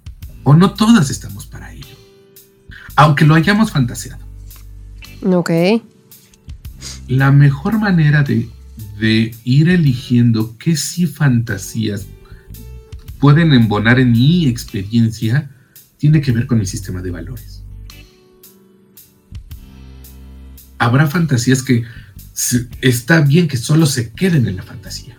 o 0.43 0.53
no 0.53 0.73
todas 0.73 1.09
estamos 1.09 1.45
para 1.45 1.73
ello, 1.73 1.95
aunque 2.95 3.25
lo 3.25 3.35
hayamos 3.35 3.71
fantaseado. 3.71 4.23
Ok. 5.23 5.49
La 7.07 7.31
mejor 7.31 7.79
manera 7.79 8.23
de, 8.23 8.49
ir 9.43 9.69
eligiendo 9.69 10.57
qué 10.57 10.75
sí 10.75 11.07
fantasías 11.07 12.05
pueden 13.17 13.53
embonar 13.53 13.97
en 13.99 14.11
mi 14.11 14.45
experiencia 14.47 15.49
tiene 15.97 16.19
que 16.19 16.33
ver 16.33 16.47
con 16.47 16.59
mi 16.59 16.65
sistema 16.65 17.01
de 17.01 17.11
valores. 17.11 17.63
Habrá 20.77 21.07
fantasías 21.07 21.63
que 21.63 21.83
está 22.81 23.21
bien 23.21 23.47
que 23.47 23.57
solo 23.57 23.85
se 23.85 24.11
queden 24.11 24.47
en 24.47 24.57
la 24.57 24.63
fantasía. 24.63 25.17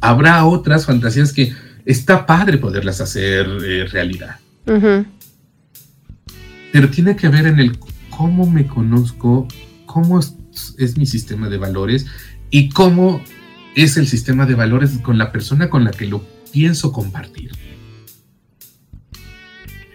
Habrá 0.00 0.44
otras 0.44 0.86
fantasías 0.86 1.32
que 1.32 1.54
está 1.86 2.26
padre 2.26 2.58
poderlas 2.58 3.00
hacer 3.00 3.46
eh, 3.64 3.86
realidad. 3.86 4.36
Pero 6.72 6.90
tiene 6.90 7.16
que 7.16 7.28
ver 7.28 7.46
en 7.46 7.60
el 7.60 7.78
cómo 8.10 8.50
me 8.50 8.66
conozco, 8.66 9.46
cómo 9.86 10.18
es, 10.18 10.96
mi 10.98 11.06
sistema 11.06 11.48
de 11.48 11.58
valores 11.58 12.06
y 12.50 12.68
cómo 12.70 13.22
es 13.76 13.96
el 13.96 14.08
sistema 14.08 14.44
de 14.44 14.54
valores 14.54 14.98
con 15.02 15.16
la 15.16 15.30
persona 15.30 15.70
con 15.70 15.84
la 15.84 15.92
que 15.92 16.06
lo 16.06 16.22
pienso 16.52 16.92
compartir. 16.92 17.52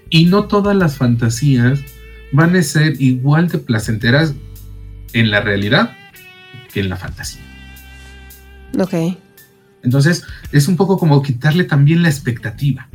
Y 0.09 0.25
no 0.25 0.45
todas 0.45 0.75
las 0.75 0.97
fantasías 0.97 1.79
van 2.31 2.55
a 2.55 2.63
ser 2.63 3.01
igual 3.01 3.49
de 3.49 3.57
placenteras 3.57 4.33
en 5.13 5.29
la 5.29 5.41
realidad 5.41 5.97
que 6.71 6.79
en 6.79 6.89
la 6.89 6.95
fantasía. 6.95 7.41
Ok. 8.79 8.93
Entonces, 9.83 10.23
es 10.51 10.67
un 10.67 10.75
poco 10.75 10.97
como 10.97 11.21
quitarle 11.21 11.63
también 11.63 12.03
la 12.03 12.09
expectativa 12.09 12.89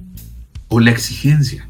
o 0.68 0.80
la 0.80 0.90
exigencia. 0.90 1.68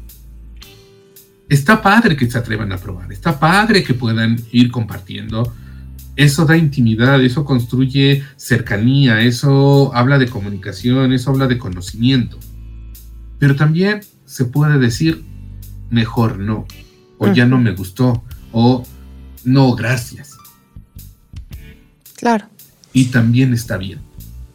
Está 1.49 1.81
padre 1.81 2.17
que 2.17 2.29
se 2.29 2.37
atrevan 2.37 2.71
a 2.71 2.77
probar, 2.77 3.11
está 3.11 3.39
padre 3.39 3.83
que 3.83 3.93
puedan 3.93 4.37
ir 4.51 4.69
compartiendo. 4.69 5.53
Eso 6.15 6.45
da 6.45 6.57
intimidad, 6.57 7.23
eso 7.23 7.45
construye 7.45 8.23
cercanía, 8.35 9.21
eso 9.21 9.95
habla 9.95 10.17
de 10.17 10.27
comunicación, 10.27 11.13
eso 11.13 11.29
habla 11.29 11.47
de 11.47 11.57
conocimiento. 11.57 12.39
Pero 13.39 13.55
también 13.55 14.01
se 14.25 14.45
puede 14.45 14.79
decir, 14.79 15.23
mejor 15.89 16.39
no, 16.39 16.65
o 17.17 17.31
ya 17.31 17.45
no 17.45 17.59
me 17.59 17.71
gustó, 17.71 18.23
o 18.51 18.83
no, 19.45 19.73
gracias. 19.75 20.35
Claro. 22.15 22.47
Y 22.93 23.05
también 23.05 23.53
está 23.53 23.77
bien. 23.77 24.06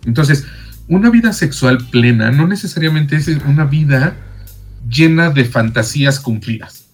Entonces, 0.04 0.46
una 0.88 1.10
vida 1.10 1.32
sexual 1.32 1.78
plena 1.90 2.30
no 2.30 2.46
necesariamente 2.46 3.16
es 3.16 3.28
una 3.28 3.64
vida 3.64 4.16
llena 4.88 5.30
de 5.30 5.44
fantasías 5.44 6.20
cumplidas. 6.20 6.86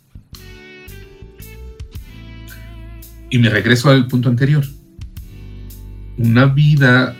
Y 3.31 3.39
me 3.39 3.51
regreso 3.51 3.91
al 3.91 4.07
punto 4.07 4.29
anterior. 4.29 4.65
Una 6.17 6.47
vida 6.47 7.15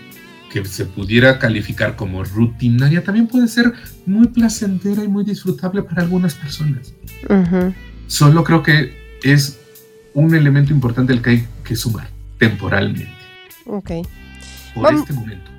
que 0.51 0.65
se 0.65 0.87
pudiera 0.87 1.39
calificar 1.39 1.97
como 1.97 2.25
rutinaria 2.25 3.05
también 3.05 3.27
puede 3.27 3.49
ser 3.49 3.73
muy 4.07 4.29
placentera 4.29 5.05
y 5.05 5.09
muy 5.09 5.25
disfrutable 5.25 5.83
para 5.83 6.03
algunas 6.03 6.35
personas. 6.35 6.95
Solo 8.07 8.45
creo 8.45 8.63
que 8.63 9.19
es 9.23 9.59
un 10.15 10.35
elemento 10.35 10.73
importante 10.73 11.13
el 11.13 11.23
que 11.23 11.31
hay 11.31 11.47
que 11.65 11.77
sumar 11.77 12.09
temporalmente. 12.39 13.13
Ok. 13.67 13.91
Por 14.75 14.95
este 14.95 15.13
momento. 15.13 15.58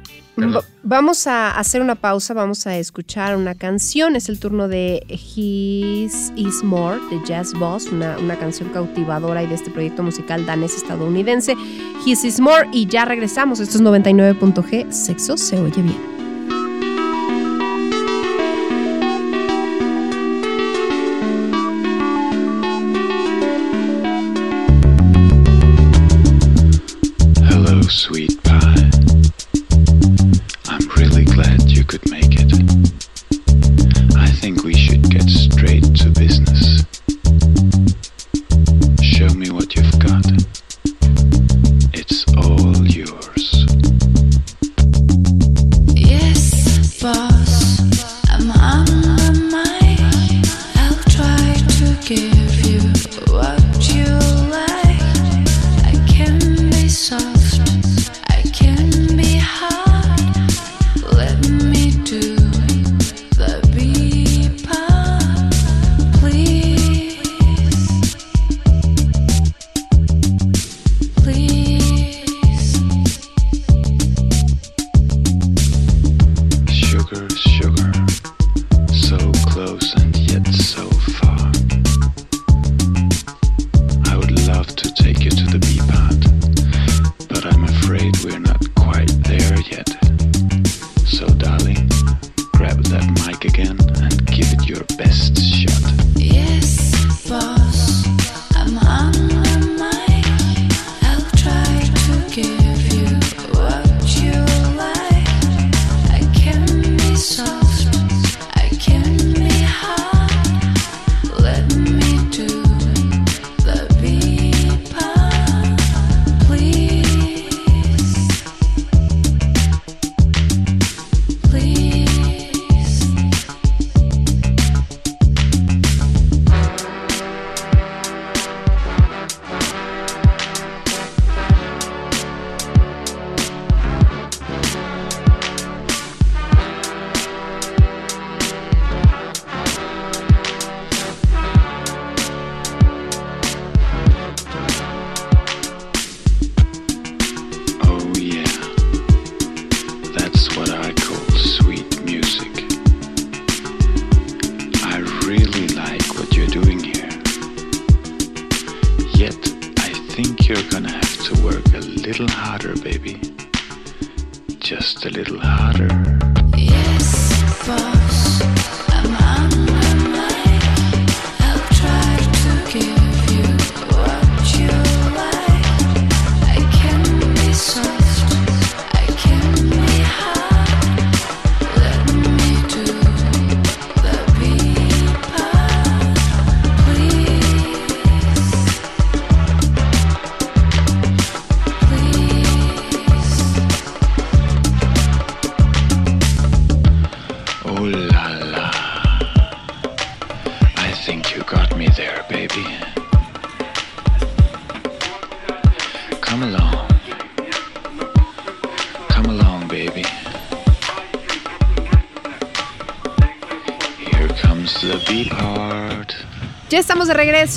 Vamos 0.84 1.28
a 1.28 1.52
hacer 1.52 1.82
una 1.82 1.96
pausa, 1.96 2.34
vamos 2.34 2.66
a 2.68 2.78
escuchar 2.78 3.36
una 3.36 3.56
canción. 3.56 4.16
Es 4.16 4.30
el 4.30 4.40
turno 4.40 4.68
de 4.68 5.04
His 5.08 6.32
Is 6.36 6.64
More 6.64 7.00
de 7.10 7.22
Jazz 7.26 7.54
Boss, 7.54 7.88
una, 7.88 8.18
una 8.18 8.38
canción 8.38 8.70
cautivadora 8.70 9.44
y 9.44 9.48
de 9.48 9.56
este 9.56 9.70
proyecto 9.70 10.04
musical 10.04 10.46
danés 10.46 10.76
estadounidense. 10.76 11.56
His 12.06 12.24
Is 12.24 12.40
More 12.40 12.70
y 12.72 12.88
ya 12.88 13.06
regresamos. 13.06 13.60
Esto 13.60 13.78
es 13.78 13.84
99.g. 13.84 14.92
Sexo 14.92 15.38
se 15.38 15.60
oye 15.60 15.82
bien. 15.82 16.19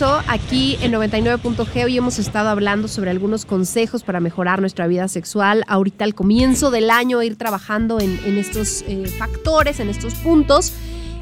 Aquí 0.00 0.78
en 0.80 0.92
99.g. 0.92 1.84
Hoy 1.84 1.98
hemos 1.98 2.18
estado 2.18 2.48
hablando 2.48 2.88
sobre 2.88 3.10
algunos 3.10 3.44
consejos 3.44 4.02
para 4.02 4.20
mejorar 4.20 4.60
nuestra 4.60 4.86
vida 4.86 5.06
sexual. 5.06 5.64
Ahorita 5.68 6.04
al 6.04 6.14
comienzo 6.14 6.70
del 6.70 6.90
año 6.90 7.22
ir 7.22 7.36
trabajando 7.36 8.00
en, 8.00 8.18
en 8.24 8.38
estos 8.38 8.82
eh, 8.88 9.04
factores, 9.18 9.80
en 9.80 9.90
estos 9.90 10.14
puntos. 10.14 10.72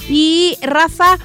Y 0.09 0.57
Rafa, 0.63 1.19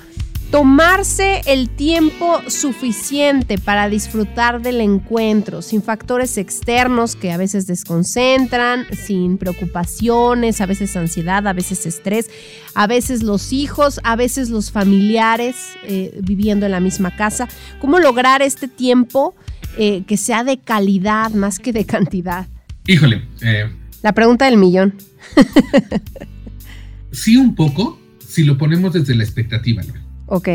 tomarse 0.51 1.41
el 1.45 1.69
tiempo 1.69 2.41
suficiente 2.47 3.57
para 3.57 3.89
disfrutar 3.89 4.61
del 4.61 4.81
encuentro, 4.81 5.61
sin 5.61 5.81
factores 5.81 6.37
externos 6.37 7.15
que 7.15 7.31
a 7.31 7.37
veces 7.37 7.67
desconcentran, 7.67 8.85
sin 8.91 9.37
preocupaciones, 9.37 10.61
a 10.61 10.65
veces 10.65 10.95
ansiedad, 10.95 11.47
a 11.47 11.53
veces 11.53 11.85
estrés, 11.85 12.29
a 12.73 12.87
veces 12.87 13.23
los 13.23 13.51
hijos, 13.53 13.99
a 14.03 14.15
veces 14.15 14.49
los 14.49 14.71
familiares 14.71 15.55
eh, 15.83 16.17
viviendo 16.21 16.65
en 16.65 16.71
la 16.71 16.79
misma 16.79 17.15
casa. 17.15 17.47
¿Cómo 17.79 17.99
lograr 17.99 18.41
este 18.41 18.67
tiempo 18.67 19.35
eh, 19.77 20.03
que 20.07 20.17
sea 20.17 20.43
de 20.43 20.57
calidad 20.57 21.31
más 21.31 21.59
que 21.59 21.73
de 21.73 21.85
cantidad? 21.85 22.47
Híjole, 22.87 23.23
eh, 23.41 23.69
La 24.03 24.13
pregunta 24.13 24.45
del 24.45 24.57
millón. 24.57 24.95
sí 27.11 27.35
un 27.35 27.55
poco 27.55 27.99
si 28.19 28.43
lo 28.43 28.57
ponemos 28.57 28.93
desde 28.93 29.15
la 29.15 29.23
expectativa, 29.23 29.81
Lore. 29.81 30.04
Ok. 30.27 30.47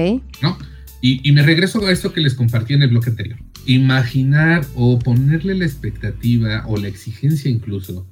¿no? 0.43 0.59
Y, 1.03 1.33
me 1.33 1.43
regreso 1.43 1.85
a 1.87 1.93
esto 1.93 2.13
que 2.13 2.21
les 2.21 2.35
compartí 2.35 2.75
en 2.75 2.83
el 2.83 2.91
bloque 2.91 3.11
anterior. 3.11 3.39
Imaginar 3.67 4.67
o 4.75 4.99
ponerle 4.99 5.55
la 5.55 5.65
expectativa 5.65 6.65
o 6.67 6.77
la 6.77 6.89
exigencia 6.89 7.51
incluso 7.51 8.07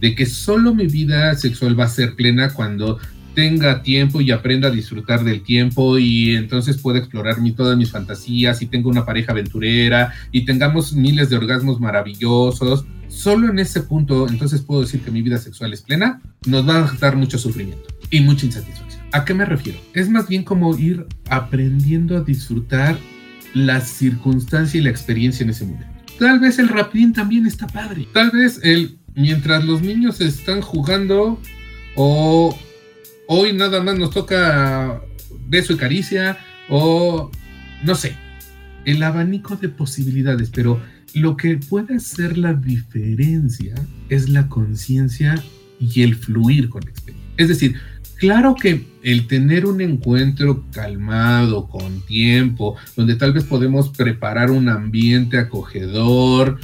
de 0.00 0.14
que 0.14 0.26
solo 0.26 0.74
mi 0.74 0.86
vida 0.86 1.34
sexual 1.36 1.78
va 1.78 1.84
a 1.84 1.88
ser 1.88 2.14
plena 2.14 2.52
cuando 2.52 2.98
tenga 3.34 3.82
tiempo 3.82 4.20
y 4.20 4.30
aprenda 4.30 4.68
a 4.68 4.70
disfrutar 4.70 5.24
del 5.24 5.42
tiempo 5.42 5.98
y 5.98 6.36
entonces 6.36 6.76
pueda 6.76 6.98
explorar 6.98 7.40
mi, 7.40 7.52
todas 7.52 7.76
mis 7.76 7.90
fantasías 7.90 8.60
y 8.60 8.66
tenga 8.66 8.88
una 8.88 9.06
pareja 9.06 9.32
aventurera 9.32 10.12
y 10.30 10.44
tengamos 10.44 10.92
miles 10.92 11.30
de 11.30 11.36
orgasmos 11.36 11.80
maravillosos. 11.80 12.84
Solo 13.08 13.48
en 13.48 13.58
ese 13.58 13.80
punto 13.82 14.28
entonces 14.28 14.60
puedo 14.60 14.82
decir 14.82 15.00
que 15.00 15.10
mi 15.10 15.22
vida 15.22 15.38
sexual 15.38 15.72
es 15.72 15.82
plena, 15.82 16.20
nos 16.46 16.68
va 16.68 16.84
a 16.84 16.96
dar 17.00 17.16
mucho 17.16 17.38
sufrimiento 17.38 17.88
y 18.10 18.20
mucha 18.20 18.46
insatisfacción. 18.46 18.93
¿A 19.14 19.24
qué 19.24 19.32
me 19.32 19.44
refiero? 19.44 19.78
Es 19.92 20.10
más 20.10 20.26
bien 20.26 20.42
como 20.42 20.76
ir 20.76 21.06
aprendiendo 21.30 22.16
a 22.16 22.22
disfrutar 22.22 22.98
la 23.54 23.80
circunstancia 23.80 24.80
y 24.80 24.82
la 24.82 24.90
experiencia 24.90 25.44
en 25.44 25.50
ese 25.50 25.64
momento. 25.64 25.86
Tal 26.18 26.40
vez 26.40 26.58
el 26.58 26.68
rapidín 26.68 27.12
también 27.12 27.46
está 27.46 27.68
padre. 27.68 28.08
Tal 28.12 28.32
vez 28.32 28.58
el 28.64 28.98
mientras 29.14 29.64
los 29.64 29.82
niños 29.82 30.20
están 30.20 30.62
jugando 30.62 31.40
o 31.94 32.58
hoy 33.28 33.52
nada 33.52 33.80
más 33.84 33.96
nos 33.96 34.10
toca 34.10 35.00
beso 35.46 35.74
y 35.74 35.76
caricia 35.76 36.36
o 36.68 37.30
no 37.84 37.94
sé, 37.94 38.16
el 38.84 39.00
abanico 39.00 39.54
de 39.54 39.68
posibilidades, 39.68 40.50
pero 40.50 40.82
lo 41.14 41.36
que 41.36 41.56
puede 41.58 41.98
hacer 41.98 42.36
la 42.36 42.52
diferencia 42.52 43.76
es 44.08 44.28
la 44.28 44.48
conciencia 44.48 45.40
y 45.78 46.02
el 46.02 46.16
fluir 46.16 46.68
con 46.68 46.82
la 46.82 46.90
experiencia. 46.90 47.30
Es 47.36 47.48
decir, 47.48 47.76
claro 48.24 48.54
que 48.54 48.86
el 49.02 49.26
tener 49.26 49.66
un 49.66 49.82
encuentro 49.82 50.64
calmado, 50.72 51.68
con 51.68 52.00
tiempo, 52.06 52.74
donde 52.96 53.16
tal 53.16 53.34
vez 53.34 53.44
podemos 53.44 53.90
preparar 53.90 54.50
un 54.50 54.70
ambiente 54.70 55.36
acogedor, 55.36 56.58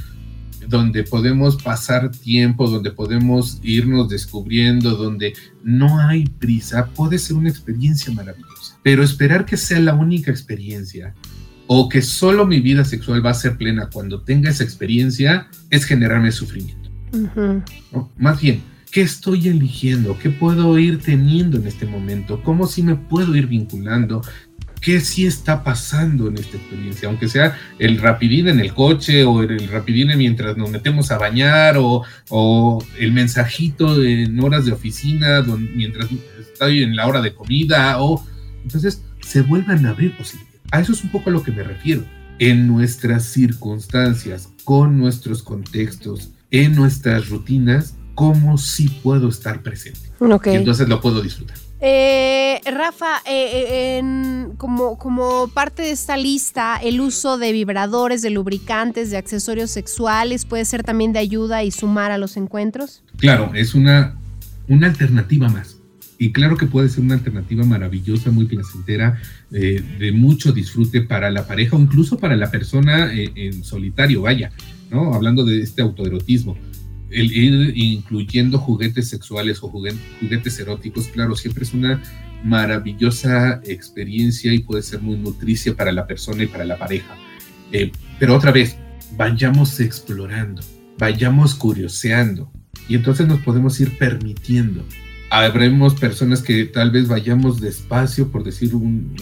donde 0.67 1.03
podemos 1.03 1.61
pasar 1.61 2.09
tiempo, 2.09 2.67
donde 2.67 2.89
podemos 2.89 3.59
irnos 3.61 4.09
descubriendo, 4.09 4.95
donde 4.95 5.33
no 5.63 5.99
hay 5.99 6.25
prisa, 6.25 6.87
puede 6.87 7.19
ser 7.19 7.37
una 7.37 7.49
experiencia 7.49 8.11
maravillosa. 8.11 8.79
Pero 8.81 9.03
esperar 9.03 9.45
que 9.45 9.55
sea 9.55 9.79
la 9.79 9.93
única 9.93 10.31
experiencia 10.31 11.13
o 11.67 11.89
que 11.89 12.01
solo 12.01 12.47
mi 12.47 12.59
vida 12.59 12.85
sexual 12.85 13.23
va 13.23 13.29
a 13.29 13.35
ser 13.35 13.55
plena 13.55 13.87
cuando 13.93 14.21
tenga 14.21 14.49
esa 14.49 14.63
experiencia 14.63 15.47
es 15.69 15.85
generarme 15.85 16.31
sufrimiento. 16.31 16.89
Más 18.17 18.41
bien, 18.41 18.63
¿qué 18.91 19.01
estoy 19.01 19.47
eligiendo? 19.47 20.19
¿Qué 20.19 20.29
puedo 20.29 20.77
ir 20.77 20.99
teniendo 20.99 21.57
en 21.57 21.65
este 21.65 21.85
momento? 21.85 22.43
¿Cómo 22.43 22.67
sí 22.67 22.83
me 22.83 22.95
puedo 22.95 23.35
ir 23.35 23.47
vinculando? 23.47 24.21
¿Qué 24.81 24.99
sí 24.99 25.25
está 25.25 25.63
pasando 25.63 26.27
en 26.27 26.37
esta 26.37 26.57
experiencia? 26.57 27.07
Aunque 27.07 27.29
sea 27.29 27.57
el 27.79 27.99
rapidín 27.99 28.47
en 28.47 28.59
el 28.59 28.73
coche 28.73 29.23
o 29.23 29.43
el 29.43 29.67
rapidín 29.69 30.09
mientras 30.17 30.57
nos 30.57 30.71
metemos 30.71 31.11
a 31.11 31.17
bañar 31.17 31.77
o, 31.79 32.03
el 32.99 33.11
mensajito 33.13 34.03
en 34.03 34.39
horas 34.43 34.65
de 34.65 34.73
oficina 34.73 35.41
mientras 35.75 36.09
estoy 36.39 36.83
en 36.83 36.95
la 36.95 37.07
hora 37.07 37.21
de 37.21 37.33
comida 37.33 38.01
o... 38.01 38.25
Entonces 38.63 39.03
se 39.21 39.41
vuelvan 39.41 39.85
a 39.85 39.91
abrir 39.91 40.15
posibilidades. 40.17 40.61
A 40.71 40.81
eso 40.81 40.93
es 40.93 41.03
un 41.03 41.09
poco 41.11 41.29
a 41.29 41.33
lo 41.33 41.43
que 41.43 41.51
me 41.51 41.63
refiero. 41.63 42.03
En 42.39 42.67
nuestras 42.67 43.25
circunstancias, 43.25 44.49
con 44.63 44.97
nuestros 44.97 45.43
contextos, 45.43 46.31
en 46.49 46.75
nuestras 46.75 47.29
rutinas, 47.29 47.95
cómo 48.21 48.55
sí 48.59 48.87
puedo 49.01 49.29
estar 49.29 49.63
presente. 49.63 49.99
Ok. 50.19 50.45
Y 50.47 50.55
entonces 50.57 50.87
lo 50.87 51.01
puedo 51.01 51.23
disfrutar. 51.23 51.57
Eh, 51.79 52.61
Rafa, 52.71 53.17
eh, 53.25 53.49
eh, 53.51 53.97
en- 53.97 54.53
como, 54.57 54.99
como 54.99 55.47
parte 55.47 55.81
de 55.81 55.89
esta 55.89 56.15
lista, 56.17 56.77
el 56.77 57.01
uso 57.01 57.39
de 57.39 57.51
vibradores, 57.51 58.21
de 58.21 58.29
lubricantes, 58.29 59.09
de 59.09 59.17
accesorios 59.17 59.71
sexuales 59.71 60.45
puede 60.45 60.65
ser 60.65 60.83
también 60.83 61.13
de 61.13 61.17
ayuda 61.19 61.63
y 61.63 61.71
sumar 61.71 62.11
a 62.11 62.19
los 62.19 62.37
encuentros. 62.37 63.01
Claro, 63.17 63.49
es 63.55 63.73
una, 63.73 64.15
una 64.67 64.85
alternativa 64.85 65.49
más. 65.49 65.77
Y 66.19 66.31
claro 66.31 66.55
que 66.55 66.67
puede 66.67 66.87
ser 66.89 66.99
una 67.03 67.15
alternativa 67.15 67.63
maravillosa, 67.65 68.29
muy 68.29 68.45
placentera, 68.45 69.19
eh, 69.51 69.83
de 69.97 70.11
mucho 70.11 70.51
disfrute 70.51 71.01
para 71.01 71.31
la 71.31 71.47
pareja 71.47 71.75
o 71.75 71.79
incluso 71.79 72.19
para 72.19 72.35
la 72.35 72.51
persona 72.51 73.11
eh, 73.11 73.31
en 73.33 73.63
solitario, 73.63 74.21
vaya, 74.21 74.51
¿no? 74.91 75.15
Hablando 75.15 75.43
de 75.43 75.63
este 75.63 75.81
autoerotismo. 75.81 76.55
El 77.11 77.31
ir 77.31 77.73
incluyendo 77.77 78.57
juguetes 78.57 79.09
sexuales 79.09 79.61
o 79.61 79.69
jugue- 79.69 79.95
juguetes 80.19 80.57
eróticos, 80.59 81.07
claro, 81.07 81.35
siempre 81.35 81.63
es 81.63 81.73
una 81.73 82.01
maravillosa 82.43 83.61
experiencia 83.65 84.53
y 84.53 84.59
puede 84.59 84.81
ser 84.81 85.01
muy 85.01 85.17
nutricia 85.17 85.75
para 85.75 85.91
la 85.91 86.07
persona 86.07 86.43
y 86.43 86.47
para 86.47 86.65
la 86.65 86.77
pareja. 86.77 87.15
Eh, 87.71 87.91
pero 88.19 88.35
otra 88.35 88.51
vez, 88.51 88.77
vayamos 89.17 89.79
explorando, 89.79 90.61
vayamos 90.97 91.53
curioseando 91.55 92.51
y 92.87 92.95
entonces 92.95 93.27
nos 93.27 93.41
podemos 93.41 93.79
ir 93.79 93.97
permitiendo. 93.97 94.85
Habremos 95.29 95.95
personas 95.95 96.41
que 96.41 96.65
tal 96.65 96.91
vez 96.91 97.07
vayamos 97.07 97.61
despacio, 97.61 98.31
por 98.31 98.43
decir 98.43 98.75
un- 98.75 99.15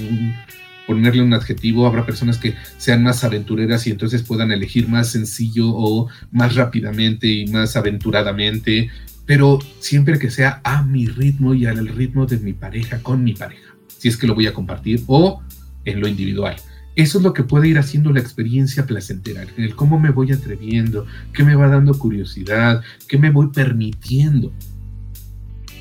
ponerle 0.90 1.22
un 1.22 1.36
adjetivo, 1.36 1.86
habrá 1.86 2.04
personas 2.04 2.40
que 2.40 2.56
sean 2.78 3.04
más 3.04 3.24
aventureras 3.24 3.86
y 3.86 3.92
entonces 3.92 4.24
puedan 4.24 4.52
elegir 4.52 4.90
más 4.90 5.12
sencillo 5.12 5.70
o 5.70 6.08
más 6.32 6.56
rápidamente 6.56 7.28
y 7.28 7.46
más 7.46 7.76
aventuradamente, 7.76 8.90
pero 9.28 9.60
siempre 9.78 10.18
que 10.18 10.32
sea 10.32 10.62
a 10.64 10.82
mi 10.82 11.06
ritmo 11.06 11.54
y 11.54 11.68
al 11.68 11.88
ritmo 11.90 12.26
de 12.26 12.40
mi 12.40 12.54
pareja, 12.54 13.04
con 13.04 13.24
mi 13.24 13.34
pareja, 13.34 13.76
si 14.00 14.08
es 14.08 14.18
que 14.18 14.26
lo 14.26 14.34
voy 14.34 14.48
a 14.48 14.54
compartir 14.56 15.04
o 15.06 15.44
en 15.86 16.02
lo 16.02 16.08
individual. 16.08 16.56
Eso 16.96 17.20
es 17.20 17.24
lo 17.24 17.34
que 17.34 17.44
puede 17.44 17.68
ir 17.68 17.78
haciendo 17.78 18.12
la 18.12 18.20
experiencia 18.20 18.88
placentera, 18.88 19.46
el 19.58 19.76
cómo 19.76 20.00
me 20.00 20.10
voy 20.10 20.32
atreviendo, 20.32 21.06
qué 21.34 21.44
me 21.44 21.54
va 21.54 21.68
dando 21.68 22.00
curiosidad, 22.00 22.82
qué 23.08 23.20
me 23.20 23.30
voy 23.30 23.50
permitiendo 23.54 24.52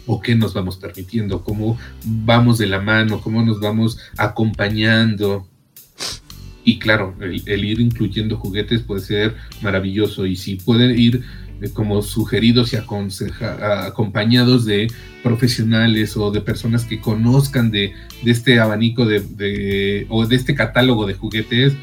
o 0.08 0.20
qué 0.20 0.34
nos 0.34 0.52
vamos 0.54 0.76
permitiendo, 0.78 1.44
cómo 1.44 1.78
vamos 2.04 2.58
de 2.58 2.66
la 2.66 2.80
mano, 2.80 3.20
cómo 3.20 3.44
nos 3.44 3.60
vamos 3.60 3.98
acompañando. 4.16 5.46
Y 6.64 6.78
claro, 6.80 7.14
el, 7.20 7.42
el 7.46 7.64
ir 7.64 7.80
incluyendo 7.80 8.36
juguetes 8.36 8.82
puede 8.82 9.02
ser 9.02 9.36
maravilloso 9.62 10.26
y 10.26 10.34
si 10.34 10.56
pueden 10.56 10.98
ir 10.98 11.22
eh, 11.60 11.70
como 11.72 12.02
sugeridos 12.02 12.72
y 12.72 12.76
acompañados 12.76 14.64
de 14.64 14.88
profesionales 15.22 16.16
o 16.16 16.30
de 16.30 16.40
personas 16.40 16.84
que 16.84 17.00
conozcan 17.00 17.70
de, 17.70 17.92
este 18.24 18.60
abanico 18.60 19.04
de- 19.06 20.06
o 20.08 20.26
de 20.26 20.36
este 20.36 20.54
catálogo 20.54 21.06
de 21.06 21.14
juguetes, 21.14 21.74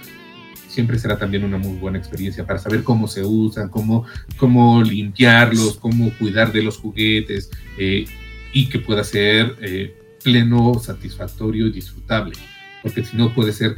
siempre 0.75 0.99
será 0.99 1.17
también 1.17 1.45
una 1.45 1.57
muy 1.57 1.77
buena 1.77 1.97
experiencia 1.97 2.45
para 2.45 2.59
saber 2.59 2.83
cómo 2.83 3.07
se 3.07 3.23
usan, 3.23 3.69
cómo, 3.69 4.05
cómo 4.37 4.83
limpiarlos, 4.83 5.77
cómo 5.77 6.11
cuidar 6.19 6.51
de 6.51 6.61
los 6.61 6.77
juguetes 6.77 7.49
eh, 7.77 8.05
y 8.53 8.67
que 8.67 8.79
pueda 8.79 9.03
ser 9.03 9.55
eh, 9.61 9.95
pleno, 10.21 10.73
satisfactorio 10.79 11.67
y 11.67 11.71
disfrutable. 11.71 12.33
Porque 12.83 13.03
si 13.05 13.15
no 13.15 13.33
puede 13.33 13.53
ser 13.53 13.77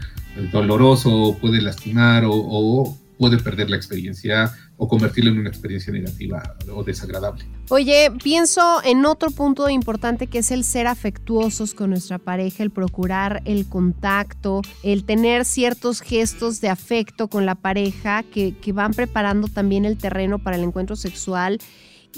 doloroso, 0.52 1.38
puede 1.40 1.62
lastimar 1.62 2.26
o, 2.26 2.34
o 2.34 2.98
puede 3.18 3.38
perder 3.38 3.70
la 3.70 3.78
experiencia 3.78 4.52
o 4.78 4.88
convertirlo 4.88 5.32
en 5.32 5.40
una 5.40 5.50
experiencia 5.50 5.92
negativa 5.92 6.56
o 6.72 6.84
desagradable. 6.84 7.46
Oye, 7.70 8.12
pienso 8.24 8.82
en 8.84 9.06
otro 9.06 9.32
punto 9.32 9.68
importante 9.70 10.28
que 10.28 10.40
es 10.40 10.52
el 10.52 10.64
ser 10.64 10.88
afectuosos 10.88 11.74
con 11.74 11.90
nuestra 11.90 12.20
pareja, 12.20 12.64
el 12.64 12.70
procurar 12.70 13.42
el 13.46 13.68
contacto, 13.68 14.62
el 14.84 15.04
tener 15.04 15.46
ciertos 15.46 16.02
gestos 16.02 16.62
de 16.62 16.70
afecto 16.70 17.28
con 17.28 17.46
la 17.46 17.56
pareja 17.56 18.24
que, 18.24 18.56
que 18.56 18.72
van 18.72 18.94
preparando 18.94 19.48
también 19.48 19.84
el 19.84 19.98
terreno 19.98 20.40
para 20.40 20.58
el 20.58 20.64
encuentro 20.64 20.96
sexual. 20.96 21.60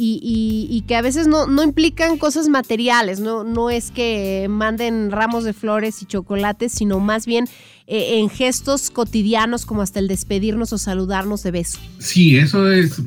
Y, 0.01 0.83
que 0.87 0.95
a 0.95 1.01
veces 1.01 1.27
no, 1.27 1.63
implican 1.63 2.17
cosas 2.17 2.47
materiales, 2.47 3.19
no, 3.19 3.43
no 3.43 3.69
es 3.69 3.91
que 3.91 4.47
manden 4.49 5.11
ramos 5.11 5.43
de 5.43 5.53
flores 5.53 6.01
y 6.01 6.05
chocolates, 6.05 6.71
sino 6.71 6.99
más 6.99 7.25
bien 7.25 7.45
eh, 7.85 8.19
en 8.19 8.29
gestos 8.29 8.89
cotidianos 8.91 9.65
como 9.65 9.81
hasta 9.81 9.99
el 9.99 10.07
despedirnos 10.07 10.71
o 10.73 10.77
saludarnos 10.77 11.43
de 11.43 11.51
beso. 11.51 11.79
Sí, 11.97 12.37
eso 12.37 12.71
es 12.71 13.01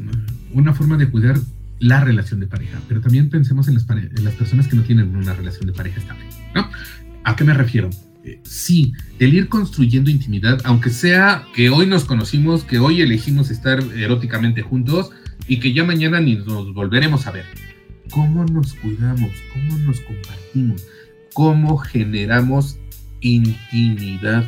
una 0.52 0.74
forma 0.74 0.96
de 0.96 1.10
cuidar 1.10 1.38
la 1.78 2.00
relación 2.00 2.40
de 2.40 2.46
pareja, 2.46 2.80
pero 2.88 3.00
también 3.00 3.28
pensemos 3.28 3.68
en 3.68 3.74
las, 3.74 3.84
personas 4.34 4.68
que 4.68 4.76
no 4.76 4.82
tienen 4.82 5.16
una 5.16 5.34
relación 5.34 5.66
de 5.66 5.72
pareja 5.72 6.00
estable. 6.00 6.24
¿A 7.24 7.36
qué 7.36 7.44
me 7.44 7.54
refiero? 7.54 7.90
Eh, 8.24 8.40
sí, 8.44 8.92
el 9.18 9.34
ir 9.34 9.48
construyendo 9.48 10.10
intimidad, 10.10 10.60
aunque 10.64 10.90
sea 10.90 11.44
que 11.54 11.70
hoy 11.70 11.86
nos 11.86 12.04
conocimos, 12.04 12.62
que 12.62 12.78
hoy 12.78 13.00
elegimos 13.00 13.50
estar 13.50 13.80
eróticamente 13.96 14.62
juntos 14.62 15.10
y 15.46 15.60
que 15.60 15.72
ya 15.72 15.84
mañana 15.84 16.20
ni 16.20 16.36
nos 16.36 16.72
volveremos 16.72 17.26
a 17.26 17.32
ver. 17.32 17.46
¿Cómo 18.10 18.44
nos 18.44 18.74
cuidamos? 18.74 19.30
¿Cómo 19.52 19.78
nos 19.78 20.00
compartimos? 20.00 20.86
¿Cómo 21.32 21.78
generamos 21.78 22.78
intimidad 23.20 24.44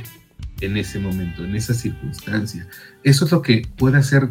en 0.61 0.77
ese 0.77 0.99
momento, 0.99 1.45
en 1.45 1.57
esa 1.57 1.75
circunstancia? 1.75 2.67
Eso 3.03 3.25
es 3.25 3.33
lo 3.33 3.43
que 3.43 3.67
puede 3.77 3.99
hacer 3.99 4.29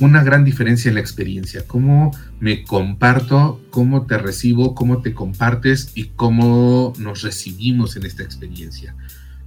una 0.00 0.22
gran 0.22 0.44
diferencia 0.44 0.88
en 0.88 0.94
la 0.94 1.00
experiencia. 1.00 1.66
Cómo 1.66 2.16
me 2.38 2.62
comparto, 2.62 3.60
cómo 3.70 4.06
te 4.06 4.18
recibo, 4.18 4.74
cómo 4.74 5.02
te 5.02 5.14
compartes 5.14 5.92
y 5.94 6.10
cómo 6.14 6.92
nos 6.98 7.22
recibimos 7.22 7.96
en 7.96 8.06
esta 8.06 8.22
experiencia. 8.22 8.94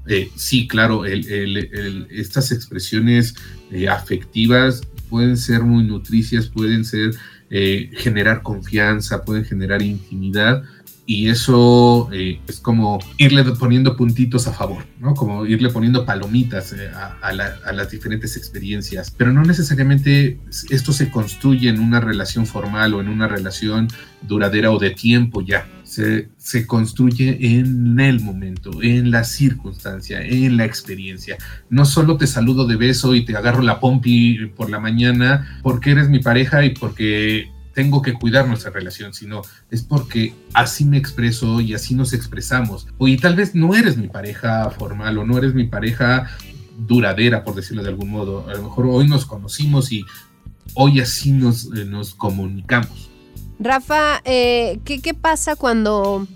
Eh, 0.08 0.30
sí, 0.36 0.68
claro, 0.68 1.06
estas 1.06 2.52
expresiones 2.52 3.36
eh, 3.72 3.88
afectivas 3.88 4.82
pueden 5.16 5.38
ser 5.38 5.64
muy 5.64 5.86
nutricias, 5.86 6.48
pueden 6.48 6.84
ser 6.84 7.12
eh, 7.50 7.90
generar 7.96 8.42
confianza, 8.42 9.24
pueden 9.24 9.46
generar 9.46 9.82
intimidad 9.82 10.64
y 11.06 11.30
eso 11.30 12.10
eh, 12.12 12.40
es 12.48 12.60
como 12.60 13.00
irle 13.18 13.44
poniendo 13.60 13.96
puntitos 13.96 14.46
a 14.48 14.52
favor, 14.52 14.84
¿no? 15.00 15.14
Como 15.14 15.46
irle 15.46 15.70
poniendo 15.70 16.04
palomitas 16.04 16.74
eh, 16.74 16.90
a, 16.94 17.18
a 17.22 17.32
la- 17.32 17.56
a 17.66 17.72
las 17.72 17.92
diferentes 17.92 18.36
experiencias, 18.36 19.10
pero 19.12 19.32
no 19.32 19.44
necesariamente 19.44 20.38
esto 20.70 20.92
se 20.92 21.10
construye 21.10 21.70
en 21.70 21.80
una 21.80 22.02
relación 22.02 22.46
formal 22.46 22.94
o 22.96 23.00
en 23.02 23.08
una 23.08 23.28
relación 23.30 23.88
duradera 24.22 24.72
o 24.72 24.80
de 24.80 24.90
tiempo 24.92 25.42
ya. 25.42 25.66
Se, 26.38 26.68
construye 26.68 27.38
en 27.58 28.00
el 28.00 28.20
momento, 28.20 28.82
en 28.82 29.12
la 29.12 29.24
circunstancia, 29.24 30.22
en 30.22 30.58
la 30.58 30.66
experiencia. 30.66 31.38
No 31.70 31.86
solo 31.86 32.18
te 32.18 32.28
saludo 32.28 32.68
de 32.68 32.76
beso 32.76 33.16
y 33.16 33.24
te 33.24 33.36
agarro 33.36 33.62
la 33.62 33.80
pompi 33.80 34.48
por 34.56 34.70
la 34.70 34.80
mañana 34.80 35.60
porque 35.64 35.92
eres 35.92 36.10
mi 36.10 36.20
pareja 36.20 36.66
y 36.66 36.72
porque 36.72 37.50
tengo 37.74 38.02
que 38.02 38.14
cuidar 38.14 38.48
nuestra 38.48 38.72
relación, 38.72 39.14
sino 39.14 39.42
es 39.70 39.84
porque 39.84 40.34
así 40.54 40.86
me 40.86 40.98
expreso 40.98 41.62
y 41.62 41.74
así 41.74 41.96
nos 41.96 42.14
expresamos. 42.14 42.88
O 42.98 43.08
y 43.08 43.18
tal 43.18 43.36
vez 43.36 43.56
no 43.56 43.76
eres 43.76 43.98
mi 43.98 44.08
pareja 44.08 44.70
formal 44.72 45.18
o 45.18 45.26
no 45.26 45.38
eres 45.38 45.54
mi 45.54 45.66
pareja 45.66 46.30
duradera, 46.78 47.44
por 47.44 47.56
decirlo 47.56 47.84
de 47.84 47.90
algún 47.90 48.10
modo. 48.10 48.50
A 48.50 48.54
lo 48.54 48.64
mejor 48.64 48.88
hoy 48.88 49.08
nos 49.08 49.26
conocimos 49.26 49.92
y 49.92 50.06
hoy 50.74 51.00
así 51.00 51.32
nos, 51.32 51.66
eh, 51.76 51.86
nos 51.86 52.16
comunicamos. 52.16 53.15
Rafa, 53.60 54.22
eh, 54.26 54.80
¿qué, 54.84 55.14
pasa 55.14 55.56
cuando 55.56 56.28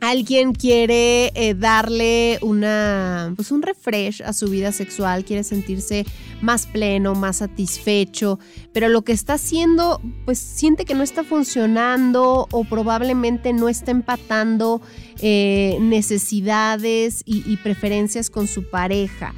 alguien 0.00 0.52
quiere 0.52 1.32
eh, 1.34 1.54
darle 1.54 2.38
una, 2.42 3.32
pues 3.36 3.50
un 3.50 3.62
refresh 3.62 4.22
a 4.22 4.32
su 4.32 4.48
vida 4.48 4.72
sexual, 4.72 5.24
quiere 5.24 5.42
sentirse 5.42 6.04
más 6.42 6.66
pleno, 6.66 7.14
más 7.14 7.38
satisfecho, 7.38 8.38
pero 8.72 8.88
lo 8.88 9.02
que 9.02 9.12
está 9.12 9.34
haciendo, 9.34 10.00
pues 10.24 10.38
siente 10.38 10.84
que 10.84 10.94
no 10.94 11.02
está 11.02 11.24
funcionando 11.24 12.46
o 12.50 12.64
probablemente 12.64 13.52
no 13.52 13.68
está 13.68 13.90
empatando 13.90 14.80
eh, 15.20 15.78
necesidades 15.80 17.22
y 17.24 17.56
preferencias 17.58 18.30
con 18.30 18.46
su 18.46 18.68
pareja? 18.68 19.34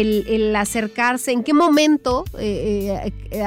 El, 0.00 0.56
acercarse, 0.56 1.32
en 1.32 1.44
qué 1.44 1.52
momento 1.52 2.24
eh, 2.38 2.96
eh, 3.04 3.12
eh, 3.30 3.44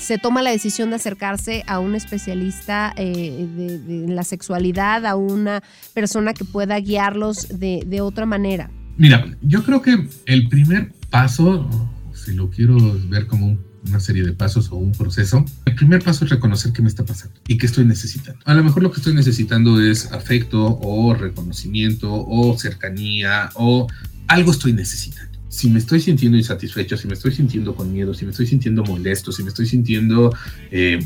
se 0.00 0.18
toma 0.18 0.42
la 0.42 0.50
decisión 0.50 0.90
de 0.90 0.96
acercarse 0.96 1.64
a 1.66 1.80
un 1.80 1.94
especialista 1.94 2.94
de, 2.96 4.04
la 4.08 4.22
sexualidad, 4.22 5.06
a 5.06 5.16
una 5.16 5.62
persona 5.94 6.34
que 6.34 6.44
pueda 6.44 6.78
guiarlos 6.78 7.48
de, 7.48 8.00
otra 8.00 8.26
manera. 8.26 8.70
Mira, 8.96 9.26
yo 9.42 9.64
creo 9.64 9.82
que 9.82 10.08
el 10.26 10.48
primer 10.48 10.92
paso, 11.10 11.68
si 12.14 12.32
lo 12.32 12.48
quiero 12.48 12.76
ver 13.08 13.26
como 13.26 13.46
un- 13.46 13.68
una 13.88 14.00
serie 14.00 14.24
de 14.24 14.32
pasos 14.32 14.70
o 14.70 14.76
un 14.76 14.92
proceso, 14.92 15.44
el 15.64 15.74
primer 15.74 16.02
paso 16.02 16.24
es 16.24 16.30
reconocer 16.30 16.72
qué 16.72 16.82
me 16.82 16.88
está 16.88 17.04
pasando 17.04 17.40
y 17.46 17.58
qué 17.58 17.66
estoy 17.66 17.84
necesitando. 17.84 18.40
A 18.44 18.54
lo 18.54 18.62
mejor 18.62 18.82
lo 18.82 18.90
que 18.90 18.98
estoy 18.98 19.14
necesitando 19.14 19.80
es 19.80 20.12
afecto 20.12 20.78
o 20.80 21.14
reconocimiento 21.14 22.12
o 22.12 22.56
cercanía 22.58 23.50
o 23.54 23.86
algo 24.26 24.52
estoy 24.52 24.72
necesitando. 24.72 25.27
Si 25.48 25.70
me 25.70 25.78
estoy 25.78 26.00
sintiendo 26.00 26.36
insatisfecho, 26.36 26.96
si 26.96 27.08
me 27.08 27.14
estoy 27.14 27.32
sintiendo 27.32 27.74
con 27.74 27.92
miedo, 27.92 28.14
si 28.14 28.24
me 28.24 28.30
estoy 28.32 28.46
sintiendo 28.46 28.84
molesto, 28.84 29.32
si 29.32 29.42
me 29.42 29.48
estoy 29.48 29.66
sintiendo 29.66 30.34
eh, 30.70 30.98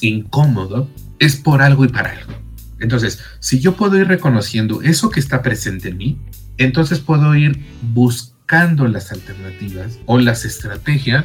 incómodo, 0.00 0.88
es 1.18 1.36
por 1.36 1.62
algo 1.62 1.84
y 1.84 1.88
para 1.88 2.10
algo. 2.10 2.32
Entonces, 2.80 3.20
si 3.40 3.60
yo 3.60 3.76
puedo 3.76 3.98
ir 3.98 4.08
reconociendo 4.08 4.82
eso 4.82 5.10
que 5.10 5.20
está 5.20 5.42
presente 5.42 5.88
en 5.90 5.96
mí, 5.96 6.18
entonces 6.58 7.00
puedo 7.00 7.34
ir 7.34 7.58
buscando 7.94 8.86
las 8.88 9.12
alternativas 9.12 9.98
o 10.06 10.18
las 10.18 10.44
estrategias 10.44 11.24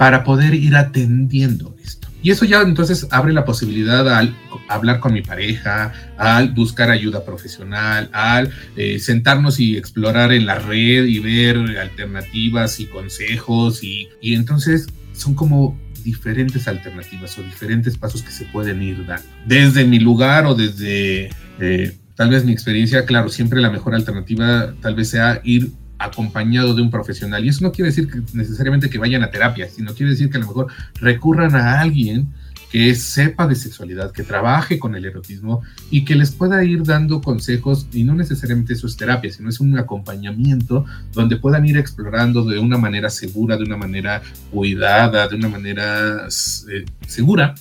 para 0.00 0.24
poder 0.24 0.54
ir 0.54 0.76
atendiendo 0.76 1.76
esto. 1.84 2.08
Y 2.22 2.30
eso 2.30 2.46
ya 2.46 2.62
entonces 2.62 3.06
abre 3.10 3.34
la 3.34 3.44
posibilidad 3.44 4.08
al 4.08 4.34
hablar 4.66 4.98
con 4.98 5.12
mi 5.12 5.20
pareja, 5.20 5.92
al 6.16 6.54
buscar 6.54 6.88
ayuda 6.88 7.22
profesional, 7.22 8.08
al 8.14 8.50
eh, 8.76 8.98
sentarnos 8.98 9.60
y 9.60 9.76
explorar 9.76 10.32
en 10.32 10.46
la 10.46 10.58
red 10.58 11.04
y 11.04 11.18
ver 11.18 11.58
alternativas 11.78 12.80
y 12.80 12.86
consejos 12.86 13.84
y, 13.84 14.08
y 14.22 14.36
entonces 14.36 14.86
son 15.12 15.34
como 15.34 15.78
diferentes 16.02 16.66
alternativas 16.66 17.38
o 17.38 17.42
diferentes 17.42 17.98
pasos 17.98 18.22
que 18.22 18.30
se 18.30 18.46
pueden 18.46 18.82
ir 18.82 19.04
dando. 19.04 19.28
Desde 19.44 19.84
mi 19.84 19.98
lugar 19.98 20.46
o 20.46 20.54
desde 20.54 21.28
eh, 21.58 21.98
tal 22.14 22.30
vez 22.30 22.46
mi 22.46 22.52
experiencia, 22.52 23.04
claro, 23.04 23.28
siempre 23.28 23.60
la 23.60 23.68
mejor 23.68 23.94
alternativa 23.94 24.72
tal 24.80 24.94
vez 24.94 25.10
sea 25.10 25.42
ir 25.44 25.72
acompañado 26.00 26.74
de 26.74 26.82
un 26.82 26.90
profesional. 26.90 27.44
Y 27.44 27.50
eso 27.50 27.62
no 27.62 27.72
quiere 27.72 27.90
decir 27.90 28.10
que 28.10 28.20
necesariamente 28.32 28.88
que 28.88 28.98
vayan 28.98 29.22
a 29.22 29.30
terapia, 29.30 29.68
sino 29.68 29.94
quiere 29.94 30.12
decir 30.12 30.30
que 30.30 30.38
a 30.38 30.40
lo 30.40 30.46
mejor 30.46 30.66
recurran 30.94 31.54
a 31.54 31.80
alguien 31.80 32.28
que 32.70 32.94
sepa 32.94 33.48
de 33.48 33.56
sexualidad, 33.56 34.12
que 34.12 34.22
trabaje 34.22 34.78
con 34.78 34.94
el 34.94 35.04
erotismo 35.04 35.60
y 35.90 36.04
que 36.04 36.14
les 36.14 36.30
pueda 36.30 36.62
ir 36.64 36.84
dando 36.84 37.20
consejos, 37.20 37.88
y 37.92 38.04
no 38.04 38.14
necesariamente 38.14 38.74
eso 38.74 38.86
es 38.86 38.96
terapia, 38.96 39.30
sino 39.30 39.48
es 39.48 39.58
un 39.58 39.76
acompañamiento 39.76 40.84
donde 41.12 41.36
puedan 41.36 41.66
ir 41.66 41.76
explorando 41.76 42.44
de 42.44 42.60
una 42.60 42.78
manera 42.78 43.10
segura, 43.10 43.56
de 43.56 43.64
una 43.64 43.76
manera 43.76 44.22
cuidada, 44.52 45.26
de 45.26 45.34
una 45.34 45.48
manera 45.48 46.28
eh, 46.72 46.84
segura. 47.06 47.54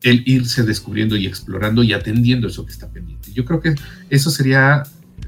El 0.00 0.22
irse 0.26 0.62
descubriendo 0.62 1.16
y 1.16 1.26
explorando 1.26 1.82
y 1.82 1.92
atendiendo 1.92 2.46
eso 2.46 2.64
que 2.64 2.72
está 2.72 2.88
pendiente. 2.88 3.32
Yo 3.32 3.44
creo 3.44 3.60
que 3.60 3.74
eso 4.10 4.30
sería 4.30 4.84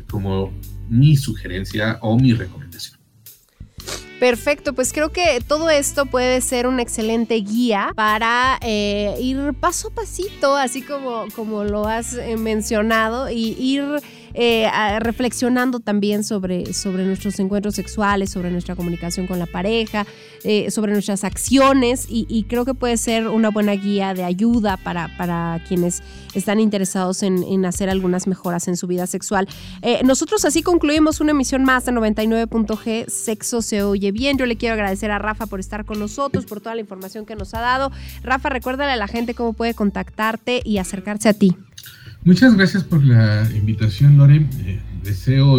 como 0.08 0.52
mi 0.88 1.16
sugerencia 1.16 1.98
o 2.00 2.16
mi 2.18 2.32
recomendación. 2.32 2.98
Perfecto, 4.20 4.72
pues 4.72 4.92
creo 4.92 5.10
que 5.10 5.42
todo 5.46 5.68
esto 5.68 6.06
puede 6.06 6.40
ser 6.40 6.66
una 6.66 6.82
excelente 6.82 7.34
guía 7.34 7.92
para 7.94 8.58
eh, 8.62 9.16
ir 9.20 9.52
paso 9.60 9.88
a 9.88 9.90
pasito, 9.90 10.56
así 10.56 10.82
como, 10.82 11.26
como 11.34 11.64
lo 11.64 11.86
has 11.86 12.14
eh, 12.14 12.36
mencionado, 12.36 13.28
y 13.28 13.56
ir 13.58 13.84
eh, 14.34 14.68
reflexionando 15.00 15.80
también 15.80 16.24
sobre, 16.24 16.72
sobre 16.74 17.04
nuestros 17.04 17.38
encuentros 17.38 17.74
sexuales, 17.74 18.30
sobre 18.30 18.50
nuestra 18.50 18.76
comunicación 18.76 19.26
con 19.26 19.38
la 19.38 19.46
pareja, 19.46 20.06
eh, 20.42 20.70
sobre 20.70 20.92
nuestras 20.92 21.24
acciones 21.24 22.06
y, 22.08 22.26
y 22.28 22.44
creo 22.44 22.64
que 22.64 22.74
puede 22.74 22.96
ser 22.96 23.28
una 23.28 23.50
buena 23.50 23.72
guía 23.72 24.12
de 24.14 24.24
ayuda 24.24 24.76
para, 24.76 25.16
para 25.16 25.62
quienes 25.66 26.02
están 26.34 26.60
interesados 26.60 27.22
en, 27.22 27.42
en 27.44 27.64
hacer 27.64 27.88
algunas 27.88 28.26
mejoras 28.26 28.68
en 28.68 28.76
su 28.76 28.86
vida 28.86 29.06
sexual. 29.06 29.48
Eh, 29.82 30.00
nosotros 30.04 30.44
así 30.44 30.62
concluimos 30.62 31.20
una 31.20 31.30
emisión 31.30 31.64
más 31.64 31.84
de 31.84 31.92
99.g, 31.92 33.08
Sexo 33.08 33.62
se 33.62 33.82
oye 33.82 34.12
bien. 34.12 34.36
Yo 34.36 34.46
le 34.46 34.56
quiero 34.56 34.74
agradecer 34.74 35.10
a 35.10 35.18
Rafa 35.18 35.46
por 35.46 35.60
estar 35.60 35.84
con 35.84 35.98
nosotros, 35.98 36.46
por 36.46 36.60
toda 36.60 36.74
la 36.74 36.80
información 36.80 37.26
que 37.26 37.36
nos 37.36 37.54
ha 37.54 37.60
dado. 37.60 37.90
Rafa, 38.22 38.48
recuérdale 38.48 38.92
a 38.92 38.96
la 38.96 39.08
gente 39.08 39.34
cómo 39.34 39.52
puede 39.52 39.74
contactarte 39.74 40.60
y 40.64 40.78
acercarse 40.78 41.28
a 41.28 41.34
ti. 41.34 41.56
Muchas 42.24 42.56
gracias 42.56 42.84
por 42.84 43.04
la 43.04 43.48
invitación, 43.54 44.16
Lore. 44.16 44.46
Eh, 44.64 44.80
deseo 45.02 45.58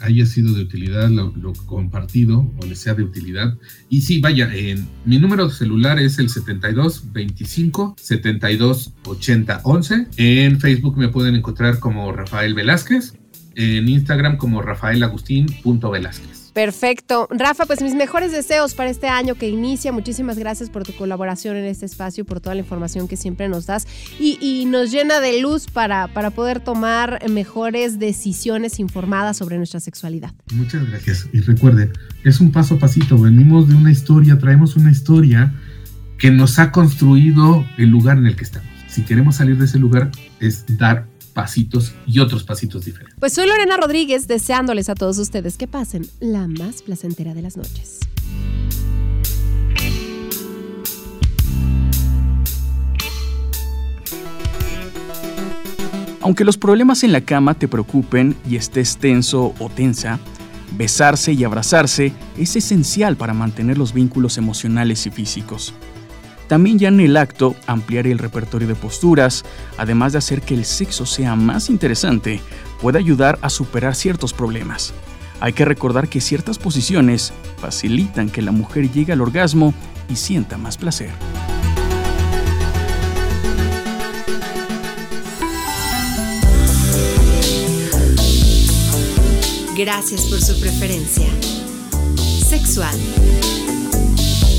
haya 0.00 0.26
sido 0.26 0.52
de 0.54 0.62
utilidad 0.62 1.08
lo, 1.08 1.32
lo 1.36 1.52
compartido 1.54 2.52
o 2.58 2.66
les 2.66 2.78
sea 2.78 2.94
de 2.94 3.02
utilidad. 3.02 3.56
Y 3.88 4.02
sí, 4.02 4.20
vaya, 4.20 4.54
en- 4.54 4.86
mi 5.04 5.18
número 5.18 5.48
celular 5.50 5.98
es 5.98 6.18
el 6.18 6.28
72 6.28 7.12
25 7.12 7.96
72 7.98 8.92
80 9.04 9.60
11. 9.64 10.06
En 10.18 10.60
Facebook 10.60 10.96
me 10.98 11.08
pueden 11.08 11.34
encontrar 11.34 11.78
como 11.80 12.12
Rafael 12.12 12.54
Velázquez. 12.54 13.14
En 13.54 13.88
Instagram 13.88 14.36
como 14.36 14.60
rafaelagustín.velázquez. 14.60 16.35
Perfecto. 16.56 17.28
Rafa, 17.30 17.66
pues 17.66 17.82
mis 17.82 17.94
mejores 17.94 18.32
deseos 18.32 18.72
para 18.72 18.88
este 18.88 19.08
año 19.08 19.34
que 19.34 19.46
inicia. 19.46 19.92
Muchísimas 19.92 20.38
gracias 20.38 20.70
por 20.70 20.84
tu 20.84 20.94
colaboración 20.94 21.54
en 21.54 21.66
este 21.66 21.84
espacio, 21.84 22.24
por 22.24 22.40
toda 22.40 22.54
la 22.54 22.62
información 22.62 23.08
que 23.08 23.18
siempre 23.18 23.46
nos 23.46 23.66
das 23.66 23.86
y, 24.18 24.64
nos 24.66 24.90
llena 24.90 25.20
de 25.20 25.42
luz 25.42 25.66
para, 25.66 26.08
para 26.08 26.30
poder 26.30 26.60
tomar 26.60 27.20
mejores 27.28 27.98
decisiones 27.98 28.80
informadas 28.80 29.36
sobre 29.36 29.58
nuestra 29.58 29.80
sexualidad. 29.80 30.32
Muchas 30.54 30.88
gracias. 30.88 31.28
Y 31.34 31.42
recuerden, 31.42 31.92
es 32.24 32.40
un 32.40 32.50
paso 32.52 32.76
a 32.76 32.78
pasito. 32.78 33.18
Venimos 33.18 33.68
de 33.68 33.74
una 33.74 33.92
historia, 33.92 34.38
traemos 34.38 34.76
una 34.76 34.90
historia 34.90 35.52
que 36.16 36.30
nos 36.30 36.58
ha 36.58 36.72
construido 36.72 37.66
el 37.76 37.90
lugar 37.90 38.16
en 38.16 38.28
el 38.28 38.34
que 38.34 38.44
estamos. 38.44 38.70
Si 38.88 39.02
queremos 39.02 39.36
salir 39.36 39.58
de 39.58 39.66
ese 39.66 39.78
lugar, 39.78 40.10
es 40.40 40.64
dar 40.78 41.06
pasitos 41.36 41.92
y 42.06 42.18
otros 42.18 42.44
pasitos 42.44 42.86
diferentes. 42.86 43.14
Pues 43.20 43.34
soy 43.34 43.46
Lorena 43.46 43.76
Rodríguez, 43.76 44.26
deseándoles 44.26 44.88
a 44.88 44.94
todos 44.94 45.18
ustedes 45.18 45.58
que 45.58 45.66
pasen 45.66 46.08
la 46.18 46.48
más 46.48 46.80
placentera 46.80 47.34
de 47.34 47.42
las 47.42 47.58
noches. 47.58 48.00
Aunque 56.22 56.46
los 56.46 56.56
problemas 56.56 57.04
en 57.04 57.12
la 57.12 57.20
cama 57.20 57.52
te 57.52 57.68
preocupen 57.68 58.34
y 58.48 58.56
estés 58.56 58.96
tenso 58.96 59.54
o 59.58 59.68
tensa, 59.68 60.18
besarse 60.72 61.34
y 61.34 61.44
abrazarse 61.44 62.14
es 62.38 62.56
esencial 62.56 63.18
para 63.18 63.34
mantener 63.34 63.76
los 63.76 63.92
vínculos 63.92 64.38
emocionales 64.38 65.06
y 65.06 65.10
físicos. 65.10 65.74
También 66.48 66.78
ya 66.78 66.88
en 66.88 67.00
el 67.00 67.16
acto 67.16 67.56
ampliar 67.66 68.06
el 68.06 68.18
repertorio 68.18 68.68
de 68.68 68.74
posturas, 68.74 69.44
además 69.76 70.12
de 70.12 70.18
hacer 70.18 70.42
que 70.42 70.54
el 70.54 70.64
sexo 70.64 71.06
sea 71.06 71.34
más 71.34 71.68
interesante, 71.70 72.40
puede 72.80 72.98
ayudar 72.98 73.38
a 73.42 73.50
superar 73.50 73.94
ciertos 73.94 74.32
problemas. 74.32 74.94
Hay 75.40 75.52
que 75.52 75.64
recordar 75.64 76.08
que 76.08 76.20
ciertas 76.20 76.58
posiciones 76.58 77.32
facilitan 77.58 78.30
que 78.30 78.42
la 78.42 78.52
mujer 78.52 78.90
llegue 78.90 79.12
al 79.12 79.20
orgasmo 79.20 79.74
y 80.08 80.16
sienta 80.16 80.56
más 80.56 80.78
placer. 80.78 81.10
Gracias 89.76 90.22
por 90.22 90.40
su 90.40 90.58
preferencia. 90.58 91.28
Sexual. 92.48 92.96